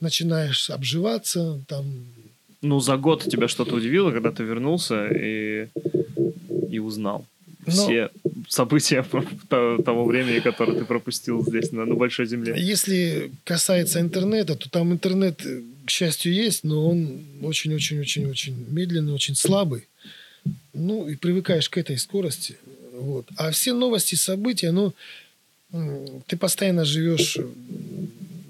начинаешь 0.00 0.70
обживаться, 0.70 1.60
там... 1.66 2.06
Ну, 2.62 2.80
за 2.80 2.96
год 2.96 3.24
тебя 3.24 3.48
что-то 3.48 3.74
удивило, 3.74 4.10
когда 4.10 4.32
ты 4.32 4.42
вернулся 4.42 5.06
и, 5.08 5.68
и 6.70 6.78
узнал? 6.78 7.26
Но... 7.66 7.72
все 7.72 8.10
события 8.48 9.02
того 9.48 10.04
времени, 10.04 10.40
которое 10.40 10.78
ты 10.78 10.84
пропустил 10.84 11.42
здесь, 11.46 11.72
на, 11.72 11.84
на 11.84 11.94
большой 11.94 12.26
земле. 12.26 12.54
Если 12.56 13.30
касается 13.44 14.00
интернета, 14.00 14.56
то 14.56 14.68
там 14.70 14.92
интернет, 14.92 15.40
к 15.84 15.90
счастью, 15.90 16.32
есть, 16.32 16.64
но 16.64 16.88
он 16.88 17.20
очень-очень-очень-очень 17.42 18.66
медленный, 18.70 19.12
очень 19.12 19.34
слабый. 19.34 19.86
Ну, 20.72 21.08
и 21.08 21.16
привыкаешь 21.16 21.68
к 21.68 21.78
этой 21.78 21.98
скорости. 21.98 22.56
Вот. 22.92 23.26
А 23.36 23.50
все 23.50 23.72
новости, 23.72 24.14
события, 24.14 24.70
ну, 24.70 24.92
ты 26.26 26.36
постоянно 26.36 26.84
живешь 26.84 27.38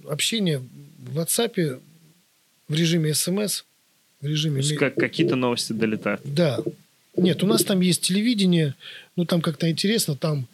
общение 0.08 0.60
в 0.98 1.18
WhatsApp 1.18 1.80
в 2.68 2.74
режиме 2.74 3.14
смс, 3.14 3.64
в 4.20 4.26
режиме... 4.26 4.60
То 4.60 4.66
есть 4.66 4.76
как, 4.76 4.94
какие-то 4.94 5.36
новости 5.36 5.72
долетают? 5.72 6.20
Да. 6.24 6.60
Нет, 7.16 7.42
у 7.42 7.46
нас 7.46 7.64
там 7.64 7.80
есть 7.80 8.02
телевидение, 8.02 8.74
ну 9.16 9.24
там 9.24 9.40
как-то 9.40 9.70
интересно, 9.70 10.16
там 10.16 10.46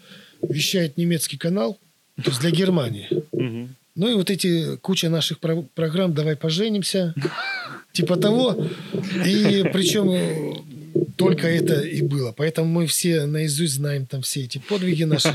вещает 0.43 0.97
немецкий 0.97 1.37
канал, 1.37 1.79
то 2.17 2.31
есть 2.31 2.41
для 2.41 2.51
Германии. 2.51 3.09
Ну 3.97 4.09
и 4.09 4.15
вот 4.15 4.31
эти 4.31 4.77
куча 4.77 5.09
наших 5.09 5.41
про- 5.41 5.65
программ 5.75 6.15
«Давай 6.15 6.37
поженимся», 6.37 7.15
типа 7.93 8.17
того. 8.17 8.57
И 9.27 9.65
причем 9.73 10.65
только 11.17 11.49
это 11.49 11.81
и 11.81 12.03
было. 12.03 12.33
Поэтому 12.33 12.69
мы 12.69 12.87
все 12.87 13.27
наизусть 13.27 13.75
знаем 13.75 14.07
там 14.07 14.23
все 14.23 14.45
эти 14.45 14.59
подвиги 14.59 15.05
наши. 15.05 15.29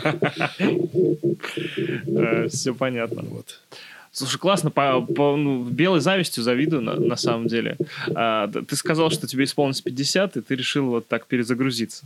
Э, 2.08 2.48
все 2.50 2.74
понятно. 2.74 3.24
Вот. 3.24 3.60
Слушай, 4.12 4.38
классно, 4.40 4.72
по, 4.72 5.02
по 5.02 5.36
ну, 5.36 5.64
белой 5.66 6.00
завистью 6.00 6.44
завидую 6.44 6.82
на, 6.82 6.96
на 6.96 7.18
самом 7.18 7.48
деле. 7.48 7.78
А, 8.16 8.48
ты 8.48 8.76
сказал, 8.76 9.12
что 9.12 9.28
тебе 9.28 9.44
исполнилось 9.44 9.82
50, 9.82 10.38
и 10.38 10.42
ты 10.42 10.56
решил 10.56 10.86
вот 10.86 11.08
так 11.08 11.28
перезагрузиться 11.28 12.06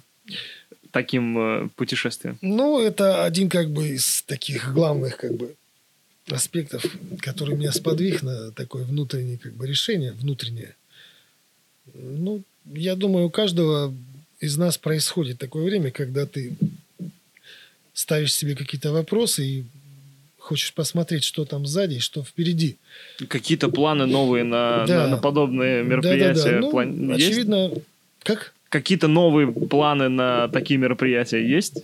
таким 0.92 1.38
э, 1.38 1.70
путешествием. 1.76 2.38
Ну, 2.42 2.80
это 2.80 3.24
один 3.24 3.50
как 3.50 3.70
бы 3.70 3.90
из 3.90 4.24
таких 4.24 4.74
главных 4.74 5.18
как 5.18 5.36
бы 5.36 5.56
аспектов, 6.30 6.86
который 7.20 7.56
меня 7.56 7.72
сподвиг 7.72 8.22
на 8.22 8.52
такое 8.52 8.84
внутреннее 8.84 9.38
как 9.38 9.54
бы 9.54 9.68
решение, 9.68 10.12
внутреннее. 10.12 10.76
Ну, 11.94 12.44
я 12.66 12.96
думаю, 12.96 13.26
у 13.26 13.30
каждого 13.30 13.94
из 14.40 14.58
нас 14.58 14.78
происходит 14.78 15.40
такое 15.40 15.64
время, 15.64 15.92
когда 15.92 16.26
ты 16.26 16.54
ставишь 17.94 18.34
себе 18.34 18.56
какие-то 18.56 18.92
вопросы 18.92 19.46
и 19.46 19.64
хочешь 20.38 20.74
посмотреть, 20.74 21.24
что 21.24 21.46
там 21.46 21.66
сзади 21.66 21.96
и 21.96 22.00
что 22.00 22.24
впереди. 22.24 22.78
Какие-то 23.28 23.70
планы 23.70 24.06
новые 24.06 24.44
на, 24.44 24.86
да. 24.86 25.04
на, 25.04 25.08
на 25.10 25.18
подобные 25.18 25.84
мероприятия? 25.84 26.34
Да, 26.34 26.44
да, 26.44 26.52
да. 26.52 26.60
Ну, 26.60 26.72
План... 26.72 27.12
Очевидно, 27.12 27.72
как? 28.24 28.54
Какие-то 28.70 29.08
новые 29.08 29.52
планы 29.52 30.10
на 30.10 30.48
такие 30.48 30.80
мероприятия 30.80 31.46
есть? 31.46 31.84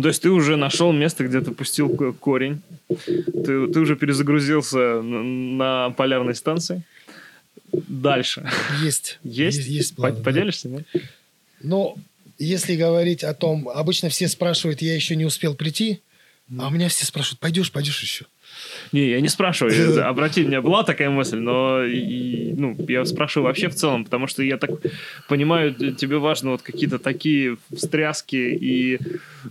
То 0.00 0.08
есть 0.08 0.22
ты 0.22 0.30
уже 0.30 0.56
нашел 0.56 0.92
место, 0.92 1.26
где 1.26 1.40
ты 1.40 1.52
пустил 1.52 2.14
корень, 2.14 2.60
ты, 2.88 3.66
ты 3.68 3.80
уже 3.80 3.96
перезагрузился 3.96 5.00
на, 5.00 5.90
полярной 5.90 6.34
станции. 6.34 6.82
Дальше. 7.72 8.48
Есть. 8.82 9.18
Есть? 9.22 9.58
Есть, 9.58 9.68
есть 9.68 9.96
планы, 9.96 10.22
Поделишься, 10.22 10.68
да? 10.68 10.76
нет? 10.76 10.86
Ну, 11.62 11.96
если 12.38 12.76
говорить 12.76 13.22
о 13.22 13.34
том, 13.34 13.68
обычно 13.68 14.08
все 14.08 14.28
спрашивают, 14.28 14.82
я 14.82 14.94
еще 14.94 15.14
не 15.16 15.24
успел 15.24 15.54
прийти, 15.54 16.00
а 16.58 16.66
у 16.66 16.70
меня 16.70 16.88
все 16.88 17.06
спрашивают, 17.06 17.38
пойдешь, 17.38 17.70
пойдешь 17.70 18.02
еще? 18.02 18.26
Не, 18.92 19.10
я 19.10 19.20
не 19.20 19.28
спрашиваю. 19.28 20.06
Обрати, 20.08 20.44
у 20.44 20.48
меня 20.48 20.60
была 20.60 20.82
такая 20.82 21.10
мысль, 21.10 21.38
но 21.38 21.84
и, 21.84 22.52
ну, 22.56 22.76
я 22.88 23.04
спрашиваю 23.04 23.46
вообще 23.46 23.68
в 23.68 23.74
целом, 23.74 24.04
потому 24.04 24.26
что 24.26 24.42
я 24.42 24.56
так 24.56 24.70
понимаю, 25.28 25.74
тебе 25.74 26.18
важно 26.18 26.50
вот 26.50 26.62
какие-то 26.62 26.98
такие 26.98 27.56
встряски 27.74 28.36
и 28.36 28.98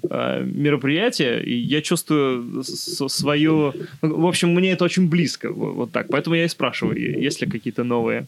э, 0.09 0.43
мероприятия, 0.43 1.39
и 1.39 1.53
я 1.53 1.81
чувствую 1.81 2.63
свою... 2.63 3.73
Ну, 4.01 4.21
в 4.21 4.27
общем, 4.27 4.53
мне 4.53 4.71
это 4.71 4.85
очень 4.85 5.09
близко, 5.09 5.51
вот 5.51 5.91
так. 5.91 6.07
Поэтому 6.09 6.35
я 6.35 6.45
и 6.45 6.49
спрашиваю, 6.49 6.97
есть 6.97 7.41
ли 7.41 7.47
какие-то 7.47 7.83
новые 7.83 8.27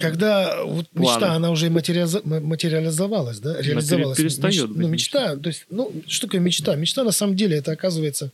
когда 0.00 0.64
вот 0.64 0.88
Планы. 0.88 1.06
мечта, 1.06 1.34
она 1.34 1.50
уже 1.50 1.70
материализовалась, 1.70 3.38
да, 3.38 3.60
реализовалась. 3.60 4.16
Перестает 4.16 4.70
Меч, 4.70 4.76
ну, 4.76 4.88
мечта, 4.88 5.36
то 5.36 5.48
есть, 5.48 5.66
ну, 5.70 5.92
что 6.08 6.26
такое 6.26 6.40
мечта? 6.40 6.74
Мечта, 6.74 7.04
на 7.04 7.12
самом 7.12 7.36
деле, 7.36 7.58
это, 7.58 7.72
оказывается, 7.72 8.30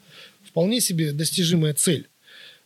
вполне 0.50 0.80
себе 0.80 1.12
достижимая 1.12 1.74
цель. 1.74 2.08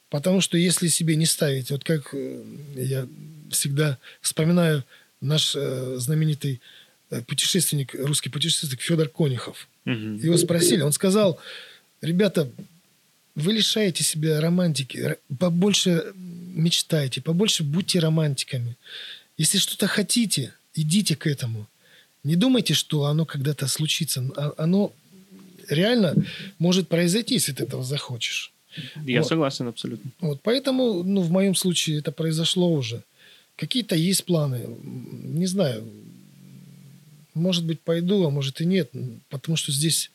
Потому 0.08 0.40
что 0.40 0.56
если 0.56 0.88
себе 0.88 1.16
не 1.16 1.26
ставить, 1.26 1.70
вот 1.70 1.84
как 1.84 2.14
э, 2.14 2.44
я 2.76 3.06
всегда 3.50 3.98
вспоминаю 4.20 4.84
наш 5.20 5.54
э, 5.56 5.96
знаменитый 5.98 6.60
э, 7.10 7.22
путешественник, 7.22 7.94
русский 7.94 8.30
путешественник 8.30 8.80
Федор 8.80 9.08
Конюхов. 9.08 9.68
Угу. 9.86 9.92
Его 10.22 10.36
спросили, 10.36 10.82
он 10.82 10.92
сказал, 10.92 11.38
ребята, 12.00 12.50
вы 13.34 13.52
лишаете 13.52 14.04
себя 14.04 14.40
романтики, 14.40 15.16
побольше 15.38 16.12
мечтайте, 16.14 17.20
побольше 17.20 17.64
будьте 17.64 17.98
романтиками. 17.98 18.76
Если 19.36 19.58
что-то 19.58 19.88
хотите, 19.88 20.54
идите 20.74 21.16
к 21.16 21.26
этому. 21.26 21.66
Не 22.22 22.36
думайте, 22.36 22.72
что 22.74 23.04
оно 23.04 23.26
когда-то 23.26 23.66
случится. 23.66 24.24
А, 24.36 24.54
оно 24.56 24.92
реально 25.68 26.14
может 26.58 26.88
произойти, 26.88 27.34
если 27.34 27.52
ты 27.52 27.64
этого 27.64 27.84
захочешь. 27.84 28.52
Я 29.04 29.20
вот. 29.20 29.28
согласен 29.28 29.68
абсолютно. 29.68 30.10
Вот, 30.20 30.40
поэтому, 30.42 31.02
ну, 31.02 31.20
в 31.20 31.30
моем 31.30 31.54
случае 31.54 31.98
это 31.98 32.12
произошло 32.12 32.72
уже. 32.72 33.02
Какие-то 33.56 33.94
есть 33.94 34.24
планы. 34.24 34.66
Не 34.82 35.46
знаю. 35.46 35.88
Может 37.34 37.64
быть, 37.64 37.80
пойду, 37.80 38.26
а 38.26 38.30
может 38.30 38.60
и 38.60 38.64
нет. 38.64 38.90
Потому 39.28 39.56
что 39.56 39.70
здесь 39.72 40.10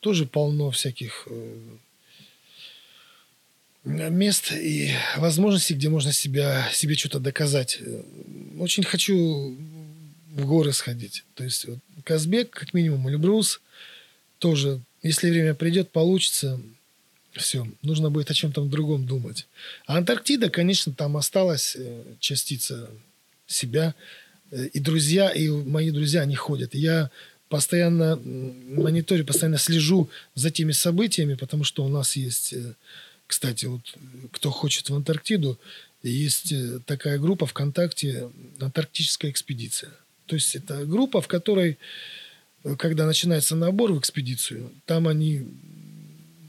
тоже 0.00 0.26
полно 0.26 0.70
всяких 0.70 1.26
э, 1.28 1.58
мест 3.84 4.52
и 4.52 4.90
возможностей, 5.16 5.74
где 5.74 5.88
можно 5.88 6.12
себя, 6.12 6.68
себе 6.72 6.94
что-то 6.94 7.20
доказать. 7.20 7.80
Очень 8.58 8.84
хочу 8.84 9.56
в 10.30 10.46
горы 10.46 10.72
сходить. 10.72 11.24
То 11.34 11.44
есть 11.44 11.66
вот, 11.66 11.78
Казбек, 12.04 12.50
как 12.50 12.74
минимум, 12.74 13.08
Эльбрус 13.08 13.60
тоже, 14.38 14.80
если 15.02 15.30
время 15.30 15.54
придет, 15.54 15.90
получится. 15.90 16.60
Все, 17.32 17.68
нужно 17.82 18.10
будет 18.10 18.30
о 18.30 18.34
чем-то 18.34 18.64
другом 18.64 19.06
думать. 19.06 19.46
А 19.86 19.98
Антарктида, 19.98 20.50
конечно, 20.50 20.92
там 20.92 21.16
осталась 21.16 21.76
э, 21.76 22.02
частица 22.18 22.90
себя. 23.46 23.94
Э, 24.50 24.66
и 24.66 24.80
друзья, 24.80 25.30
и 25.30 25.48
мои 25.48 25.90
друзья, 25.90 26.22
они 26.22 26.34
ходят. 26.34 26.74
Я 26.74 27.10
постоянно 27.48 28.16
мониторю, 28.16 29.24
постоянно 29.24 29.58
слежу 29.58 30.10
за 30.34 30.50
теми 30.50 30.72
событиями, 30.72 31.34
потому 31.34 31.64
что 31.64 31.84
у 31.84 31.88
нас 31.88 32.16
есть 32.16 32.54
э, 32.54 32.74
кстати, 33.28 33.66
вот 33.66 33.82
кто 34.32 34.50
хочет 34.50 34.88
в 34.88 34.94
Антарктиду, 34.94 35.60
есть 36.02 36.52
такая 36.86 37.18
группа 37.18 37.46
ВКонтакте 37.46 38.30
«Антарктическая 38.58 39.30
экспедиция». 39.30 39.92
То 40.26 40.34
есть 40.34 40.56
это 40.56 40.86
группа, 40.86 41.20
в 41.20 41.28
которой, 41.28 41.78
когда 42.76 43.06
начинается 43.06 43.56
набор 43.56 43.92
в 43.92 43.98
экспедицию, 43.98 44.72
там 44.84 45.08
они 45.08 45.46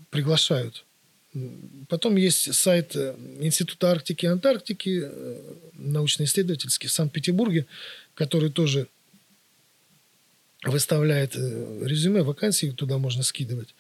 приглашают. 0.09 0.85
Потом 1.87 2.15
есть 2.15 2.53
сайт 2.55 2.95
э, 2.95 3.15
Института 3.39 3.91
Арктики 3.91 4.25
и 4.25 4.29
Антарктики, 4.29 5.07
научно-исследовательский 5.73 6.89
в 6.89 6.91
Санкт-Петербурге, 6.91 7.67
который 8.15 8.49
тоже 8.49 8.87
выставляет 10.63 11.35
резюме, 11.35 12.23
вакансии, 12.23 12.71
туда 12.71 12.97
можно 12.97 13.23
скидывать. 13.23 13.75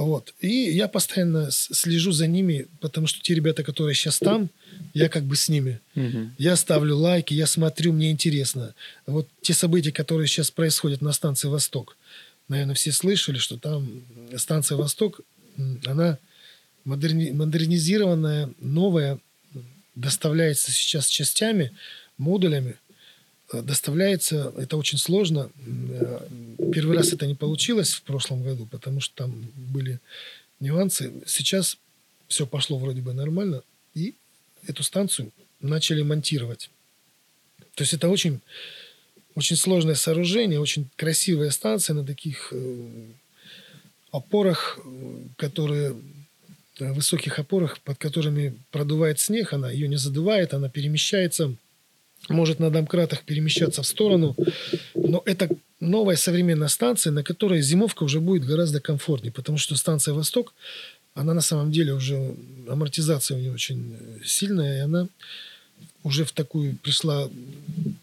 Вот. 0.00 0.32
И 0.40 0.48
я 0.48 0.88
постоянно 0.88 1.50
слежу 1.50 2.12
за 2.12 2.26
ними, 2.26 2.68
потому 2.80 3.06
что 3.06 3.20
те 3.20 3.34
ребята, 3.34 3.62
которые 3.62 3.94
сейчас 3.94 4.18
там, 4.18 4.48
я 4.94 5.10
как 5.10 5.24
бы 5.24 5.36
с 5.36 5.50
ними. 5.50 5.78
Угу. 5.94 6.30
Я 6.38 6.56
ставлю 6.56 6.96
лайки, 6.96 7.34
я 7.34 7.46
смотрю, 7.46 7.92
мне 7.92 8.10
интересно. 8.10 8.74
Вот 9.06 9.28
те 9.42 9.52
события, 9.52 9.92
которые 9.92 10.26
сейчас 10.26 10.50
происходят 10.50 11.02
на 11.02 11.12
станции 11.12 11.48
«Восток», 11.48 11.98
наверное, 12.48 12.74
все 12.74 12.92
слышали, 12.92 13.36
что 13.36 13.58
там 13.58 14.02
станция 14.38 14.78
«Восток», 14.78 15.20
она 15.84 16.16
модерни- 16.86 17.34
модернизированная, 17.34 18.54
новая, 18.58 19.18
доставляется 19.96 20.72
сейчас 20.72 21.08
частями, 21.08 21.72
модулями– 22.16 22.76
доставляется, 23.52 24.52
это 24.56 24.76
очень 24.76 24.98
сложно. 24.98 25.50
Э, 25.66 26.26
первый 26.72 26.96
раз 26.96 27.12
это 27.12 27.26
не 27.26 27.34
получилось 27.34 27.92
в 27.92 28.02
прошлом 28.02 28.42
году, 28.42 28.66
потому 28.66 29.00
что 29.00 29.14
там 29.14 29.48
были 29.56 29.98
нюансы. 30.60 31.12
Сейчас 31.26 31.76
все 32.28 32.46
пошло 32.46 32.78
вроде 32.78 33.00
бы 33.00 33.12
нормально, 33.12 33.62
и 33.94 34.14
эту 34.66 34.82
станцию 34.82 35.32
начали 35.60 36.02
монтировать. 36.02 36.70
То 37.74 37.82
есть 37.82 37.92
это 37.92 38.08
очень, 38.08 38.40
очень 39.34 39.56
сложное 39.56 39.94
сооружение, 39.94 40.60
очень 40.60 40.88
красивая 40.96 41.50
станция 41.50 41.94
на 41.94 42.04
таких 42.04 42.48
э, 42.52 42.88
опорах, 44.12 44.78
которые 45.36 45.96
высоких 46.78 47.38
опорах, 47.38 47.78
под 47.80 47.98
которыми 47.98 48.56
продувает 48.70 49.20
снег, 49.20 49.52
она 49.52 49.70
ее 49.70 49.86
не 49.86 49.96
задувает, 49.96 50.54
она 50.54 50.68
перемещается– 50.68 51.54
может 52.28 52.60
на 52.60 52.70
домкратах 52.70 53.22
перемещаться 53.22 53.82
в 53.82 53.86
сторону, 53.86 54.36
но 54.94 55.22
это 55.24 55.48
новая 55.80 56.16
современная 56.16 56.68
станция, 56.68 57.12
на 57.12 57.22
которой 57.22 57.62
зимовка 57.62 58.04
уже 58.04 58.20
будет 58.20 58.44
гораздо 58.44 58.80
комфортнее, 58.80 59.32
потому 59.32 59.58
что 59.58 59.76
станция 59.76 60.14
«Восток», 60.14 60.54
она 61.14 61.34
на 61.34 61.40
самом 61.40 61.72
деле 61.72 61.92
уже, 61.92 62.34
амортизация 62.68 63.36
у 63.36 63.40
нее 63.40 63.52
очень 63.52 63.96
сильная, 64.24 64.78
и 64.78 64.80
она 64.80 65.08
уже 66.02 66.24
в 66.24 66.32
такую 66.32 66.76
пришла 66.76 67.28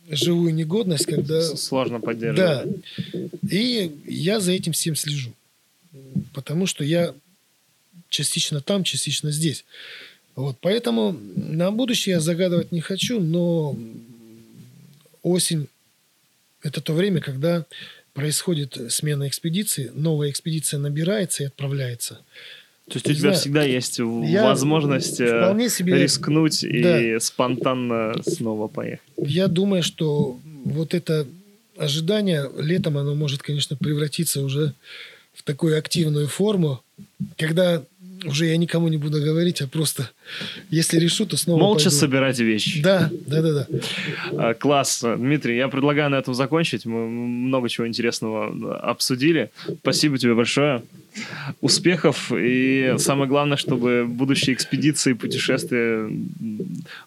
живую 0.09 0.53
негодность, 0.53 1.05
когда... 1.05 1.41
Сложно 1.41 1.99
поддерживать. 1.99 2.67
Да. 3.13 3.19
И 3.49 3.91
я 4.05 4.39
за 4.39 4.51
этим 4.51 4.73
всем 4.73 4.95
слежу. 4.95 5.33
Потому 6.33 6.67
что 6.67 6.83
я 6.83 7.13
частично 8.09 8.61
там, 8.61 8.83
частично 8.83 9.31
здесь. 9.31 9.65
Вот, 10.37 10.55
поэтому 10.61 11.17
на 11.35 11.71
будущее 11.71 12.13
я 12.13 12.19
загадывать 12.19 12.71
не 12.71 12.79
хочу, 12.79 13.19
но 13.19 13.75
осень– 15.23 15.67
это 16.61 16.79
то 16.79 16.93
время, 16.93 17.21
когда 17.21 17.65
происходит 18.13 18.77
смена 18.89 19.27
экспедиции, 19.27 19.91
новая 19.95 20.29
экспедиция 20.29 20.79
набирается 20.79 21.41
и 21.41 21.47
отправляется. 21.47 22.19
То 22.87 22.93
есть 22.93 23.07
у 23.07 23.09
тебя 23.09 23.19
знаю, 23.19 23.35
всегда 23.35 23.63
есть 23.63 23.97
я 23.97 24.43
возможность 24.43 25.19
э, 25.19 25.69
себе... 25.69 26.03
рискнуть 26.03 26.61
да. 26.61 27.01
и 27.01 27.19
спонтанно 27.19 28.13
снова 28.21 28.67
поехать. 28.67 29.01
Я 29.17 29.47
думаю, 29.47 29.81
что 29.81 30.39
вот 30.65 30.93
это 30.93 31.25
ожидание 31.77 32.47
летом, 32.59 32.99
оно 32.99 33.15
может, 33.15 33.41
конечно, 33.41 33.75
превратиться 33.75 34.43
уже 34.43 34.73
в 35.33 35.41
такую 35.41 35.79
активную 35.79 36.27
форму, 36.27 36.83
когда 37.37 37.83
уже 38.25 38.45
я 38.47 38.57
никому 38.57 38.87
не 38.87 38.97
буду 38.97 39.21
говорить, 39.21 39.61
а 39.61 39.67
просто, 39.67 40.09
если 40.69 40.99
решу, 40.99 41.25
то 41.25 41.37
снова 41.37 41.59
Молча 41.59 41.85
пойду. 41.85 41.97
собирать 41.99 42.39
вещи. 42.39 42.81
Да, 42.81 43.09
да, 43.25 43.41
да, 43.41 43.53
да. 43.53 43.67
А, 44.31 44.53
класс. 44.53 45.03
Дмитрий, 45.03 45.57
я 45.57 45.67
предлагаю 45.67 46.09
на 46.09 46.15
этом 46.15 46.33
закончить. 46.33 46.85
Мы 46.85 47.07
много 47.07 47.69
чего 47.69 47.87
интересного 47.87 48.77
обсудили. 48.79 49.49
Спасибо 49.81 50.17
тебе 50.17 50.33
большое. 50.33 50.83
Успехов 51.61 52.31
и 52.35 52.95
самое 52.97 53.27
главное, 53.27 53.57
чтобы 53.57 54.05
будущие 54.07 54.53
экспедиции, 54.53 55.13
путешествия 55.13 56.09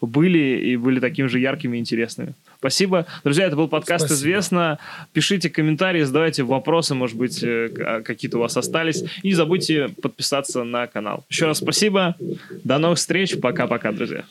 были 0.01 0.61
и 0.71 0.77
были 0.77 0.99
такими 1.01 1.29
же 1.29 1.39
яркими 1.39 1.77
и 1.77 1.81
интересными. 1.81 2.35
Спасибо. 2.61 3.07
Друзья, 3.25 3.47
это 3.47 3.57
был 3.57 3.69
подкаст 3.69 4.05
Спасибо. 4.05 4.19
«Известно». 4.19 4.79
Пишите 5.15 5.49
комментарии, 5.49 6.03
задавайте 6.03 6.43
вопросы, 6.43 6.95
может 6.95 7.17
быть, 7.17 7.43
э, 7.43 7.71
а, 7.81 8.03
какие-то 8.03 8.37
у 8.37 8.41
вас 8.43 8.55
остались. 8.55 9.03
И 9.23 9.29
не 9.29 9.33
забудьте 9.33 9.89
подписаться 10.03 10.63
на 10.63 10.87
канал. 10.87 11.25
Еще 11.31 11.47
раз 11.47 11.57
спасибо. 11.57 12.17
До 12.63 12.77
новых 12.77 12.99
встреч. 12.99 13.41
Пока-пока, 13.41 13.93
друзья. 13.93 14.25